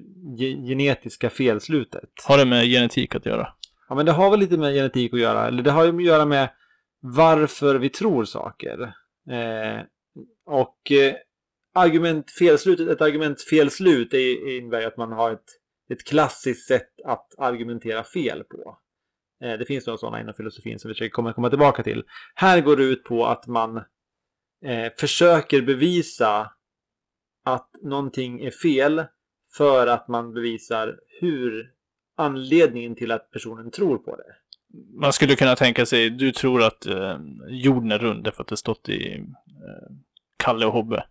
genetiska 0.67 1.29
felslutet. 1.29 2.09
Har 2.27 2.37
det 2.37 2.45
med 2.45 2.65
genetik 2.65 3.15
att 3.15 3.25
göra? 3.25 3.47
Ja 3.89 3.95
men 3.95 4.05
det 4.05 4.11
har 4.11 4.31
väl 4.31 4.39
lite 4.39 4.57
med 4.57 4.73
genetik 4.73 5.13
att 5.13 5.19
göra. 5.19 5.47
Eller 5.47 5.63
det 5.63 5.71
har 5.71 5.85
ju 5.85 5.95
att 5.95 6.03
göra 6.03 6.25
med 6.25 6.49
varför 6.99 7.75
vi 7.75 7.89
tror 7.89 8.25
saker. 8.25 8.81
Eh, 9.29 9.81
och 10.45 10.91
eh, 10.91 11.13
argument 11.73 12.31
felslutet, 12.31 12.89
ett 12.89 13.01
argument 13.01 13.41
felslut 13.41 14.13
innebär 14.13 14.87
att 14.87 14.97
man 14.97 15.11
har 15.11 15.31
ett, 15.31 15.45
ett 15.89 16.03
klassiskt 16.03 16.67
sätt 16.67 16.89
att 17.05 17.27
argumentera 17.37 18.03
fel 18.03 18.43
på. 18.43 18.77
Eh, 19.41 19.57
det 19.57 19.65
finns 19.65 19.87
några 19.87 19.97
sådana 19.97 20.21
inom 20.21 20.33
filosofin 20.33 20.79
som 20.79 20.89
vi 20.89 20.93
försöker 20.93 21.11
komma, 21.11 21.33
komma 21.33 21.49
tillbaka 21.49 21.83
till. 21.83 22.03
Här 22.35 22.61
går 22.61 22.77
det 22.77 22.83
ut 22.83 23.03
på 23.03 23.25
att 23.25 23.47
man 23.47 23.77
eh, 24.65 24.93
försöker 24.99 25.61
bevisa 25.61 26.51
att 27.45 27.69
någonting 27.81 28.41
är 28.41 28.51
fel 28.51 29.05
för 29.57 29.87
att 29.87 30.07
man 30.07 30.33
bevisar 30.33 30.99
hur 31.19 31.71
anledningen 32.17 32.95
till 32.95 33.11
att 33.11 33.31
personen 33.31 33.71
tror 33.71 33.97
på 33.97 34.15
det 34.15 34.35
man 34.93 35.13
skulle 35.13 35.35
kunna 35.35 35.55
tänka 35.55 35.85
sig, 35.85 36.09
du 36.09 36.31
tror 36.31 36.63
att 36.63 36.85
eh, 36.85 37.17
jorden 37.47 37.91
är 37.91 37.99
rund 37.99 38.23
därför 38.23 38.43
att 38.43 38.49
det 38.49 38.57
stått 38.57 38.89
i 38.89 39.13
eh, 39.17 39.95
Kalle 40.37 40.65
och 40.65 40.73
Hobbe. 40.73 41.03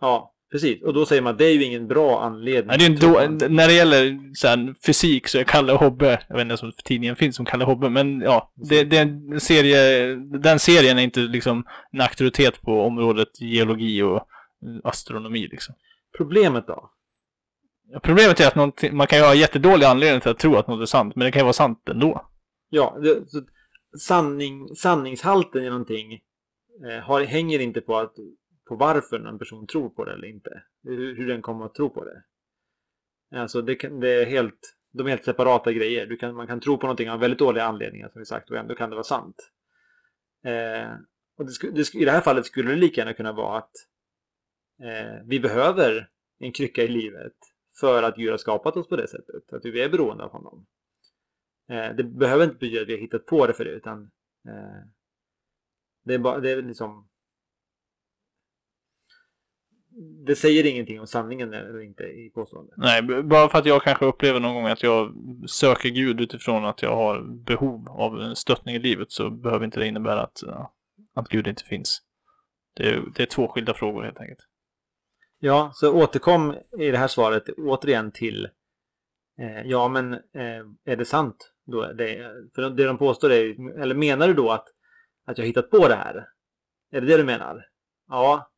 Ja, 0.00 0.33
precis. 0.54 0.82
Och 0.82 0.94
då 0.94 1.06
säger 1.06 1.22
man 1.22 1.32
att 1.32 1.38
det 1.38 1.44
är 1.44 1.52
ju 1.52 1.64
ingen 1.64 1.86
bra 1.86 2.22
anledning. 2.22 2.66
Nej, 2.66 2.78
det 2.78 2.84
är 2.84 3.20
en 3.20 3.38
då, 3.38 3.46
när 3.48 3.68
det 3.68 3.74
gäller 3.74 4.34
så 4.34 4.48
här, 4.48 4.74
fysik 4.86 5.28
så 5.28 5.38
är 5.38 5.44
Kalle 5.44 5.72
Hobbe, 5.72 6.20
jag 6.28 6.36
vet 6.36 6.50
inte 6.50 6.66
om 6.66 6.72
tidningen 6.84 7.16
finns 7.16 7.36
som 7.36 7.44
Kalle 7.44 7.64
Hobbe, 7.64 7.90
men 7.90 8.20
ja, 8.20 8.52
det, 8.54 8.84
det 8.84 8.98
en 8.98 9.40
serie, 9.40 10.14
den 10.16 10.58
serien 10.58 10.98
är 10.98 11.02
inte 11.02 11.20
liksom 11.20 11.64
en 11.92 12.00
auktoritet 12.00 12.62
på 12.62 12.82
området 12.82 13.40
geologi 13.40 14.02
och 14.02 14.26
astronomi 14.84 15.48
liksom. 15.50 15.74
Problemet 16.16 16.66
då? 16.66 16.90
Problemet 18.02 18.40
är 18.40 18.46
att 18.46 18.92
man 18.92 19.06
kan 19.06 19.18
ju 19.18 19.24
ha 19.24 19.34
jättedålig 19.34 19.86
anledning 19.86 20.20
till 20.20 20.30
att 20.30 20.38
tro 20.38 20.56
att 20.56 20.68
något 20.68 20.82
är 20.82 20.86
sant, 20.86 21.16
men 21.16 21.24
det 21.24 21.32
kan 21.32 21.40
ju 21.40 21.44
vara 21.44 21.52
sant 21.52 21.88
ändå. 21.88 22.26
Ja, 22.70 22.98
det, 23.02 23.24
sanning, 23.98 24.76
sanningshalten 24.76 25.64
i 25.64 25.68
någonting 25.68 26.12
eh, 26.88 27.04
har, 27.04 27.22
hänger 27.22 27.58
inte 27.58 27.80
på, 27.80 27.96
att, 27.96 28.14
på 28.68 28.76
varför 28.76 29.26
en 29.26 29.38
person 29.38 29.66
tror 29.66 29.90
på 29.90 30.04
det 30.04 30.12
eller 30.12 30.28
inte. 30.28 30.62
Hur, 30.82 31.16
hur 31.16 31.28
den 31.28 31.42
kommer 31.42 31.64
att 31.66 31.74
tro 31.74 31.90
på 31.90 32.04
det. 32.04 32.22
Alltså 33.38 33.62
det, 33.62 33.74
kan, 33.74 34.00
det 34.00 34.08
är 34.08 34.26
helt, 34.26 34.76
de 34.92 35.06
är 35.06 35.10
helt 35.10 35.24
separata 35.24 35.72
grejer. 35.72 36.06
Du 36.06 36.16
kan, 36.16 36.34
man 36.34 36.46
kan 36.46 36.60
tro 36.60 36.78
på 36.78 36.86
någonting 36.86 37.10
av 37.10 37.20
väldigt 37.20 37.38
dåliga 37.38 37.64
anledningar 37.64 38.08
som 38.08 38.18
vi 38.18 38.26
sagt 38.26 38.50
och 38.50 38.56
ändå 38.56 38.74
kan 38.74 38.90
det 38.90 38.96
vara 38.96 39.04
sant. 39.04 39.50
Eh, 40.44 40.92
och 41.36 41.46
det, 41.46 41.70
det, 41.70 41.94
I 41.94 42.04
det 42.04 42.10
här 42.10 42.20
fallet 42.20 42.46
skulle 42.46 42.70
det 42.70 42.76
lika 42.76 43.00
gärna 43.00 43.12
kunna 43.12 43.32
vara 43.32 43.58
att 43.58 43.72
eh, 44.82 45.22
vi 45.24 45.40
behöver 45.40 46.10
en 46.38 46.52
krycka 46.52 46.82
i 46.82 46.88
livet 46.88 47.36
för 47.80 48.02
att 48.02 48.16
Gud 48.16 48.30
har 48.30 48.38
skapat 48.38 48.76
oss 48.76 48.88
på 48.88 48.96
det 48.96 49.08
sättet. 49.08 49.52
Att 49.52 49.64
vi 49.64 49.82
är 49.82 49.88
beroende 49.88 50.24
av 50.24 50.30
honom. 50.30 50.66
Eh, 51.68 51.96
det 51.96 52.04
behöver 52.04 52.44
inte 52.44 52.56
betyda 52.56 52.82
att 52.82 52.88
vi 52.88 52.92
har 52.92 53.00
hittat 53.00 53.26
på 53.26 53.46
det 53.46 53.54
för 53.54 53.64
det 53.64 53.70
utan 53.70 54.10
eh, 54.48 54.88
det 56.04 56.14
är 56.14 56.18
bara, 56.18 56.40
det 56.40 56.50
är 56.50 56.62
liksom 56.62 57.08
det 60.26 60.36
säger 60.36 60.66
ingenting 60.66 61.00
om 61.00 61.06
sanningen 61.06 61.52
eller 61.52 61.80
inte 61.80 62.04
i 62.04 62.30
påståendet. 62.34 62.74
Nej, 62.76 63.02
bara 63.22 63.48
för 63.48 63.58
att 63.58 63.66
jag 63.66 63.82
kanske 63.82 64.04
upplever 64.04 64.40
någon 64.40 64.54
gång 64.54 64.66
att 64.66 64.82
jag 64.82 65.14
söker 65.46 65.88
Gud 65.88 66.20
utifrån 66.20 66.64
att 66.64 66.82
jag 66.82 66.96
har 66.96 67.22
behov 67.44 67.88
av 67.88 68.34
stöttning 68.34 68.74
i 68.74 68.78
livet 68.78 69.10
så 69.10 69.30
behöver 69.30 69.64
inte 69.64 69.80
det 69.80 69.86
innebära 69.86 70.22
att, 70.22 70.42
att 71.14 71.28
Gud 71.28 71.46
inte 71.46 71.64
finns. 71.64 72.02
Det 72.76 72.88
är, 72.88 73.02
det 73.14 73.22
är 73.22 73.26
två 73.26 73.48
skilda 73.48 73.74
frågor 73.74 74.02
helt 74.02 74.20
enkelt. 74.20 74.40
Ja, 75.38 75.70
så 75.74 76.02
återkom 76.02 76.54
i 76.78 76.90
det 76.90 76.98
här 76.98 77.08
svaret 77.08 77.48
återigen 77.48 78.12
till 78.12 78.48
eh, 79.40 79.62
ja, 79.64 79.88
men 79.88 80.12
eh, 80.12 80.64
är 80.84 80.96
det 80.96 81.04
sant? 81.04 81.52
Då 81.66 81.92
det, 81.92 82.32
för 82.54 82.70
det 82.70 82.84
de 82.84 82.98
påstår 82.98 83.32
är, 83.32 83.80
eller 83.80 83.94
menar 83.94 84.28
du 84.28 84.34
då 84.34 84.50
att, 84.50 84.66
att 85.26 85.38
jag 85.38 85.46
hittat 85.46 85.70
på 85.70 85.88
det 85.88 85.94
här? 85.94 86.28
Är 86.92 87.00
det 87.00 87.06
det 87.06 87.16
du 87.16 87.24
menar? 87.24 87.66
Ja. 88.08 88.50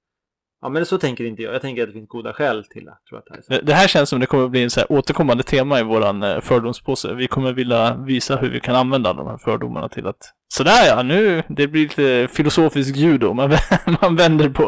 Ja, 0.61 0.69
men 0.69 0.87
så 0.87 0.99
tänker 0.99 1.25
inte 1.25 1.43
jag. 1.43 1.55
Jag 1.55 1.61
tänker 1.63 1.83
att 1.83 1.89
det 1.89 1.93
finns 1.93 2.09
goda 2.09 2.33
skäl 2.33 2.65
till 2.65 2.89
att 2.89 3.05
tro 3.09 3.19
att 3.19 3.25
det 3.25 3.33
här 3.35 3.39
är 3.39 3.43
sant. 3.43 3.67
Det, 3.67 3.75
här 3.75 3.89
känns 3.89 4.09
som 4.09 4.21
det 4.21 4.27
kommer 4.27 4.49
bli 4.49 4.63
en 4.63 4.71
så 4.71 4.81
här 4.81 4.93
återkommande 4.93 5.43
tema 5.43 5.81
i 5.81 5.83
våran 5.83 6.23
eh, 6.23 6.41
fördomspåse. 6.41 7.15
Vi 7.15 7.27
kommer 7.27 7.53
vilja 7.53 7.97
visa 7.97 8.37
hur 8.37 8.51
vi 8.51 8.61
kan 8.61 8.77
använda 8.77 9.13
de 9.13 9.27
här 9.27 9.37
fördomarna 9.39 9.89
till 9.89 10.07
att 10.07 10.33
sådär 10.49 10.87
ja, 10.87 11.03
nu 11.03 11.43
det 11.49 11.69
blir 11.69 11.83
lite 11.83 12.29
filosofisk 12.35 12.97
judo. 12.97 13.33
Man, 13.35 13.57
man 14.03 14.17
vänder 14.17 14.49
på, 14.49 14.65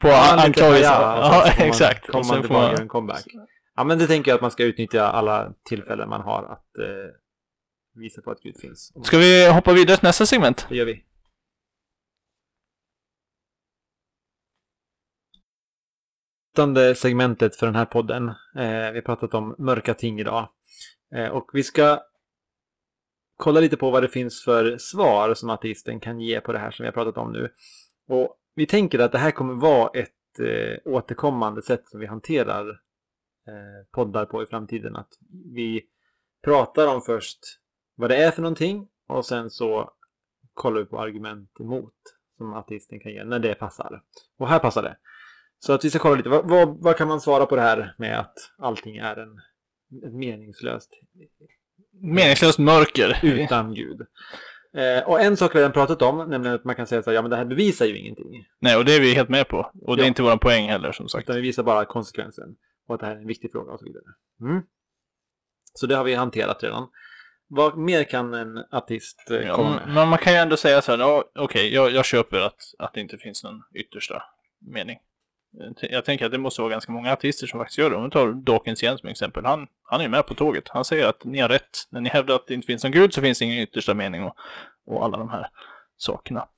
på 0.00 0.08
Ja, 0.08 0.32
lite 0.32 0.46
anklagelser. 0.46 0.82
ja, 0.92 1.44
Ja, 1.58 1.64
exakt. 1.64 2.08
Och 2.08 2.26
sen 2.26 2.42
får 2.42 2.54
man, 2.54 2.74
en 2.74 2.88
comeback. 2.88 3.24
Ja, 3.76 3.84
men 3.84 3.98
det 3.98 4.06
tänker 4.06 4.30
jag 4.30 4.36
att 4.36 4.42
man 4.42 4.50
ska 4.50 4.64
utnyttja 4.64 5.08
alla 5.08 5.52
tillfällen 5.68 6.08
man 6.08 6.20
har 6.20 6.42
att 6.42 6.78
eh, 6.78 8.00
visa 8.00 8.22
på 8.22 8.30
att 8.30 8.40
Gud 8.40 8.54
finns. 8.60 8.92
Ska 9.04 9.18
vi 9.18 9.48
hoppa 9.52 9.72
vidare 9.72 9.96
till 9.96 10.06
nästa 10.06 10.26
segment? 10.26 10.66
Det 10.68 10.76
gör 10.76 10.84
vi. 10.84 11.04
Åttonde 16.54 16.94
segmentet 16.94 17.56
för 17.56 17.66
den 17.66 17.74
här 17.74 17.84
podden. 17.84 18.28
Eh, 18.28 18.90
vi 18.92 18.94
har 18.94 19.00
pratat 19.00 19.34
om 19.34 19.54
mörka 19.58 19.94
ting 19.94 20.20
idag. 20.20 20.48
Eh, 21.14 21.28
och 21.28 21.50
vi 21.52 21.62
ska 21.62 22.02
kolla 23.36 23.60
lite 23.60 23.76
på 23.76 23.90
vad 23.90 24.02
det 24.02 24.08
finns 24.08 24.44
för 24.44 24.78
svar 24.78 25.34
som 25.34 25.50
ateisten 25.50 26.00
kan 26.00 26.20
ge 26.20 26.40
på 26.40 26.52
det 26.52 26.58
här 26.58 26.70
som 26.70 26.82
vi 26.82 26.86
har 26.86 26.92
pratat 26.92 27.16
om 27.16 27.32
nu. 27.32 27.52
Och 28.08 28.36
vi 28.54 28.66
tänker 28.66 28.98
att 28.98 29.12
det 29.12 29.18
här 29.18 29.30
kommer 29.30 29.54
vara 29.54 29.90
ett 29.94 30.40
eh, 30.40 30.92
återkommande 30.92 31.62
sätt 31.62 31.86
som 31.86 32.00
vi 32.00 32.06
hanterar 32.06 32.68
eh, 33.48 33.86
poddar 33.92 34.26
på 34.26 34.42
i 34.42 34.46
framtiden. 34.46 34.96
Att 34.96 35.10
vi 35.54 35.82
pratar 36.44 36.94
om 36.94 37.02
först 37.02 37.40
vad 37.94 38.10
det 38.10 38.16
är 38.16 38.30
för 38.30 38.42
någonting 38.42 38.88
och 39.08 39.26
sen 39.26 39.50
så 39.50 39.92
kollar 40.52 40.80
vi 40.80 40.86
på 40.86 41.00
argument 41.00 41.60
emot 41.60 41.94
som 42.36 42.54
ateisten 42.54 43.00
kan 43.00 43.12
ge 43.12 43.24
när 43.24 43.38
det 43.38 43.54
passar. 43.54 44.02
Och 44.38 44.48
här 44.48 44.58
passar 44.58 44.82
det. 44.82 44.96
Så 45.66 45.72
att 45.72 45.84
vi 45.84 45.90
ska 45.90 45.98
kolla 45.98 46.16
lite, 46.16 46.28
vad, 46.28 46.48
vad, 46.48 46.82
vad 46.82 46.96
kan 46.96 47.08
man 47.08 47.20
svara 47.20 47.46
på 47.46 47.56
det 47.56 47.62
här 47.62 47.94
med 47.98 48.20
att 48.20 48.34
allting 48.58 48.96
är 48.96 49.16
en, 49.16 49.38
ett 50.06 50.12
meningslöst 50.14 50.90
Meningslöst 52.02 52.58
mörker. 52.58 53.18
utan 53.22 53.74
Gud? 53.74 54.00
Eh, 54.76 55.08
och 55.08 55.20
en 55.20 55.36
sak 55.36 55.54
vi 55.54 55.58
redan 55.58 55.72
pratat 55.72 56.02
om, 56.02 56.30
nämligen 56.30 56.54
att 56.54 56.64
man 56.64 56.74
kan 56.74 56.86
säga 56.86 57.02
så 57.02 57.10
här, 57.10 57.14
ja 57.14 57.22
men 57.22 57.30
det 57.30 57.36
här 57.36 57.44
bevisar 57.44 57.86
ju 57.86 57.98
ingenting. 57.98 58.46
Nej, 58.60 58.76
och 58.76 58.84
det 58.84 58.92
är 58.96 59.00
vi 59.00 59.14
helt 59.14 59.28
med 59.28 59.48
på. 59.48 59.70
Och 59.82 59.96
det 59.96 60.02
är 60.02 60.04
Ja. 60.04 60.08
inte 60.08 60.22
våran 60.22 60.38
poäng 60.38 60.68
heller, 60.68 60.92
som 60.92 61.08
sagt. 61.08 61.24
Utan 61.24 61.36
vi 61.36 61.42
visar 61.42 61.62
bara 61.62 61.84
konsekvensen. 61.84 62.56
Och 62.88 62.94
att 62.94 63.00
det 63.00 63.06
här 63.06 63.16
är 63.16 63.20
en 63.20 63.26
viktig 63.26 63.52
fråga 63.52 63.72
och 63.72 63.78
så 63.78 63.84
vidare. 63.86 64.04
Mm. 64.40 64.62
Så 65.74 65.86
det 65.86 65.94
har 65.96 66.04
vi 66.04 66.14
hanterat 66.14 66.62
redan. 66.62 66.88
Vad 67.48 67.76
mer 67.78 68.04
kan 68.04 68.34
en 68.34 68.58
ateist 68.70 69.30
eh, 69.30 69.36
Ja, 69.36 69.54
komma 69.54 69.70
med? 69.86 69.94
men 69.94 70.08
man 70.08 70.18
kan 70.18 70.32
ju 70.32 70.38
ändå 70.38 70.56
säga 70.56 70.82
så 70.82 70.92
här, 70.92 70.98
ja, 70.98 71.24
okej, 71.34 71.74
jag, 71.74 71.90
jag 71.90 72.04
köper 72.04 72.40
att, 72.40 72.60
att 72.78 72.94
det 72.94 73.00
inte 73.00 73.18
finns 73.18 73.44
någon 73.44 73.62
yttersta 73.74 74.22
mening. 74.60 74.98
Eh, 75.60 75.90
jag 75.90 76.04
tänker 76.04 76.26
att 76.26 76.32
det 76.32 76.38
måste 76.38 76.60
vara 76.60 76.70
ganska 76.70 76.92
många 76.92 77.12
artister 77.12 77.46
som 77.46 77.60
faktiskt 77.60 77.78
gör 77.78 77.90
det. 77.90 77.96
Om 77.96 78.04
vi 78.04 78.10
tar 78.10 78.32
Dawkins 78.32 78.82
igen 78.82 78.98
som 78.98 79.08
exempel. 79.08 79.44
Han, 79.44 79.66
han 79.82 80.00
är 80.00 80.04
ju 80.04 80.10
med 80.10 80.26
på 80.26 80.34
tåget. 80.34 80.68
Han 80.68 80.84
säger 80.84 81.06
att 81.06 81.24
ni 81.24 81.40
har 81.40 81.48
rätt. 81.48 81.88
När 81.90 82.00
ni 82.00 82.08
hävdar 82.08 82.34
att 82.34 82.46
det 82.46 82.54
inte 82.54 82.66
finns 82.66 82.84
någon 82.84 82.92
gud 82.92 83.14
så 83.14 83.20
finns 83.20 83.38
det 83.38 83.44
ingen 83.44 83.58
yttersta 83.58 83.94
mening 83.94 84.24
och, 84.24 84.36
och 84.86 85.04
alla 85.04 85.18
de 85.18 85.28
här 85.28 85.48
sakerna. 85.96 86.48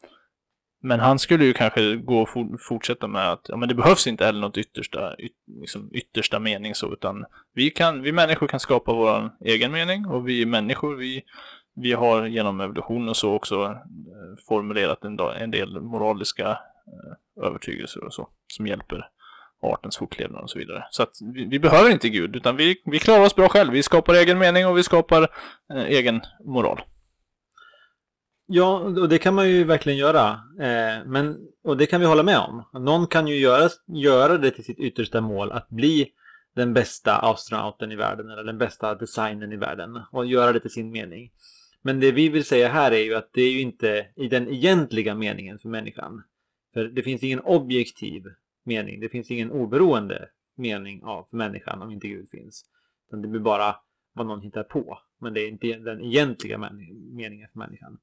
Men 0.83 1.01
han 1.01 1.19
skulle 1.19 1.45
ju 1.45 1.53
kanske 1.53 1.97
gå 1.97 2.23
och 2.23 2.29
for, 2.29 2.59
fortsätta 2.69 3.07
med 3.07 3.33
att 3.33 3.47
ja, 3.49 3.57
men 3.57 3.69
det 3.69 3.75
behövs 3.75 4.07
inte 4.07 4.25
heller 4.25 4.41
något 4.41 4.59
yttersta, 4.59 5.15
yt, 5.19 5.33
liksom 5.61 5.91
yttersta 5.93 6.39
mening 6.39 6.75
så, 6.75 6.93
utan 6.93 7.25
vi, 7.55 7.71
kan, 7.71 8.03
vi 8.03 8.13
människor 8.13 8.47
kan 8.47 8.61
skapa 8.61 8.93
vår 8.93 9.31
egen 9.45 9.73
mening 9.73 10.07
och 10.07 10.29
vi 10.29 10.47
människor, 10.47 10.97
vi, 10.97 11.23
vi 11.75 11.93
har 11.93 12.27
genom 12.27 12.61
evolution 12.61 13.09
och 13.09 13.17
så 13.17 13.35
också 13.35 13.65
eh, 13.65 14.45
formulerat 14.49 15.05
en, 15.05 15.19
en 15.21 15.51
del 15.51 15.81
moraliska 15.81 16.51
eh, 16.51 17.17
övertygelser 17.43 18.05
och 18.05 18.15
så, 18.15 18.29
som 18.47 18.67
hjälper 18.67 19.09
artens 19.63 19.97
fortlevnad 19.97 20.43
och 20.43 20.51
så 20.51 20.59
vidare. 20.59 20.87
Så 20.91 21.03
att 21.03 21.19
vi, 21.35 21.45
vi 21.45 21.59
behöver 21.59 21.91
inte 21.91 22.09
Gud, 22.09 22.37
utan 22.37 22.57
vi, 22.57 22.83
vi 22.85 22.99
klarar 22.99 23.25
oss 23.25 23.35
bra 23.35 23.49
själv. 23.49 23.73
Vi 23.73 23.83
skapar 23.83 24.15
egen 24.15 24.39
mening 24.39 24.67
och 24.67 24.79
vi 24.79 24.83
skapar 24.83 25.23
eh, 25.73 25.85
egen 25.85 26.21
moral. 26.45 26.81
Ja, 28.49 28.79
och 28.79 29.09
det 29.09 29.19
kan 29.19 29.35
man 29.35 29.49
ju 29.49 29.65
verkligen 29.65 29.99
göra. 29.99 30.29
Eh, 30.61 31.05
men, 31.07 31.37
och 31.65 31.77
det 31.77 31.87
kan 31.87 32.01
vi 32.01 32.07
hålla 32.07 32.23
med 32.23 32.39
om. 32.39 32.65
Någon 32.73 33.07
kan 33.07 33.27
ju 33.27 33.37
göra, 33.37 33.71
göra 33.87 34.39
det 34.39 34.51
till 34.51 34.65
sitt 34.65 34.79
yttersta 34.79 35.21
mål 35.21 35.53
att 35.53 35.69
bli 35.69 36.09
den 36.57 36.75
bästa 36.75 37.17
astronauten 37.17 37.93
i 37.93 37.97
världen 37.97 38.31
eller 38.31 38.45
den 38.45 38.59
bästa 38.59 38.95
designen 38.95 39.53
i 39.53 39.57
världen 39.57 40.01
och 40.13 40.27
göra 40.27 40.53
det 40.53 40.61
till 40.61 40.71
sin 40.71 40.91
mening. 40.91 41.31
Men 41.83 42.01
det 42.01 42.13
vi 42.13 42.29
vill 42.29 42.45
säga 42.45 42.69
här 42.69 42.93
är 42.93 43.05
ju 43.05 43.15
att 43.15 43.31
det 43.33 43.43
är 43.43 43.51
ju 43.51 43.61
inte 43.61 44.07
i 44.17 44.29
den 44.29 44.49
egentliga 44.49 45.15
meningen 45.15 45.59
för 45.59 45.69
människan. 45.69 46.23
För 46.77 46.85
det 46.85 47.03
finns 47.03 47.23
ingen 47.23 47.41
objektiv 47.41 48.25
mening, 48.65 49.01
det 49.01 49.09
finns 49.09 49.31
ingen 49.31 49.51
oberoende 49.51 50.29
mening 50.57 51.03
av 51.03 51.27
människan 51.31 51.83
om 51.83 51.91
inte 51.91 52.09
Gud 52.09 52.29
finns. 52.31 52.65
Utan 53.09 53.23
det 53.23 53.29
blir 53.29 53.41
bara 53.41 53.77
vad 54.13 54.27
någon 54.27 54.41
hittar 54.41 54.63
på. 54.63 54.99
Men 55.21 55.35
det 55.35 55.41
är 55.41 55.49
inte 55.49 55.67
den 55.67 56.01
egentliga 56.01 56.59
meningen 57.13 57.49
för 57.53 57.59
människan. 57.59 57.99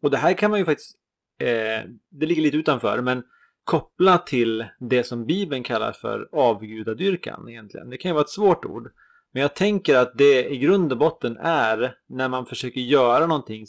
Och 0.00 0.10
det 0.10 0.16
här 0.16 0.32
kan 0.32 0.50
man 0.50 0.58
ju 0.58 0.64
faktiskt, 0.64 0.96
eh, 1.38 1.90
det 2.08 2.26
ligger 2.26 2.42
lite 2.42 2.56
utanför, 2.56 3.02
men 3.02 3.22
koppla 3.64 4.18
till 4.18 4.66
det 4.80 5.04
som 5.04 5.26
Bibeln 5.26 5.62
kallar 5.62 5.92
för 5.92 6.28
avgudadyrkan 6.32 7.48
egentligen. 7.48 7.90
Det 7.90 7.96
kan 7.96 8.08
ju 8.08 8.12
vara 8.12 8.24
ett 8.24 8.30
svårt 8.30 8.64
ord. 8.64 8.92
Men 9.32 9.42
jag 9.42 9.54
tänker 9.54 9.96
att 9.96 10.18
det 10.18 10.48
i 10.48 10.58
grund 10.58 10.92
och 10.92 10.98
botten 10.98 11.36
är 11.36 11.94
när 12.06 12.28
man 12.28 12.46
försöker 12.46 12.80
göra 12.80 13.26
någonting 13.26 13.66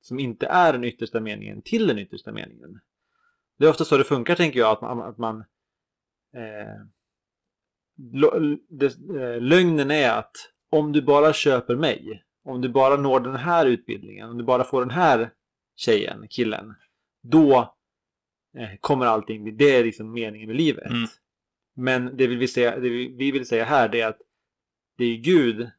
som 0.00 0.18
inte 0.18 0.46
är 0.46 0.72
den 0.72 0.84
yttersta 0.84 1.20
meningen 1.20 1.62
till 1.62 1.86
den 1.86 1.98
yttersta 1.98 2.32
meningen. 2.32 2.80
Det 3.58 3.64
är 3.64 3.70
ofta 3.70 3.84
så 3.84 3.96
det 3.96 4.04
funkar 4.04 4.34
tänker 4.34 4.60
jag, 4.60 4.70
att 4.70 4.80
man, 4.80 5.02
att 5.02 5.18
man 5.18 5.44
eh, 6.34 6.86
det, 8.68 8.86
eh, 8.86 9.40
lögnen 9.40 9.90
är 9.90 10.10
att 10.10 10.36
om 10.70 10.92
du 10.92 11.02
bara 11.02 11.32
köper 11.32 11.76
mig, 11.76 12.24
om 12.44 12.60
du 12.60 12.68
bara 12.68 12.96
når 12.96 13.20
den 13.20 13.36
här 13.36 13.66
utbildningen, 13.66 14.30
om 14.30 14.38
du 14.38 14.44
bara 14.44 14.64
får 14.64 14.80
den 14.80 14.90
här 14.90 15.30
tjejen, 15.76 16.28
killen, 16.28 16.74
då 17.22 17.74
eh, 18.56 18.76
kommer 18.80 19.06
allting 19.06 19.42
bli, 19.42 19.52
det 19.52 19.76
är 19.76 19.84
liksom 19.84 20.12
meningen 20.12 20.46
med 20.46 20.56
livet. 20.56 20.90
Mm. 20.90 21.08
Men 21.76 22.16
det, 22.16 22.26
vill 22.26 22.38
vi, 22.38 22.48
säga, 22.48 22.78
det 22.78 22.88
vi 22.88 23.30
vill 23.30 23.46
säga 23.46 23.64
här 23.64 23.88
det 23.88 24.00
är 24.00 24.08
att 24.08 24.20
det 24.96 25.04
är 25.04 25.16
Gud 25.16 25.70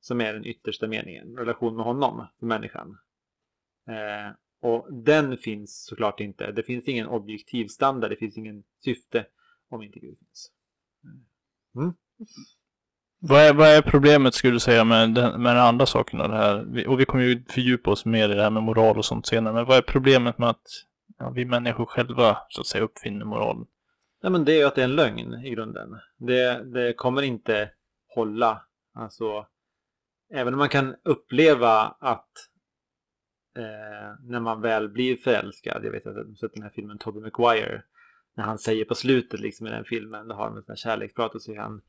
som 0.00 0.20
är 0.20 0.32
den 0.32 0.46
yttersta 0.46 0.86
meningen, 0.86 1.36
relation 1.36 1.76
med 1.76 1.84
honom, 1.84 2.26
för 2.38 2.46
människan. 2.46 2.98
Eh, 3.88 4.34
och 4.60 4.92
den 4.92 5.36
finns 5.36 5.84
såklart 5.84 6.20
inte. 6.20 6.52
Det 6.52 6.62
finns 6.62 6.88
ingen 6.88 7.06
objektiv 7.06 7.66
standard, 7.66 8.10
det 8.10 8.16
finns 8.16 8.38
ingen 8.38 8.62
syfte 8.84 9.26
om 9.68 9.82
inte 9.82 9.98
Gud 9.98 10.18
finns. 10.18 10.50
Vad 13.22 13.40
är, 13.40 13.54
vad 13.54 13.68
är 13.68 13.82
problemet 13.82 14.34
skulle 14.34 14.52
du 14.52 14.60
säga 14.60 14.84
med 14.84 15.14
den, 15.14 15.42
med 15.42 15.56
den 15.56 15.64
andra 15.64 15.86
saken 15.86 16.18
då, 16.18 16.28
det 16.28 16.36
här? 16.36 16.88
Och 16.88 17.00
vi 17.00 17.04
kommer 17.04 17.24
ju 17.24 17.44
fördjupa 17.48 17.90
oss 17.90 18.04
mer 18.04 18.28
i 18.28 18.34
det 18.34 18.42
här 18.42 18.50
med 18.50 18.62
moral 18.62 18.98
och 18.98 19.04
sånt 19.04 19.26
senare. 19.26 19.54
Men 19.54 19.64
vad 19.64 19.76
är 19.76 19.82
problemet 19.82 20.38
med 20.38 20.48
att 20.48 20.66
ja, 21.18 21.30
vi 21.30 21.44
människor 21.44 21.86
själva 21.86 22.38
så 22.48 22.60
att 22.60 22.66
säga 22.66 22.84
uppfinner 22.84 23.24
moralen? 23.24 23.66
Nej, 24.22 24.32
men 24.32 24.44
det 24.44 24.52
är 24.52 24.56
ju 24.56 24.64
att 24.64 24.74
det 24.74 24.80
är 24.80 24.84
en 24.84 24.96
lögn 24.96 25.34
i 25.44 25.50
grunden. 25.50 25.88
Det, 26.18 26.64
det 26.64 26.92
kommer 26.92 27.22
inte 27.22 27.70
hålla. 28.14 28.62
Alltså, 28.94 29.46
även 30.34 30.54
om 30.54 30.58
man 30.58 30.68
kan 30.68 30.96
uppleva 31.04 31.96
att 32.00 32.49
eh, 33.56 34.28
när 34.28 34.40
man 34.40 34.60
väl 34.60 34.88
blir 34.88 35.16
förälskad, 35.16 35.84
jag 35.84 35.90
vet 35.90 36.06
att 36.06 36.14
de 36.14 36.36
sett 36.36 36.54
den 36.54 36.62
här 36.62 36.72
filmen 36.74 36.98
Tobey 36.98 37.22
Maguire, 37.22 37.82
när 38.36 38.44
han 38.44 38.58
säger 38.58 38.84
på 38.84 38.94
slutet 38.94 39.40
liksom 39.40 39.66
i 39.66 39.70
den 39.70 39.84
filmen, 39.84 40.28
då 40.28 40.34
har 40.34 40.44
de 40.44 40.56
en 40.56 40.62
sån 40.62 40.72
här 40.72 40.76
kärleksprat 40.76 41.34
och 41.34 41.42
säger 41.42 41.60
han 41.60 41.82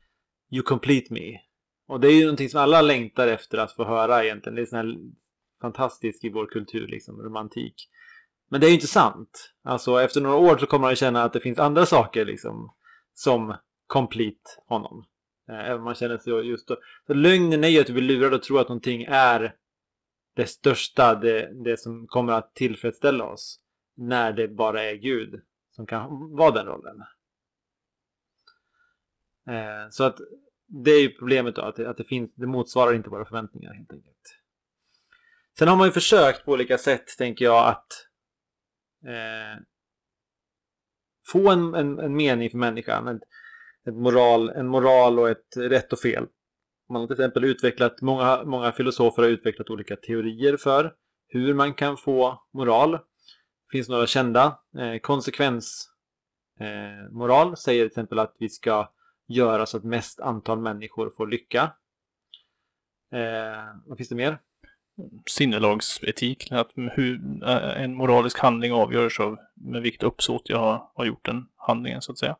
You 0.50 0.62
complete 0.62 1.14
me. 1.14 1.38
Och 1.86 2.00
det 2.00 2.08
är 2.08 2.12
ju 2.12 2.22
någonting 2.22 2.48
som 2.48 2.60
alla 2.60 2.82
längtar 2.82 3.28
efter 3.28 3.58
att 3.58 3.72
få 3.72 3.84
höra 3.84 4.24
egentligen. 4.24 4.56
Det 4.56 4.62
är 4.62 4.66
sån 4.66 4.78
här 4.78 4.96
fantastiskt 5.60 6.24
i 6.24 6.28
vår 6.28 6.46
kultur, 6.46 6.88
liksom 6.88 7.22
romantik. 7.22 7.88
Men 8.50 8.60
det 8.60 8.66
är 8.66 8.68
ju 8.68 8.74
inte 8.74 8.86
sant. 8.86 9.52
Alltså 9.64 10.02
efter 10.02 10.20
några 10.20 10.36
år 10.36 10.58
så 10.58 10.66
kommer 10.66 10.80
man 10.80 10.92
ju 10.92 10.96
känna 10.96 11.22
att 11.22 11.32
det 11.32 11.40
finns 11.40 11.58
andra 11.58 11.86
saker 11.86 12.24
liksom 12.24 12.74
som 13.14 13.54
complete 13.86 14.50
honom. 14.66 15.04
Eh, 15.48 15.58
även 15.58 15.78
om 15.78 15.84
man 15.84 15.94
känner 15.94 16.18
sig 16.18 16.32
just 16.32 16.68
då. 16.68 16.76
Så 17.06 17.14
lögnen 17.14 17.64
är 17.64 17.68
ju 17.68 17.80
att 17.80 17.86
du 17.86 17.92
blir 17.92 18.02
lurad 18.02 18.34
och 18.34 18.42
tror 18.42 18.60
att 18.60 18.68
någonting 18.68 19.04
är 19.08 19.54
det 20.34 20.46
största, 20.46 21.14
det, 21.14 21.64
det 21.64 21.76
som 21.76 22.06
kommer 22.06 22.32
att 22.32 22.54
tillfredsställa 22.54 23.24
oss. 23.24 23.60
När 23.96 24.32
det 24.32 24.48
bara 24.48 24.82
är 24.82 24.94
Gud 24.94 25.42
som 25.70 25.86
kan 25.86 26.36
vara 26.36 26.50
den 26.50 26.66
rollen. 26.66 27.02
Eh, 29.48 29.88
Så 29.90 30.04
att 30.04 30.16
det 30.66 30.90
är 30.90 31.02
ju 31.02 31.08
problemet 31.08 31.56
då, 31.56 31.62
att 31.62 31.76
det, 31.76 31.90
att 31.90 31.96
det 31.96 32.04
finns, 32.04 32.34
det 32.34 32.46
motsvarar 32.46 32.94
inte 32.94 33.10
våra 33.10 33.24
förväntningar 33.24 33.74
helt 33.74 33.92
enkelt. 33.92 34.38
Sen 35.58 35.68
har 35.68 35.76
man 35.76 35.86
ju 35.86 35.92
försökt 35.92 36.44
på 36.44 36.52
olika 36.52 36.78
sätt, 36.78 37.06
tänker 37.18 37.44
jag, 37.44 37.68
att 37.68 38.08
eh, 39.06 39.62
få 41.32 41.50
en, 41.50 41.74
en, 41.74 41.98
en 41.98 42.16
mening 42.16 42.50
för 42.50 42.58
människan. 42.58 43.08
Ett, 43.08 43.22
ett 43.88 43.94
moral, 43.94 44.50
en 44.50 44.66
moral 44.66 45.18
och 45.18 45.30
ett 45.30 45.56
rätt 45.56 45.92
och 45.92 45.98
fel. 45.98 46.26
Man 46.92 47.00
har 47.00 47.06
till 47.06 47.14
exempel 47.14 47.44
utvecklat, 47.44 48.00
många, 48.00 48.44
många 48.44 48.72
filosofer 48.72 49.22
har 49.22 49.30
utvecklat 49.30 49.70
olika 49.70 49.96
teorier 49.96 50.56
för 50.56 50.94
hur 51.28 51.54
man 51.54 51.74
kan 51.74 51.96
få 51.96 52.42
moral. 52.52 52.92
Det 52.92 52.98
finns 53.72 53.88
några 53.88 54.06
kända. 54.06 54.58
Eh, 54.78 54.98
konsekvens, 55.00 55.88
eh, 56.60 57.12
moral 57.12 57.56
säger 57.56 57.82
till 57.82 57.86
exempel 57.86 58.18
att 58.18 58.36
vi 58.38 58.48
ska 58.48 58.92
göra 59.28 59.66
så 59.66 59.76
att 59.76 59.84
mest 59.84 60.20
antal 60.20 60.58
människor 60.60 61.10
får 61.16 61.26
lycka. 61.26 61.62
Eh, 63.12 63.64
vad 63.86 63.96
finns 63.96 64.08
det 64.08 64.14
mer? 64.14 64.38
Sinnelagsetik, 65.26 66.52
att 66.52 66.70
hur 66.76 67.42
eh, 67.44 67.82
en 67.82 67.94
moralisk 67.94 68.38
handling 68.38 68.72
avgörs 68.72 69.20
av 69.20 69.38
med 69.54 69.82
vilket 69.82 70.02
uppsåt 70.02 70.48
jag 70.48 70.58
har, 70.58 70.90
har 70.94 71.04
gjort 71.04 71.24
den 71.24 71.46
handlingen 71.56 72.02
så 72.02 72.12
att 72.12 72.18
säga. 72.18 72.36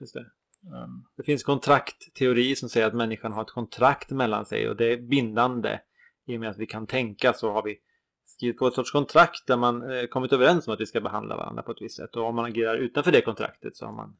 Just 0.00 0.14
det. 0.14 0.26
Um. 0.72 1.06
det 1.16 1.22
finns 1.22 1.42
kontraktteori 1.42 2.56
som 2.56 2.68
säger 2.68 2.86
att 2.86 2.94
människan 2.94 3.32
har 3.32 3.42
ett 3.42 3.50
kontrakt 3.50 4.10
mellan 4.10 4.46
sig 4.46 4.68
och 4.68 4.76
det 4.76 4.92
är 4.92 4.96
bindande. 4.96 5.80
I 6.26 6.36
och 6.36 6.40
med 6.40 6.50
att 6.50 6.58
vi 6.58 6.66
kan 6.66 6.86
tänka 6.86 7.32
så 7.32 7.52
har 7.52 7.62
vi 7.62 7.78
skrivit 8.26 8.58
på 8.58 8.66
ett 8.66 8.74
sorts 8.74 8.92
kontrakt 8.92 9.46
där 9.46 9.56
man 9.56 9.90
eh, 9.90 10.06
kommit 10.06 10.32
överens 10.32 10.68
om 10.68 10.74
att 10.74 10.80
vi 10.80 10.86
ska 10.86 11.00
behandla 11.00 11.36
varandra 11.36 11.62
på 11.62 11.72
ett 11.72 11.82
visst 11.82 11.96
sätt. 11.96 12.16
Och 12.16 12.24
om 12.24 12.34
man 12.36 12.44
agerar 12.44 12.76
utanför 12.76 13.12
det 13.12 13.20
kontraktet 13.20 13.76
så 13.76 13.86
har 13.86 13.92
man... 13.92 14.16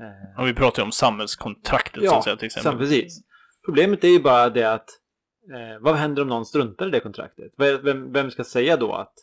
Eh... 0.00 0.40
Och 0.40 0.48
vi 0.48 0.54
pratar 0.54 0.82
ju 0.82 0.84
om 0.84 0.92
samhällskontraktet 0.92 2.02
ja, 2.02 2.10
så 2.10 2.16
att 2.16 2.24
säga 2.24 2.36
till 2.36 2.46
exempel. 2.46 2.72
Ja, 2.72 2.78
precis. 2.78 3.20
Problemet 3.64 4.04
är 4.04 4.08
ju 4.08 4.20
bara 4.20 4.50
det 4.50 4.72
att 4.72 4.88
eh, 5.52 5.80
vad 5.80 5.96
händer 5.96 6.22
om 6.22 6.28
någon 6.28 6.46
struntar 6.46 6.86
i 6.86 6.90
det 6.90 7.00
kontraktet? 7.00 7.52
Vem, 7.56 8.12
vem 8.12 8.30
ska 8.30 8.44
säga 8.44 8.76
då 8.76 8.92
att 8.92 9.14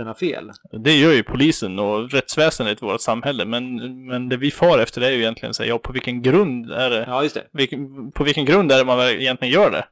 den 0.00 0.06
har 0.06 0.14
fel? 0.14 0.50
Det 0.70 0.96
gör 0.96 1.12
ju 1.12 1.22
polisen 1.22 1.78
och 1.78 2.10
rättsväsendet 2.10 2.82
i 2.82 2.86
vårt 2.86 3.00
samhälle. 3.00 3.44
Men, 3.44 3.76
men 4.06 4.28
det 4.28 4.36
vi 4.36 4.50
far 4.50 4.78
efter 4.78 5.00
är 5.00 5.10
ju 5.10 5.18
egentligen 5.18 5.50
att 5.50 5.56
säga, 5.56 5.68
ja, 5.68 5.78
på 5.78 5.92
vilken 5.92 6.22
grund 6.22 6.70
är 6.70 6.90
det? 6.90 7.04
Ja, 7.06 7.22
just 7.22 7.34
det. 7.34 7.46
Vilken, 7.52 8.12
på 8.12 8.24
vilken 8.24 8.44
grund 8.44 8.72
är 8.72 8.78
det 8.78 8.84
man 8.84 9.00
egentligen 9.00 9.54
gör 9.54 9.70
det? 9.70 9.86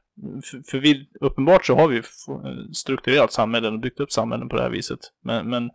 För, 0.44 0.70
för 0.70 0.78
vi, 0.78 1.08
uppenbart 1.20 1.66
så 1.66 1.74
har 1.74 1.88
vi 1.88 2.02
strukturerat 2.72 3.32
samhällen 3.32 3.74
och 3.74 3.80
byggt 3.80 4.00
upp 4.00 4.12
samhällen 4.12 4.48
på 4.48 4.56
det 4.56 4.62
här 4.62 4.70
viset. 4.70 5.00
Men, 5.22 5.50
men, 5.50 5.70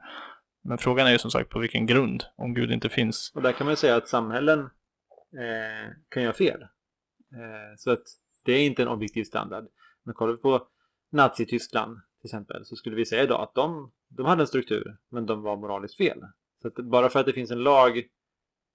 men 0.64 0.78
frågan 0.78 1.08
är 1.08 1.12
ju 1.12 1.18
som 1.18 1.32
sagt 1.32 1.50
på 1.50 1.60
vilken 1.60 1.86
grund, 1.86 2.24
om 2.36 2.54
Gud 2.54 2.72
inte 2.72 2.90
finns. 2.90 3.32
Och 3.36 3.42
där 3.42 3.52
kan 3.52 3.66
man 3.66 3.72
ju 3.72 3.78
säga 3.78 3.96
att 3.96 4.08
samhällen 4.08 4.60
eh, 4.60 5.92
kan 6.10 6.24
göra 6.24 6.34
fel. 6.34 6.62
Eh, 6.62 7.78
så 7.78 7.92
att 7.92 8.04
det 8.46 8.54
är 8.54 8.66
inte 8.66 8.82
en 8.82 8.88
objektiv 8.88 9.24
standard. 9.24 9.66
Men 10.04 10.16
kollar 10.16 10.34
vi 10.34 10.38
på 10.38 10.68
Nazityskland 11.12 11.98
till 12.24 12.28
exempel 12.28 12.66
så 12.66 12.76
skulle 12.76 12.96
vi 12.96 13.06
säga 13.06 13.24
idag 13.24 13.42
att 13.42 13.56
de, 13.56 13.92
de 14.16 14.26
hade 14.26 14.44
en 14.44 14.48
struktur 14.48 14.98
men 15.10 15.26
de 15.26 15.42
var 15.42 15.58
moraliskt 15.58 15.98
fel. 15.98 16.22
Så 16.62 16.68
att 16.68 16.76
bara 16.76 17.10
för 17.10 17.20
att 17.20 17.26
det 17.26 17.34
finns 17.34 17.52
en 17.52 17.64
lag 17.64 18.04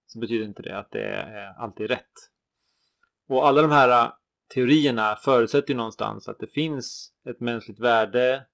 så 0.07 0.19
betyder 0.19 0.45
inte 0.45 0.63
det 0.63 0.79
att 0.79 0.91
det 0.91 1.05
är 1.05 1.55
alltid 1.59 1.91
rätt. 1.91 2.13
Och 3.29 3.47
alla 3.47 3.63
de 3.63 3.71
här 3.71 4.05
äh, 4.05 4.13
teorierna 4.55 5.17
förutsätter 5.17 5.71
ju 5.71 5.77
någonstans 5.77 6.29
att 6.29 6.39
det 6.39 6.47
finns 6.47 7.13
ett 7.29 7.41
mänskligt 7.41 7.81
värde, 7.81 8.47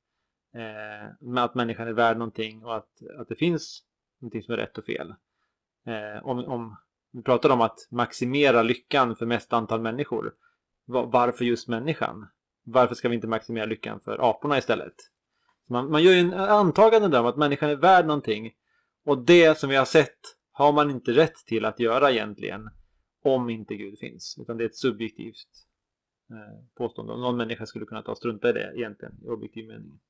eh, 0.55 1.43
att 1.43 1.55
människan 1.55 1.89
är 1.89 1.93
värd 1.93 2.16
någonting 2.16 2.64
och 2.64 2.76
att, 2.76 2.91
att 3.18 3.28
det 3.28 3.37
finns 3.37 3.82
någonting 4.20 4.43
som 4.43 4.53
är 4.55 4.59
rätt 4.59 4.78
och 4.78 4.85
fel. 4.85 5.14
Eh, 5.87 6.26
om, 6.26 6.39
om 6.39 6.76
vi 7.12 7.22
pratar 7.22 7.51
om 7.51 7.61
att 7.61 7.89
maximera 7.91 8.62
lyckan 8.62 9.16
för 9.16 9.26
mest 9.26 9.53
antal 9.53 9.80
människor, 9.80 10.35
varför 10.87 11.45
just 11.45 11.68
människan? 11.68 12.28
Varför 12.64 12.95
ska 12.95 13.09
vi 13.09 13.14
inte 13.14 13.26
maximera 13.26 13.66
lyckan 13.66 14.01
för 14.01 14.30
aporna 14.30 14.59
istället? 14.59 14.95
Man, 15.69 15.91
man 15.91 16.03
gör 16.03 16.12
ju 16.12 16.19
en 16.19 16.35
antagande 16.35 17.09
där 17.09 17.21
om 17.21 17.27
att 17.27 17.37
människan 17.37 17.71
är 17.71 17.77
värd 17.77 18.07
någonting 18.07 18.53
och 19.05 19.25
det 19.25 19.59
som 19.59 19.71
vi 19.71 19.77
har 19.77 19.85
sett 19.85 20.19
har 20.53 20.73
man 20.73 20.91
inte 20.91 21.12
rätt 21.12 21.37
till 21.47 21.65
att 21.65 21.81
göra 21.81 22.11
egentligen 22.11 22.71
om 23.23 23.51
inte 23.51 23.75
Gud 23.75 23.99
finns. 23.99 24.37
Utan 24.41 24.57
det 24.57 24.65
är 24.65 24.69
ett 24.69 24.77
subjektivt 24.77 25.49
eh, 26.31 26.65
påstående. 26.75 27.12
Om 27.12 27.21
någon 27.21 27.37
människa 27.37 27.67
skulle 27.67 27.87
kunna 27.87 28.03
ta 28.03 28.11
och 28.11 28.19
strunta 28.19 28.51
i 28.51 28.53
det 28.53 28.73
egentligen 28.77 29.15
i 29.25 29.29
objektiv 29.29 29.69
mening. 29.69 30.01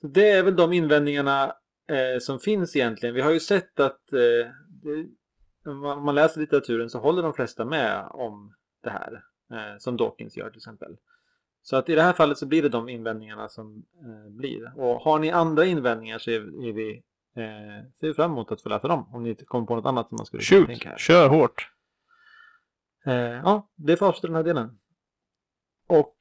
Så 0.00 0.06
det 0.06 0.30
är 0.30 0.42
väl 0.42 0.56
de 0.56 0.72
invändningarna 0.72 1.56
eh, 1.88 2.18
som 2.20 2.38
finns 2.40 2.76
egentligen. 2.76 3.14
Vi 3.14 3.20
har 3.20 3.30
ju 3.30 3.40
sett 3.40 3.80
att 3.80 4.12
eh, 4.12 4.50
det, 4.68 5.06
om 5.70 6.04
man 6.04 6.14
läser 6.14 6.40
litteraturen 6.40 6.90
så 6.90 6.98
håller 6.98 7.22
de 7.22 7.34
flesta 7.34 7.64
med 7.64 8.08
om 8.10 8.54
det 8.82 8.90
här. 8.90 9.24
Eh, 9.52 9.78
som 9.78 9.96
Dawkins 9.96 10.36
gör 10.36 10.50
till 10.50 10.58
exempel. 10.58 10.96
Så 11.62 11.76
att 11.76 11.88
i 11.88 11.94
det 11.94 12.02
här 12.02 12.12
fallet 12.12 12.38
så 12.38 12.46
blir 12.46 12.62
det 12.62 12.68
de 12.68 12.88
invändningarna 12.88 13.48
som 13.48 13.84
eh, 14.00 14.30
blir. 14.30 14.78
Och 14.78 15.00
har 15.00 15.18
ni 15.18 15.30
andra 15.30 15.64
invändningar 15.64 16.18
så 16.18 16.30
är, 16.30 16.68
är 16.68 16.72
vi, 16.72 17.02
eh, 17.36 17.90
ser 18.00 18.06
vi 18.06 18.14
fram 18.14 18.32
emot 18.32 18.52
att 18.52 18.62
få 18.62 18.68
läsa 18.68 18.88
dem. 18.88 19.08
Om 19.12 19.22
ni 19.22 19.34
kommer 19.34 19.66
på 19.66 19.76
något 19.76 19.86
annat 19.86 20.08
som 20.08 20.16
man 20.16 20.26
skulle 20.26 20.42
Shoot. 20.42 20.66
tänka 20.66 20.88
här. 20.88 20.98
kör 20.98 21.28
hårt! 21.28 21.68
Eh, 23.06 23.14
ja, 23.14 23.70
det 23.76 23.96
får 23.96 24.06
avsluta 24.06 24.26
den 24.26 24.36
här 24.36 24.42
delen. 24.42 24.78
Och 25.86 26.16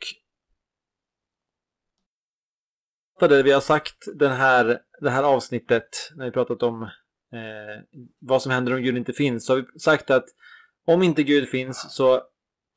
det 3.28 3.44
vi 3.44 3.52
har 3.52 3.62
sagt 3.62 4.08
den 4.16 4.32
här, 4.32 4.80
det 5.02 5.10
här 5.10 5.24
avsnittet 5.24 6.12
när 6.16 6.26
vi 6.26 6.32
pratat 6.32 6.64
om 6.64 6.84
eh, 6.84 8.00
vad 8.20 8.42
som 8.42 8.52
händer 8.52 8.74
om 8.74 8.82
Gud 8.82 8.98
inte 8.98 9.14
finns 9.14 9.46
så 9.46 9.54
har 9.54 9.58
vi 9.74 9.80
sagt 9.80 10.10
att 10.10 10.26
om 10.86 11.04
inte 11.04 11.24
Gud 11.24 11.50
finns 11.50 11.96
så 11.96 12.22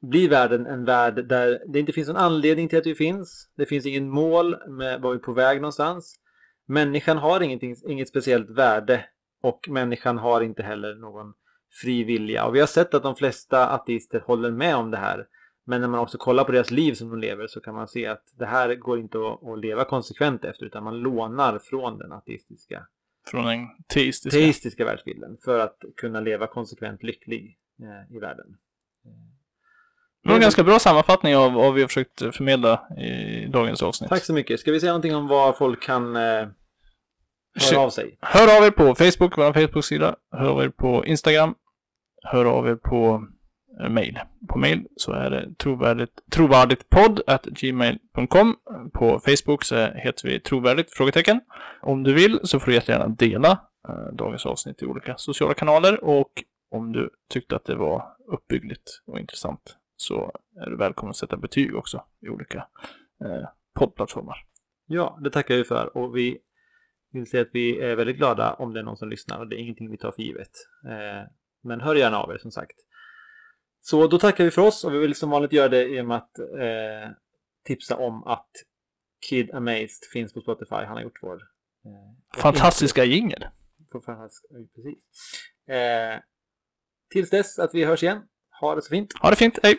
blir 0.09 0.29
världen 0.29 0.67
en 0.67 0.85
värld 0.85 1.29
där 1.29 1.63
det 1.69 1.81
inte 1.81 1.93
finns 1.93 2.09
någon 2.09 2.17
anledning 2.17 2.69
till 2.69 2.79
att 2.79 2.87
vi 2.87 2.95
finns. 2.95 3.51
Det 3.57 3.67
finns 3.67 3.87
ingen 3.87 4.11
mål 4.11 4.57
med 4.69 5.01
var 5.01 5.11
vi 5.11 5.17
är 5.17 5.23
på 5.23 5.33
väg 5.33 5.61
någonstans. 5.61 6.15
Människan 6.67 7.19
har 7.19 7.41
inget 7.91 8.09
speciellt 8.09 8.51
värde 8.51 9.05
och 9.43 9.69
människan 9.69 10.19
har 10.19 10.41
inte 10.41 10.63
heller 10.63 10.95
någon 10.95 11.35
fri 11.83 12.05
vilja. 12.05 12.45
Och 12.47 12.55
vi 12.55 12.61
har 12.61 12.67
sett 12.67 12.95
att 12.95 13.03
de 13.03 13.17
flesta 13.17 13.69
ateister 13.69 14.21
håller 14.21 14.51
med 14.51 14.77
om 14.77 14.91
det 14.91 14.97
här. 14.97 15.27
Men 15.67 15.81
när 15.81 15.89
man 15.89 16.01
också 16.01 16.19
kollar 16.19 16.45
på 16.45 16.53
deras 16.53 16.71
liv 16.71 16.95
som 16.95 17.09
de 17.11 17.19
lever 17.19 17.47
så 17.47 17.61
kan 17.61 17.75
man 17.75 17.89
se 17.89 18.07
att 18.07 18.25
det 18.39 18.47
här 18.47 18.75
går 18.75 18.99
inte 19.01 19.19
att, 19.19 19.49
att 19.49 19.59
leva 19.59 19.85
konsekvent 19.85 20.45
efter 20.45 20.67
utan 20.67 20.85
man 20.85 20.99
lånar 20.99 21.59
från 21.59 21.99
den 21.99 22.13
ateistiska 22.13 22.87
från 23.27 23.45
den 23.45 23.69
teistiska. 23.87 24.39
teistiska 24.39 24.85
världsbilden 24.85 25.37
för 25.45 25.59
att 25.59 25.85
kunna 25.97 26.21
leva 26.21 26.47
konsekvent 26.47 27.03
lycklig 27.03 27.59
eh, 27.81 28.17
i 28.17 28.19
världen. 28.19 28.57
Det 30.25 30.31
var 30.31 30.37
en 30.37 30.43
ganska 30.43 30.65
bra 30.65 30.79
sammanfattning 30.79 31.37
av 31.37 31.53
vad 31.53 31.75
vi 31.75 31.81
har 31.81 31.89
försökt 31.89 32.37
förmedla 32.37 32.83
i 32.99 33.47
dagens 33.47 33.83
avsnitt. 33.83 34.11
Tack 34.11 34.25
så 34.25 34.33
mycket. 34.33 34.61
Ska 34.61 34.73
vi 34.73 34.81
säga 34.81 34.93
någonting 34.93 35.17
om 35.17 35.29
vad 35.29 35.57
folk 35.57 35.83
kan 35.83 36.17
eh, 36.17 36.47
höra 37.71 37.81
av 37.81 37.91
sig? 37.91 38.19
Hör 38.21 38.59
av 38.59 38.65
er 38.65 38.71
på 38.71 38.95
Facebook, 38.95 39.39
vår 39.39 39.53
Facebook-sida. 39.53 40.17
Hör 40.37 40.49
av 40.49 40.63
er 40.63 40.69
på 40.69 41.07
Instagram. 41.07 41.55
Hör 42.23 42.45
av 42.45 42.69
er 42.69 42.75
på 42.75 43.27
eh, 43.83 43.89
mail. 43.89 44.19
På 44.49 44.59
mail 44.59 44.87
så 44.97 45.13
är 45.13 45.31
det 45.31 45.55
trovärdigt, 45.59 46.13
trovärdigtpodd.gmail.com. 46.33 48.57
På 48.93 49.21
Facebook 49.21 49.65
så 49.65 49.77
heter 49.77 50.29
vi 50.29 50.41
trovärdigt? 50.41 50.95
Frågetecken. 50.95 51.41
Om 51.83 52.03
du 52.03 52.15
vill 52.15 52.41
så 52.43 52.61
får 52.61 52.67
du 52.67 52.75
jättegärna 52.75 53.09
dela 53.09 53.51
eh, 53.89 54.13
dagens 54.13 54.47
avsnitt 54.47 54.83
i 54.83 54.87
olika 54.87 55.15
sociala 55.17 55.55
kanaler 55.55 56.05
och 56.05 56.31
om 56.71 56.93
du 56.93 57.11
tyckte 57.33 57.57
att 57.57 57.65
det 57.65 57.75
var 57.75 58.05
uppbyggligt 58.33 59.03
och 59.07 59.21
intressant 59.21 59.77
så 59.97 60.33
är 60.57 60.71
du 60.71 60.77
välkommen 60.77 61.11
att 61.11 61.17
sätta 61.17 61.37
betyg 61.37 61.77
också 61.77 62.05
i 62.21 62.29
olika 62.29 62.69
eh, 63.25 63.49
poddplattformar. 63.75 64.37
Ja, 64.87 65.19
det 65.21 65.31
tackar 65.31 65.57
vi 65.57 65.65
för 65.65 65.97
och 65.97 66.17
vi 66.17 66.39
vill 67.13 67.31
säga 67.31 67.43
att 67.43 67.51
vi 67.53 67.81
är 67.81 67.97
väldigt 67.97 68.17
glada 68.17 68.55
om 68.55 68.73
det 68.73 68.81
är 68.81 68.85
någon 68.85 68.97
som 68.97 69.09
lyssnar 69.09 69.39
och 69.39 69.49
det 69.49 69.57
är 69.57 69.59
ingenting 69.59 69.91
vi 69.91 69.97
tar 69.97 70.13
för 70.13 70.23
givet. 70.23 70.51
Eh, 70.85 71.29
men 71.63 71.81
hör 71.81 71.95
gärna 71.95 72.19
av 72.19 72.31
er 72.31 72.39
som 72.39 72.51
sagt. 72.51 72.77
Så 73.81 74.07
då 74.07 74.19
tackar 74.19 74.45
vi 74.45 74.51
för 74.51 74.63
oss 74.63 74.85
och 74.85 74.95
vi 74.95 74.99
vill 74.99 75.15
som 75.15 75.31
vanligt 75.31 75.53
göra 75.53 75.69
det 75.69 75.85
genom 75.85 76.11
att 76.11 76.39
eh, 76.39 77.11
tipsa 77.65 77.97
om 77.97 78.25
att 78.25 78.51
Kid 79.29 79.55
Amazed 79.55 80.05
finns 80.13 80.33
på 80.33 80.41
Spotify. 80.41 80.75
Han 80.75 80.97
har 80.97 81.03
gjort 81.03 81.23
vår... 81.23 81.35
Eh, 81.85 82.41
Fantastiska 82.41 83.05
jingel. 83.05 83.45
Precis. 84.75 84.99
Eh, 85.69 86.21
tills 87.11 87.31
dess 87.31 87.59
att 87.59 87.75
vi 87.75 87.85
hörs 87.85 88.03
igen. 88.03 88.23
Ha 88.65 88.75
det 88.75 88.85
så 88.85 88.91
fint. 88.91 89.13
Ha 89.23 89.31
det 89.31 89.39
fint. 89.39 89.59
Hej. 89.63 89.77